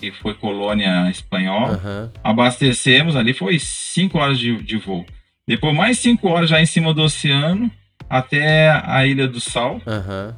que 0.00 0.10
foi 0.10 0.34
colônia 0.34 1.08
espanhola. 1.10 1.74
Aham. 1.74 2.12
Abastecemos 2.24 3.14
ali 3.14 3.32
foi 3.32 3.58
5 3.58 4.18
horas 4.18 4.38
de, 4.38 4.60
de 4.62 4.76
voo. 4.76 5.06
Depois 5.46 5.74
mais 5.76 5.98
5 5.98 6.26
horas 6.28 6.50
já 6.50 6.60
em 6.60 6.66
cima 6.66 6.92
do 6.92 7.02
oceano 7.02 7.70
até 8.10 8.68
a 8.84 9.06
Ilha 9.06 9.28
do 9.28 9.40
Sal 9.40 9.80
Aham. 9.86 10.36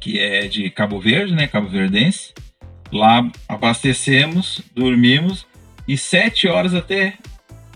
que 0.00 0.18
é 0.20 0.46
de 0.46 0.70
Cabo 0.70 1.00
Verde, 1.00 1.34
né? 1.34 1.46
Cabo 1.48 1.68
Verdense. 1.68 2.32
Lá 2.92 3.26
abastecemos, 3.48 4.60
dormimos 4.74 5.46
e 5.88 5.96
sete 5.96 6.46
horas 6.46 6.74
até 6.74 7.14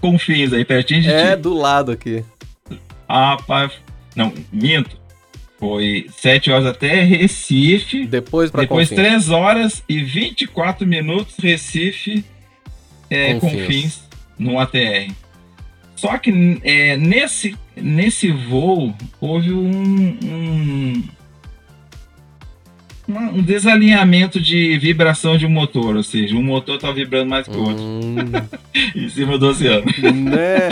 Confins, 0.01 0.53
aí 0.53 0.65
pertinho 0.65 1.03
de 1.03 1.11
É 1.11 1.35
ti. 1.35 1.43
do 1.43 1.55
lado 1.55 1.91
aqui. 1.91 2.23
Ah, 3.09 3.37
pá, 3.47 3.71
não, 4.15 4.33
minto. 4.53 5.01
Foi 5.59 6.07
sete 6.17 6.51
horas 6.51 6.67
até 6.67 7.03
Recife. 7.03 8.07
Depois 8.07 8.51
pra 8.51 8.63
Depois 8.63 8.89
Confins. 8.89 9.03
três 9.03 9.31
horas 9.31 9.83
e 9.89 10.03
24 10.03 10.87
minutos 10.87 11.35
Recife, 11.39 12.25
é, 13.09 13.35
Confins. 13.35 13.63
Confins, 13.63 14.01
no 14.39 14.59
ATR. 14.59 15.13
Só 15.95 16.19
que 16.19 16.61
é, 16.63 16.97
nesse, 16.99 17.57
nesse 17.75 18.31
voo 18.31 18.95
houve 19.19 19.53
um, 19.53 20.19
um, 20.23 21.03
uma- 23.09 23.31
um 23.31 23.43
desalinhamento 23.43 24.41
de 24.41 24.77
vibração 24.79 25.37
de 25.39 25.47
um 25.47 25.51
motor, 25.51 25.97
ou 25.97 26.03
seja, 26.03 26.35
um 26.37 26.43
motor 26.43 26.77
está 26.77 26.91
vibrando 26.91 27.29
mais 27.31 27.47
que 27.47 27.57
o 27.57 27.61
outro 27.63 27.83
Hum, 27.83 28.15
em 28.95 29.09
cima 29.09 29.39
do 29.39 29.47
oceano. 29.49 29.85
né? 30.13 30.69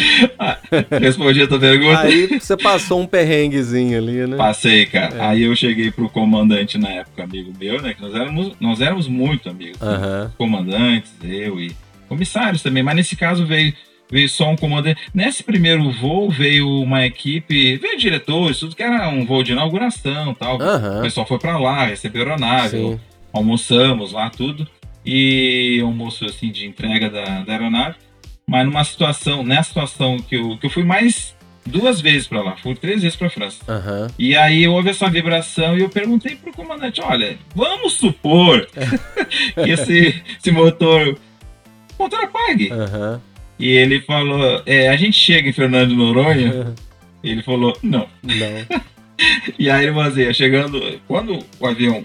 Respondi 1.00 1.42
a 1.42 1.46
tua 1.46 1.58
pergunta? 1.60 2.00
Aí 2.00 2.38
você 2.40 2.56
passou 2.56 3.00
um 3.00 3.06
perrenguezinho 3.06 3.98
ali, 3.98 4.26
né? 4.26 4.36
Passei, 4.36 4.86
cara. 4.86 5.16
É. 5.16 5.20
Aí 5.26 5.42
eu 5.42 5.54
cheguei 5.54 5.90
pro 5.90 6.08
comandante 6.08 6.76
na 6.78 6.88
época, 6.90 7.24
amigo 7.24 7.52
meu, 7.58 7.80
né? 7.80 7.94
Que 7.94 8.02
nós 8.02 8.14
éramos, 8.14 8.52
nós 8.60 8.80
éramos 8.80 9.08
muito 9.08 9.48
amigos. 9.48 9.80
Aham. 9.80 10.32
comandantes, 10.36 11.12
eu 11.22 11.60
e 11.60 11.72
comissários 12.08 12.62
também, 12.62 12.82
mas 12.82 12.96
nesse 12.96 13.16
caso 13.16 13.46
veio, 13.46 13.72
veio 14.14 14.28
só 14.28 14.48
um 14.48 14.56
comandante. 14.56 15.00
Nesse 15.12 15.42
primeiro 15.42 15.90
voo 15.90 16.30
veio 16.30 16.68
uma 16.80 17.04
equipe, 17.04 17.76
veio 17.78 17.98
diretores, 17.98 18.60
tudo 18.60 18.76
que 18.76 18.82
era 18.82 19.08
um 19.08 19.26
voo 19.26 19.42
de 19.42 19.50
inauguração 19.50 20.30
e 20.30 20.34
tal. 20.36 20.56
O 20.56 20.62
Aham. 20.62 21.02
pessoal 21.02 21.26
foi 21.26 21.36
pra 21.36 21.58
lá, 21.58 21.86
recebeu 21.86 22.32
a 22.32 22.38
nave, 22.38 22.78
Sim. 22.78 23.00
almoçamos 23.32 24.12
lá, 24.12 24.30
tudo. 24.30 24.68
E 25.04 25.80
almoço 25.82 26.24
assim 26.26 26.52
de 26.52 26.64
entrega 26.64 27.10
da, 27.10 27.40
da 27.42 27.52
aeronave. 27.52 27.96
Mas 28.46 28.64
numa 28.64 28.84
situação, 28.84 29.42
nessa 29.42 29.70
situação 29.70 30.18
que 30.18 30.36
eu, 30.36 30.56
que 30.58 30.66
eu 30.66 30.70
fui 30.70 30.84
mais 30.84 31.34
duas 31.66 32.00
vezes 32.00 32.28
pra 32.28 32.40
lá, 32.40 32.56
fui 32.56 32.76
três 32.76 33.02
vezes 33.02 33.16
pra 33.16 33.28
França. 33.28 33.64
Aham. 33.68 34.06
E 34.16 34.36
aí 34.36 34.68
houve 34.68 34.90
essa 34.90 35.10
vibração 35.10 35.76
e 35.76 35.80
eu 35.80 35.88
perguntei 35.88 36.36
pro 36.36 36.52
comandante, 36.52 37.00
olha, 37.00 37.36
vamos 37.52 37.94
supor 37.94 38.68
que 39.64 39.70
esse, 39.70 40.22
esse 40.38 40.52
motor, 40.52 41.18
o 41.98 42.02
motor 42.04 42.22
apague. 42.22 42.70
Aham. 42.70 43.20
E 43.58 43.68
ele 43.68 44.00
falou, 44.00 44.62
é, 44.66 44.88
a 44.88 44.96
gente 44.96 45.16
chega 45.16 45.48
em 45.48 45.52
Fernando 45.52 45.90
de 45.90 45.96
Noronha? 45.96 46.74
Ele 47.22 47.42
falou, 47.42 47.76
não. 47.82 48.08
Não. 48.22 48.84
E 49.56 49.70
aí, 49.70 49.88
Mazia, 49.92 50.34
chegando, 50.34 51.00
quando 51.06 51.38
o 51.60 51.66
avião, 51.66 52.04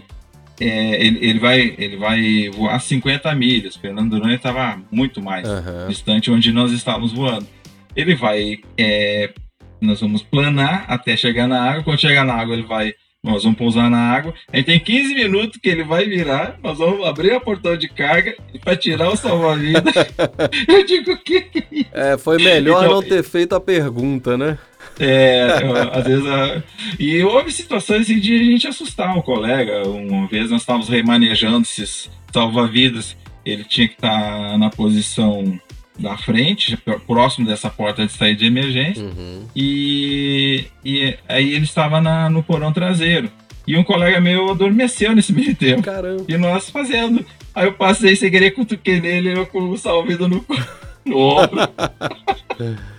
é, 0.62 1.04
ele, 1.04 1.26
ele, 1.26 1.40
vai, 1.40 1.76
ele 1.78 1.98
vai 1.98 2.50
voar 2.50 2.80
50 2.80 3.34
milhas, 3.34 3.76
Fernando 3.76 4.12
de 4.12 4.16
Noronha 4.18 4.36
estava 4.36 4.80
muito 4.92 5.20
mais 5.20 5.48
Aham. 5.48 5.88
distante 5.88 6.30
onde 6.30 6.52
nós 6.52 6.72
estávamos 6.72 7.12
voando. 7.12 7.48
Ele 7.96 8.14
vai, 8.14 8.58
é, 8.78 9.34
nós 9.82 10.00
vamos 10.02 10.22
planar 10.22 10.86
até 10.88 11.18
chegar 11.18 11.48
na 11.48 11.62
água. 11.62 11.84
Quando 11.84 12.00
chegar 12.00 12.24
na 12.26 12.34
água, 12.34 12.54
ele 12.54 12.64
vai, 12.64 12.94
nós 13.24 13.44
vamos 13.44 13.58
pousar 13.58 13.90
na 13.90 14.00
água. 14.00 14.34
Aí 14.52 14.64
tem 14.64 14.80
15 14.80 15.14
minutos 15.14 15.60
que 15.62 15.68
ele 15.70 15.84
vai 15.84 16.06
virar. 16.06 16.58
Nós 16.64 16.78
vamos 16.78 17.06
abrir 17.06 17.34
a 17.34 17.40
portão 17.40 17.76
de 17.78 17.90
carga 17.90 18.34
para 18.64 18.78
tirar 18.78 19.10
o 19.10 19.16
salva-vidas. 19.18 19.94
Eu 20.68 20.86
digo 20.86 21.12
o 21.12 21.18
que? 21.18 21.48
é? 21.94 22.14
É, 22.14 22.18
foi 22.18 22.38
melhor 22.38 22.84
Então- 22.86 22.96
não 22.96 23.04
ter 23.04 23.24
feito 23.24 23.54
a 23.56 23.60
pergunta, 23.60 24.38
né? 24.38 24.58
É, 24.98 25.48
às 25.94 26.04
vezes. 26.06 26.26
a- 26.26 26.64
E 26.98 27.22
houve 27.24 27.52
situações 27.52 28.02
assim, 28.04 28.20
de 28.20 28.36
a 28.36 28.44
gente 28.44 28.68
assustar 28.68 29.16
um 29.18 29.22
colega. 29.22 29.86
Uma 29.88 30.28
vez 30.28 30.50
nós 30.50 30.62
estávamos 30.62 30.88
remanejando 30.88 31.62
esses 31.64 32.10
salva-vidas. 32.34 33.18
Ele 33.46 33.64
tinha 33.66 33.88
que 33.88 33.96
estar 33.96 34.58
na 34.58 34.70
posição 34.70 35.60
da 36.00 36.18
frente, 36.18 36.78
próximo 37.06 37.46
dessa 37.46 37.70
porta 37.70 38.06
de 38.06 38.12
saída 38.12 38.40
de 38.40 38.46
emergência. 38.46 39.04
Uhum. 39.04 39.46
E, 39.56 40.66
e 40.84 41.16
aí 41.28 41.54
ele 41.54 41.66
estava 41.66 42.00
na- 42.02 42.30
no 42.30 42.42
porão 42.42 42.72
traseiro. 42.74 43.30
E 43.68 43.78
um 43.78 43.84
colega 43.84 44.20
meu 44.20 44.50
adormeceu 44.50 45.14
nesse 45.16 45.32
meio 45.34 45.54
tempo. 45.56 45.84
Caramba. 45.84 46.24
E 46.28 46.38
nós 46.38 46.70
fazendo. 46.70 47.24
Aí 47.54 47.66
eu 47.68 47.74
passei 47.74 48.16
sem 48.16 48.32
querer, 48.32 48.52
cutuquei 48.52 49.00
nele, 49.02 49.34
eu 49.34 49.46
com 49.46 49.70
o 49.70 49.78
salvido 49.78 50.28
no, 50.28 50.44
no 51.06 51.18
ombro. 51.18 51.60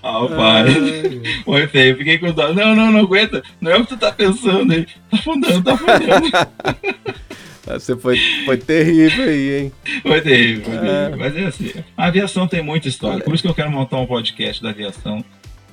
Ah, 0.00 0.24
pai. 0.28 0.64
Ai. 0.68 1.42
Foi 1.44 1.66
feio, 1.66 1.92
eu 1.94 1.96
fiquei 1.98 2.18
com 2.18 2.30
dó. 2.30 2.52
Não, 2.52 2.76
não, 2.76 2.92
não 2.92 3.00
aguenta. 3.00 3.42
Não 3.60 3.72
é 3.72 3.76
o 3.76 3.80
que 3.82 3.88
tu 3.88 3.96
tá 3.96 4.12
pensando 4.12 4.72
aí. 4.72 4.86
Tá 5.10 5.16
afundando, 5.18 5.62
tá 5.64 5.72
afundando. 5.74 6.30
Você 7.66 7.96
foi, 7.96 8.16
foi 8.44 8.56
terrível 8.56 9.24
aí, 9.24 9.58
hein? 9.58 9.72
Foi 10.02 10.20
terrível, 10.20 10.64
foi 10.64 10.74
terrível. 10.74 10.94
É. 10.94 11.16
Mas 11.16 11.36
é 11.36 11.44
assim. 11.46 11.72
A 11.96 12.06
aviação 12.06 12.46
tem 12.46 12.62
muita 12.62 12.88
história. 12.88 13.22
Por 13.22 13.34
isso 13.34 13.42
que 13.42 13.48
eu 13.48 13.54
quero 13.54 13.70
montar 13.70 13.98
um 13.98 14.06
podcast 14.06 14.62
da 14.62 14.70
aviação. 14.70 15.24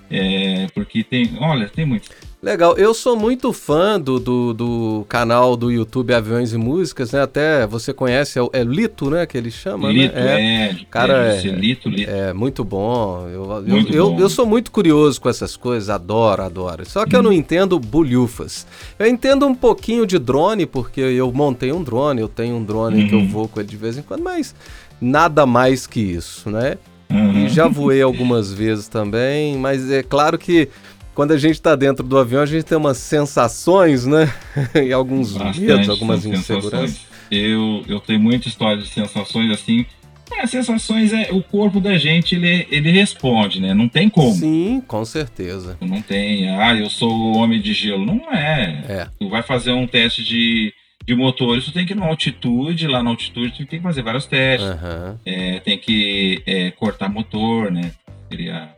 É, 0.09 0.67
porque 0.73 1.03
tem, 1.03 1.37
olha, 1.39 1.69
tem 1.69 1.85
muito. 1.85 2.09
Legal, 2.43 2.75
eu 2.77 2.93
sou 2.93 3.15
muito 3.15 3.53
fã 3.53 3.97
do, 3.97 4.19
do, 4.19 4.53
do, 4.53 5.05
canal 5.07 5.55
do 5.55 5.71
YouTube 5.71 6.13
Aviões 6.13 6.51
e 6.51 6.57
Músicas, 6.57 7.13
né? 7.13 7.21
Até 7.21 7.65
você 7.65 7.93
conhece, 7.93 8.37
é, 8.37 8.41
é 8.51 8.63
Lito, 8.65 9.09
né? 9.09 9.25
Que 9.25 9.37
ele 9.37 9.49
chama, 9.49 9.89
Lito, 9.89 10.13
né? 10.13 10.41
É, 10.41 10.65
é 10.71 10.77
cara, 10.91 11.35
é, 11.35 11.41
Lito, 11.41 11.87
Lito. 11.87 12.11
É, 12.11 12.33
muito 12.33 12.61
bom. 12.65 13.29
Eu, 13.29 13.45
muito 13.65 13.93
eu, 13.93 14.09
bom. 14.09 14.17
Eu, 14.17 14.23
eu, 14.23 14.29
sou 14.29 14.45
muito 14.45 14.71
curioso 14.71 15.21
com 15.21 15.29
essas 15.29 15.55
coisas, 15.55 15.89
adoro, 15.89 16.43
adoro. 16.43 16.85
Só 16.85 17.05
que 17.05 17.15
hum. 17.15 17.19
eu 17.19 17.23
não 17.23 17.31
entendo 17.31 17.79
bolhufas. 17.79 18.67
Eu 18.99 19.07
entendo 19.07 19.47
um 19.47 19.55
pouquinho 19.55 20.05
de 20.05 20.19
drone, 20.19 20.65
porque 20.65 20.99
eu 20.99 21.31
montei 21.31 21.71
um 21.71 21.81
drone, 21.81 22.19
eu 22.19 22.27
tenho 22.27 22.57
um 22.57 22.63
drone 22.65 23.07
que 23.07 23.15
eu 23.15 23.25
vou 23.25 23.47
com 23.47 23.61
ele 23.61 23.69
de 23.69 23.77
vez 23.77 23.97
em 23.97 24.01
quando, 24.01 24.21
mas 24.21 24.53
nada 24.99 25.45
mais 25.45 25.87
que 25.87 26.01
isso, 26.01 26.49
né? 26.49 26.77
Uhum. 27.09 27.45
E 27.45 27.49
já 27.49 27.67
voei 27.67 28.01
algumas 28.01 28.51
vezes 28.51 28.87
também, 28.87 29.55
mas 29.57 29.89
é 29.89 30.01
claro 30.01 30.37
que 30.37 30.67
quando 31.13 31.31
a 31.31 31.37
gente 31.37 31.53
está 31.53 31.75
dentro 31.75 32.03
do 32.03 32.17
avião, 32.17 32.41
a 32.41 32.45
gente 32.45 32.63
tem 32.63 32.77
umas 32.77 32.97
sensações, 32.97 34.05
né? 34.05 34.33
e 34.75 34.91
alguns 34.91 35.33
Bastante 35.33 35.61
medos, 35.61 35.89
algumas 35.89 36.25
inseguranças. 36.25 37.01
Eu, 37.29 37.83
eu 37.87 37.99
tenho 37.99 38.19
muita 38.19 38.47
história 38.47 38.81
de 38.81 38.87
sensações 38.87 39.51
assim. 39.51 39.85
É, 40.31 40.47
sensações 40.47 41.13
é 41.13 41.29
o 41.31 41.43
corpo 41.43 41.79
da 41.79 41.97
gente 41.97 42.35
ele, 42.35 42.67
ele 42.71 42.91
responde, 42.91 43.61
né? 43.61 43.73
Não 43.73 43.87
tem 43.87 44.09
como. 44.09 44.33
Sim, 44.33 44.81
com 44.87 45.05
certeza. 45.05 45.77
Não 45.81 46.01
tem. 46.01 46.49
Ah, 46.49 46.73
eu 46.73 46.89
sou 46.89 47.11
o 47.11 47.37
homem 47.37 47.61
de 47.61 47.73
gelo. 47.73 48.05
Não 48.05 48.31
é. 48.33 48.83
É. 48.87 49.07
Tu 49.19 49.29
vai 49.29 49.43
fazer 49.43 49.71
um 49.71 49.85
teste 49.85 50.23
de, 50.23 50.73
de 51.05 51.15
motores, 51.15 51.65
tu 51.65 51.71
tem 51.71 51.85
que 51.85 51.93
ir 51.93 51.95
na 51.95 52.07
altitude, 52.07 52.87
lá 52.87 53.03
na 53.03 53.11
altitude 53.11 53.51
tu 53.51 53.65
tem 53.65 53.79
que 53.79 53.83
fazer 53.83 54.01
vários 54.01 54.25
testes. 54.25 54.69
Uhum. 54.69 55.17
É, 55.25 55.59
tem 55.59 55.77
que 55.77 56.41
é, 56.45 56.71
cortar 56.71 57.09
motor, 57.09 57.71
né? 57.71 57.91
Seria 58.29 58.73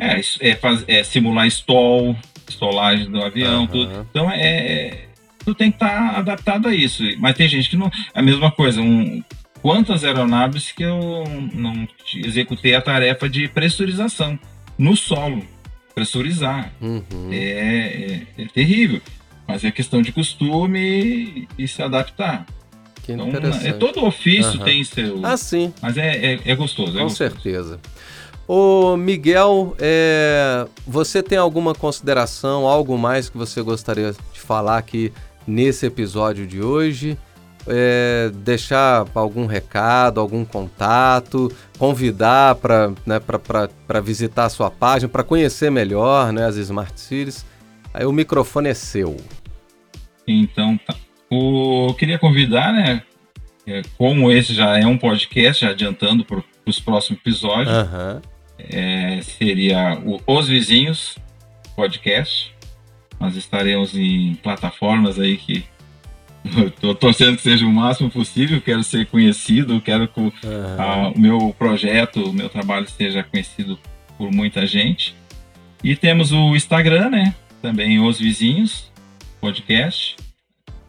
é, 0.00 0.20
é, 0.50 0.54
faz, 0.56 0.84
é 0.88 1.02
simular 1.02 1.46
stall, 1.46 2.16
stolagem 2.48 3.10
do 3.10 3.22
avião, 3.22 3.60
Uhum. 3.62 3.66
tudo. 3.66 4.06
Então 4.10 4.30
é, 4.30 4.40
é, 4.42 5.04
tu 5.44 5.54
tem 5.54 5.70
que 5.70 5.76
estar 5.76 6.16
adaptado 6.18 6.68
a 6.68 6.74
isso. 6.74 7.02
Mas 7.18 7.36
tem 7.36 7.48
gente 7.48 7.68
que 7.70 7.76
não. 7.76 7.90
A 8.14 8.22
mesma 8.22 8.50
coisa, 8.50 8.80
um, 8.80 9.22
quantas 9.62 10.04
aeronaves 10.04 10.72
que 10.72 10.82
eu 10.82 11.24
não 11.54 11.86
executei 12.16 12.74
a 12.74 12.80
tarefa 12.80 13.28
de 13.28 13.48
pressurização 13.48 14.38
no 14.78 14.96
solo. 14.96 15.44
Pressurizar. 15.94 16.72
Uhum. 16.80 17.28
É, 17.32 17.36
é, 17.36 18.42
é 18.42 18.46
terrível. 18.46 19.00
Mas 19.46 19.64
é 19.64 19.70
questão 19.70 20.00
de 20.00 20.12
costume 20.12 21.48
e, 21.58 21.66
se 21.68 21.82
adaptar. 21.82 22.46
Que 23.02 23.12
Então, 23.12 23.28
é, 23.64 23.72
todo 23.72 24.04
ofício 24.04 24.54
Aham. 24.56 24.64
tem 24.64 24.84
seu. 24.84 25.20
Ah, 25.26 25.36
sim, 25.36 25.72
Mas 25.82 25.96
é, 25.96 26.34
é, 26.34 26.40
é 26.44 26.54
gostoso. 26.54 26.92
é 26.92 26.98
com 26.98 27.08
gostoso. 27.08 27.16
certeza. 27.32 27.80
Ô 28.52 28.96
Miguel, 28.96 29.76
é, 29.78 30.66
você 30.84 31.22
tem 31.22 31.38
alguma 31.38 31.72
consideração, 31.72 32.66
algo 32.66 32.98
mais 32.98 33.30
que 33.30 33.38
você 33.38 33.62
gostaria 33.62 34.12
de 34.32 34.40
falar 34.40 34.76
aqui 34.76 35.12
nesse 35.46 35.86
episódio 35.86 36.44
de 36.48 36.60
hoje? 36.60 37.16
É, 37.64 38.28
deixar 38.34 39.06
algum 39.14 39.46
recado, 39.46 40.18
algum 40.18 40.44
contato, 40.44 41.48
convidar 41.78 42.56
para 42.56 42.88
né, 43.06 43.20
visitar 44.02 44.46
a 44.46 44.50
sua 44.50 44.68
página, 44.68 45.08
para 45.08 45.22
conhecer 45.22 45.70
melhor 45.70 46.32
né, 46.32 46.44
as 46.44 46.56
Smart 46.56 47.00
Cities. 47.00 47.46
Aí 47.94 48.04
o 48.04 48.10
microfone 48.10 48.70
é 48.70 48.74
seu. 48.74 49.16
Então, 50.26 50.76
tá. 50.84 50.96
O, 51.30 51.90
eu 51.90 51.94
queria 51.94 52.18
convidar, 52.18 52.72
né? 52.72 53.04
é, 53.64 53.82
Como 53.96 54.32
esse 54.32 54.52
já 54.52 54.76
é 54.76 54.84
um 54.84 54.98
podcast, 54.98 55.64
já 55.64 55.70
adiantando 55.70 56.24
para 56.24 56.42
os 56.66 56.80
próximos 56.80 57.20
episódios, 57.20 57.68
Aham. 57.68 58.20
É, 58.68 59.20
seria 59.22 59.98
o 60.04 60.20
Os 60.26 60.48
Vizinhos 60.48 61.16
Podcast. 61.74 62.54
Nós 63.18 63.36
estaremos 63.36 63.94
em 63.94 64.34
plataformas 64.36 65.18
aí 65.18 65.36
que 65.36 65.64
tô 66.80 66.94
torcendo 66.94 67.36
que 67.36 67.42
seja 67.42 67.66
o 67.66 67.72
máximo 67.72 68.10
possível. 68.10 68.60
Quero 68.60 68.82
ser 68.82 69.06
conhecido, 69.06 69.80
quero 69.80 70.08
que 70.08 70.20
o, 70.20 70.32
aham. 70.44 70.76
ah, 70.78 71.12
o 71.14 71.18
meu 71.18 71.54
projeto, 71.58 72.22
o 72.22 72.32
meu 72.32 72.48
trabalho 72.48 72.88
seja 72.88 73.22
conhecido 73.22 73.78
por 74.16 74.32
muita 74.32 74.66
gente. 74.66 75.14
E 75.82 75.96
temos 75.96 76.32
o 76.32 76.54
Instagram, 76.54 77.10
né? 77.10 77.34
Também 77.62 78.00
Os 78.00 78.18
Vizinhos 78.18 78.90
Podcast. 79.40 80.16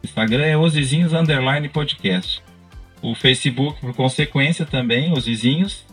Instagram 0.02 0.44
é 0.44 0.56
Os 0.56 0.74
Vizinhos 0.74 1.12
Underline 1.12 1.68
Podcast. 1.68 2.42
O 3.00 3.14
Facebook, 3.14 3.80
por 3.80 3.94
consequência, 3.94 4.64
também, 4.64 5.12
Os 5.12 5.26
Vizinhos. 5.26 5.84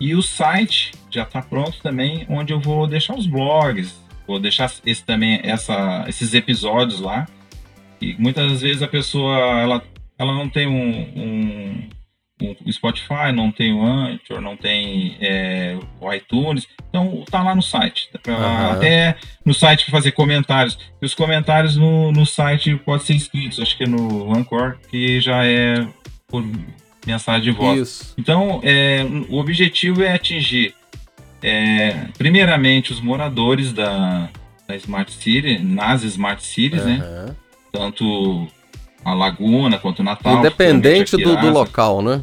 E 0.00 0.14
o 0.14 0.22
site 0.22 0.92
já 1.10 1.22
está 1.24 1.42
pronto 1.42 1.78
também, 1.82 2.24
onde 2.28 2.52
eu 2.52 2.60
vou 2.60 2.86
deixar 2.86 3.14
os 3.14 3.26
blogs, 3.26 3.94
vou 4.26 4.38
deixar 4.40 4.70
esse 4.86 5.04
também 5.04 5.40
essa, 5.44 6.04
esses 6.08 6.32
episódios 6.34 7.00
lá. 7.00 7.26
E 8.00 8.14
muitas 8.18 8.62
vezes 8.62 8.82
a 8.82 8.88
pessoa 8.88 9.36
ela, 9.60 9.82
ela 10.18 10.32
não 10.32 10.48
tem 10.48 10.66
um, 10.66 11.00
um, 11.20 11.88
um 12.66 12.72
Spotify, 12.72 13.30
não 13.34 13.52
tem 13.52 13.74
o 13.74 13.84
Anchor, 13.84 14.40
não 14.40 14.56
tem 14.56 15.18
é, 15.20 15.76
o 16.00 16.10
iTunes, 16.10 16.66
então 16.88 17.22
tá 17.30 17.42
lá 17.42 17.54
no 17.54 17.60
site. 17.62 18.08
Pra- 18.22 18.34
Aham. 18.34 18.70
Até 18.72 19.16
no 19.44 19.52
site 19.52 19.84
pra 19.84 19.92
fazer 19.92 20.12
comentários. 20.12 20.78
E 21.02 21.04
os 21.04 21.14
comentários 21.14 21.76
no, 21.76 22.10
no 22.10 22.24
site 22.24 22.74
podem 22.76 23.04
ser 23.04 23.16
escritos, 23.16 23.60
acho 23.60 23.76
que 23.76 23.84
é 23.84 23.86
no 23.86 24.34
Anchor, 24.34 24.78
que 24.90 25.20
já 25.20 25.44
é 25.44 25.86
por 26.26 26.42
mensagem 27.06 27.42
de 27.42 27.50
voz. 27.50 27.80
Isso. 27.80 28.14
Então, 28.18 28.60
é, 28.62 29.04
o 29.28 29.38
objetivo 29.38 30.02
é 30.02 30.12
atingir, 30.14 30.74
é, 31.42 32.06
primeiramente, 32.18 32.92
os 32.92 33.00
moradores 33.00 33.72
da, 33.72 34.28
da 34.68 34.76
Smart 34.76 35.12
City, 35.12 35.58
nas 35.62 36.02
Smart 36.04 36.44
Cities, 36.44 36.84
né? 36.84 37.00
Aham. 37.02 37.36
Tanto 37.72 38.48
a 39.04 39.14
Laguna 39.14 39.78
quanto 39.78 40.00
o 40.00 40.02
Natal. 40.02 40.38
Independente 40.38 41.16
do, 41.16 41.36
do 41.36 41.50
local, 41.50 42.02
né? 42.02 42.22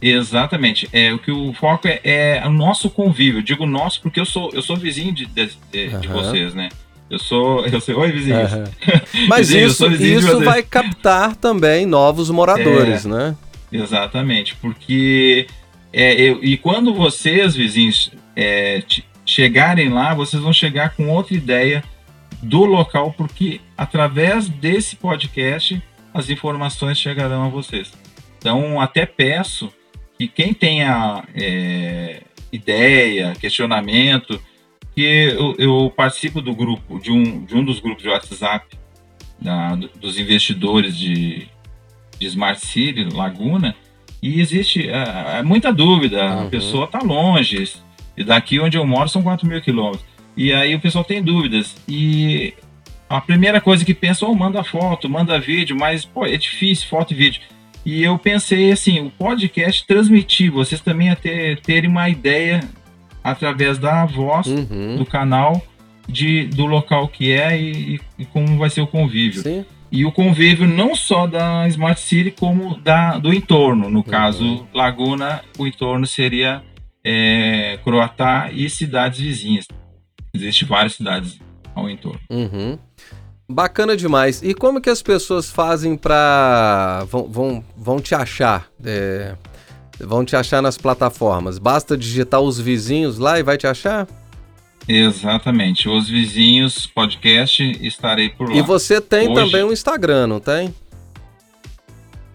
Exatamente. 0.00 0.88
É, 0.92 1.12
o 1.12 1.18
que 1.18 1.30
o 1.32 1.52
foco 1.54 1.88
é, 1.88 2.00
é 2.04 2.42
o 2.46 2.50
nosso 2.52 2.90
convívio. 2.90 3.38
Eu 3.38 3.42
digo 3.42 3.66
nosso 3.66 4.00
porque 4.02 4.20
eu 4.20 4.26
sou, 4.26 4.50
eu 4.52 4.60
sou 4.62 4.76
vizinho 4.76 5.12
de, 5.12 5.26
de, 5.26 5.46
de- 5.72 5.88
de 5.88 6.08
Aham. 6.08 6.12
vocês, 6.22 6.54
né? 6.54 6.68
Eu 7.10 7.18
sou. 7.18 7.64
Eu 7.68 7.80
sou. 7.80 7.98
Oi, 7.98 8.12
vizinho. 8.12 8.36
Aham. 8.36 8.64
Mas 9.28 9.48
Vizinho, 9.48 9.66
isso, 9.68 9.88
vizinho 9.90 10.18
isso 10.20 10.40
vai 10.40 10.62
captar 10.62 11.34
também 11.36 11.86
novos 11.86 12.30
moradores, 12.30 13.04
né? 13.04 13.34
Exatamente, 13.76 14.54
porque 14.56 15.46
é, 15.92 16.14
eu- 16.20 16.42
e 16.42 16.56
quando 16.56 16.94
vocês, 16.94 17.54
vizinhos, 17.56 18.10
é, 18.36 18.82
chegarem 19.26 19.88
lá, 19.88 20.14
vocês 20.14 20.42
vão 20.42 20.52
chegar 20.52 20.94
com 20.94 21.08
outra 21.08 21.34
ideia 21.34 21.82
do 22.42 22.64
local, 22.64 23.12
porque 23.16 23.60
através 23.76 24.48
desse 24.48 24.96
podcast 24.96 25.82
as 26.12 26.30
informações 26.30 26.98
chegarão 26.98 27.44
a 27.44 27.48
vocês. 27.48 27.92
Então, 28.38 28.80
até 28.80 29.04
peço 29.06 29.72
que 30.18 30.28
quem 30.28 30.52
tenha 30.54 31.24
é, 31.34 32.22
ideia, 32.52 33.32
questionamento, 33.40 34.40
que 34.94 35.02
eu, 35.02 35.56
eu 35.58 35.92
participo 35.96 36.40
do 36.40 36.54
grupo, 36.54 37.00
de 37.00 37.10
um, 37.10 37.44
de 37.44 37.56
um 37.56 37.64
dos 37.64 37.80
grupos 37.80 38.02
de 38.04 38.08
WhatsApp 38.10 38.66
da- 39.40 39.74
do- 39.74 39.88
dos 39.98 40.18
investidores 40.18 40.96
de, 40.96 41.48
de 42.18 42.26
Smart 42.26 42.64
City, 42.64 43.04
Laguna, 43.12 43.74
e 44.22 44.40
existe 44.40 44.88
é, 44.88 45.38
é, 45.38 45.42
muita 45.42 45.72
dúvida. 45.72 46.24
Uhum. 46.24 46.46
A 46.46 46.50
pessoa 46.50 46.84
está 46.86 46.98
longe, 47.00 47.72
e 48.16 48.24
daqui 48.24 48.58
onde 48.58 48.76
eu 48.76 48.86
moro 48.86 49.08
são 49.08 49.22
4 49.22 49.46
mil 49.46 49.60
quilômetros. 49.60 50.04
E 50.36 50.52
aí 50.52 50.74
o 50.74 50.80
pessoal 50.80 51.04
tem 51.04 51.22
dúvidas. 51.22 51.76
E 51.88 52.54
a 53.08 53.20
primeira 53.20 53.60
coisa 53.60 53.84
que 53.84 53.94
pensa, 53.94 54.26
oh, 54.26 54.34
manda 54.34 54.64
foto, 54.64 55.08
manda 55.08 55.38
vídeo, 55.38 55.76
mas 55.78 56.04
pô, 56.04 56.26
é 56.26 56.36
difícil, 56.36 56.88
foto 56.88 57.12
e 57.12 57.16
vídeo. 57.16 57.40
E 57.84 58.02
eu 58.02 58.18
pensei 58.18 58.72
assim, 58.72 59.00
o 59.00 59.10
podcast 59.10 59.86
transmitir, 59.86 60.50
vocês 60.50 60.80
também 60.80 61.10
a 61.10 61.16
ter, 61.16 61.60
terem 61.60 61.90
uma 61.90 62.08
ideia 62.08 62.60
através 63.22 63.78
da 63.78 64.04
voz 64.06 64.46
Uhum. 64.46 64.96
do 64.96 65.04
canal 65.04 65.62
de, 66.08 66.46
do 66.46 66.66
local 66.66 67.08
que 67.08 67.32
é 67.32 67.58
e, 67.58 68.00
e 68.18 68.24
como 68.26 68.58
vai 68.58 68.70
ser 68.70 68.80
o 68.80 68.86
convívio. 68.86 69.42
Sim. 69.42 69.64
E 69.90 70.04
o 70.04 70.12
convívio 70.12 70.66
não 70.66 70.94
só 70.94 71.26
da 71.26 71.68
Smart 71.68 72.00
City, 72.00 72.30
como 72.30 72.76
da, 72.80 73.18
do 73.18 73.32
entorno. 73.32 73.88
No 73.88 74.02
caso, 74.02 74.66
Laguna, 74.74 75.42
o 75.58 75.66
entorno 75.66 76.06
seria 76.06 76.62
é, 77.04 77.78
Croatá 77.84 78.50
e 78.52 78.68
cidades 78.68 79.20
vizinhas. 79.20 79.66
Existem 80.34 80.66
várias 80.66 80.94
cidades 80.94 81.38
ao 81.74 81.88
entorno. 81.88 82.20
Uhum. 82.30 82.78
Bacana 83.48 83.96
demais. 83.96 84.42
E 84.42 84.54
como 84.54 84.80
que 84.80 84.90
as 84.90 85.02
pessoas 85.02 85.50
fazem 85.50 85.96
pra. 85.96 87.04
vão, 87.08 87.28
vão, 87.28 87.64
vão 87.76 88.00
te 88.00 88.14
achar? 88.14 88.68
É, 88.84 89.36
Vão 90.00 90.24
te 90.24 90.34
achar 90.34 90.60
nas 90.60 90.76
plataformas. 90.76 91.58
Basta 91.58 91.96
digitar 91.96 92.40
os 92.40 92.58
vizinhos 92.58 93.18
lá 93.18 93.38
e 93.38 93.42
vai 93.42 93.56
te 93.56 93.66
achar? 93.66 94.06
Exatamente. 94.86 95.88
Os 95.88 96.08
vizinhos 96.08 96.86
podcast 96.86 97.62
estarei 97.80 98.28
por 98.28 98.48
lá. 98.50 98.56
E 98.56 98.62
você 98.62 99.00
tem 99.00 99.28
Hoje- 99.28 99.34
também 99.50 99.64
um 99.64 99.72
Instagram, 99.72 100.26
não 100.26 100.40
tem? 100.40 100.74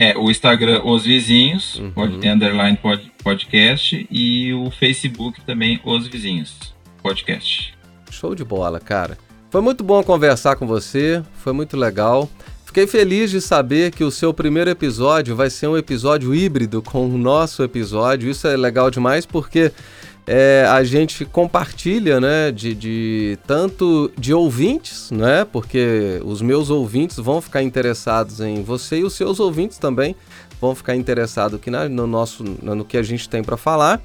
É, 0.01 0.17
o 0.17 0.31
Instagram 0.31 0.81
Os 0.85 1.03
Vizinhos, 1.03 1.75
Uhum. 1.75 1.91
pod- 1.91 2.27
underline 2.27 2.77
pod- 2.77 3.11
podcast, 3.21 4.07
e 4.09 4.53
o 4.53 4.71
Facebook 4.71 5.41
também 5.45 5.79
Os 5.83 6.07
Vizinhos. 6.07 6.73
podcast. 7.03 7.73
Show 8.09 8.33
de 8.33 8.43
bola, 8.43 8.79
cara. 8.79 9.17
Foi 9.51 9.61
muito 9.61 9.83
bom 9.83 10.01
conversar 10.03 10.55
com 10.55 10.65
você, 10.67 11.21
foi 11.35 11.53
muito 11.53 11.75
legal. 11.77 12.29
Fiquei 12.65 12.85
feliz 12.87 13.31
de 13.31 13.41
saber 13.41 13.91
que 13.91 14.03
o 14.03 14.11
seu 14.11 14.33
primeiro 14.33 14.69
episódio 14.69 15.35
vai 15.35 15.49
ser 15.49 15.67
um 15.67 15.75
episódio 15.77 16.35
híbrido 16.35 16.81
com 16.81 17.07
o 17.07 17.17
nosso 17.17 17.63
episódio. 17.63 18.29
Isso 18.29 18.47
é 18.47 18.55
legal 18.55 18.91
demais 18.91 19.25
porque 19.25 19.71
é, 20.31 20.63
a 20.69 20.83
gente 20.83 21.25
compartilha, 21.25 22.21
né, 22.21 22.51
de, 22.51 22.75
de, 22.75 23.39
tanto 23.47 24.11
de 24.15 24.31
ouvintes, 24.31 25.09
né, 25.09 25.43
porque 25.43 26.21
os 26.23 26.39
meus 26.39 26.69
ouvintes 26.69 27.17
vão 27.17 27.41
ficar 27.41 27.63
interessados 27.63 28.39
em 28.39 28.61
você 28.61 28.99
e 28.99 29.03
os 29.03 29.13
seus 29.13 29.39
ouvintes 29.39 29.79
também 29.79 30.15
vão 30.61 30.75
ficar 30.75 30.95
interessados 30.95 31.59
aqui 31.59 31.71
na, 31.71 31.89
no 31.89 32.05
nosso, 32.05 32.43
no 32.43 32.85
que 32.85 32.95
a 32.95 33.01
gente 33.01 33.27
tem 33.27 33.43
para 33.43 33.57
falar. 33.57 33.99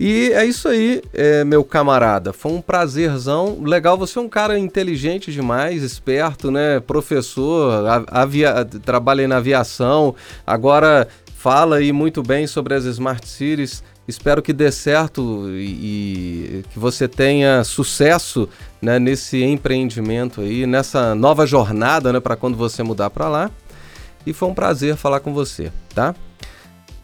E 0.00 0.32
é 0.32 0.42
isso 0.46 0.68
aí, 0.68 1.02
é, 1.12 1.44
meu 1.44 1.62
camarada. 1.62 2.32
Foi 2.32 2.50
um 2.50 2.62
prazerzão. 2.62 3.60
Legal, 3.62 3.98
você 3.98 4.18
é 4.18 4.22
um 4.22 4.30
cara 4.30 4.58
inteligente 4.58 5.30
demais, 5.30 5.82
esperto, 5.82 6.50
né? 6.50 6.80
Professor, 6.80 8.06
avia... 8.08 8.64
trabalha 8.64 9.28
na 9.28 9.36
aviação, 9.36 10.14
agora 10.46 11.06
fala 11.36 11.76
aí 11.76 11.92
muito 11.92 12.22
bem 12.22 12.46
sobre 12.46 12.72
as 12.72 12.84
Smart 12.84 13.28
Cities. 13.28 13.82
Espero 14.06 14.42
que 14.42 14.52
dê 14.52 14.72
certo 14.72 15.48
e, 15.50 15.62
e 15.62 16.64
que 16.72 16.78
você 16.78 17.06
tenha 17.06 17.62
sucesso 17.62 18.48
né, 18.80 18.98
nesse 18.98 19.42
empreendimento 19.42 20.40
aí, 20.40 20.66
nessa 20.66 21.14
nova 21.14 21.46
jornada 21.46 22.12
né, 22.12 22.18
para 22.18 22.34
quando 22.34 22.56
você 22.56 22.82
mudar 22.82 23.10
para 23.10 23.28
lá. 23.28 23.50
E 24.26 24.32
foi 24.32 24.48
um 24.48 24.54
prazer 24.54 24.96
falar 24.96 25.20
com 25.20 25.32
você, 25.32 25.70
tá? 25.94 26.14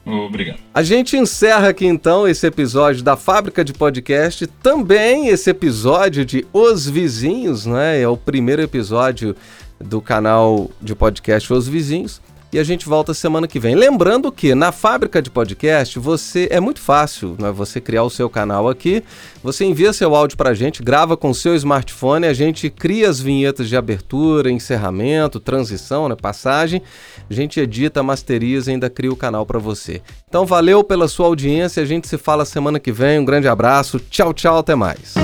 Obrigado. 0.04 0.58
A 0.72 0.82
gente 0.82 1.16
encerra 1.16 1.68
aqui 1.68 1.86
então 1.86 2.26
esse 2.26 2.46
episódio 2.46 3.02
da 3.02 3.16
Fábrica 3.16 3.64
de 3.64 3.72
Podcast, 3.72 4.46
também 4.46 5.28
esse 5.28 5.50
episódio 5.50 6.24
de 6.24 6.46
Os 6.52 6.88
Vizinhos, 6.88 7.66
né? 7.66 8.00
É 8.00 8.08
o 8.08 8.16
primeiro 8.16 8.62
episódio 8.62 9.36
do 9.78 10.00
canal 10.00 10.70
de 10.80 10.94
podcast 10.94 11.52
Os 11.52 11.68
Vizinhos 11.68 12.20
e 12.52 12.58
a 12.58 12.64
gente 12.64 12.88
volta 12.88 13.12
semana 13.12 13.46
que 13.46 13.58
vem. 13.58 13.74
Lembrando 13.74 14.32
que 14.32 14.54
na 14.54 14.72
fábrica 14.72 15.20
de 15.20 15.30
podcast 15.30 15.98
você 15.98 16.48
é 16.50 16.60
muito 16.60 16.80
fácil, 16.80 17.36
né? 17.38 17.50
Você 17.50 17.80
criar 17.80 18.04
o 18.04 18.10
seu 18.10 18.28
canal 18.30 18.68
aqui, 18.68 19.02
você 19.42 19.64
envia 19.64 19.92
seu 19.92 20.14
áudio 20.14 20.36
para 20.36 20.50
a 20.50 20.54
gente, 20.54 20.82
grava 20.82 21.16
com 21.16 21.32
seu 21.34 21.54
smartphone, 21.54 22.26
a 22.26 22.32
gente 22.32 22.70
cria 22.70 23.08
as 23.08 23.20
vinhetas 23.20 23.68
de 23.68 23.76
abertura, 23.76 24.50
encerramento, 24.50 25.38
transição, 25.38 26.08
né? 26.08 26.16
Passagem, 26.20 26.82
a 27.28 27.34
gente 27.34 27.60
edita, 27.60 28.02
masteriza, 28.02 28.70
e 28.70 28.74
ainda 28.74 28.88
cria 28.88 29.12
o 29.12 29.16
canal 29.16 29.44
para 29.44 29.58
você. 29.58 30.02
Então 30.28 30.46
valeu 30.46 30.82
pela 30.82 31.08
sua 31.08 31.26
audiência, 31.26 31.82
a 31.82 31.86
gente 31.86 32.08
se 32.08 32.16
fala 32.16 32.44
semana 32.44 32.78
que 32.78 32.92
vem. 32.92 33.18
Um 33.18 33.24
grande 33.24 33.48
abraço, 33.48 34.00
tchau, 34.10 34.32
tchau, 34.32 34.58
até 34.58 34.74
mais. 34.74 35.14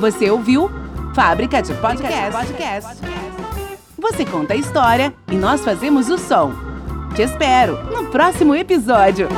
Você 0.00 0.30
ouviu 0.30 0.70
Fábrica 1.14 1.60
de 1.60 1.74
Podcast. 1.74 2.30
podcast. 2.30 3.37
Você 4.00 4.24
conta 4.24 4.54
a 4.54 4.56
história 4.56 5.12
e 5.30 5.34
nós 5.34 5.60
fazemos 5.64 6.08
o 6.08 6.16
som. 6.16 6.52
Te 7.16 7.22
espero 7.22 7.82
no 7.92 8.06
próximo 8.06 8.54
episódio. 8.54 9.28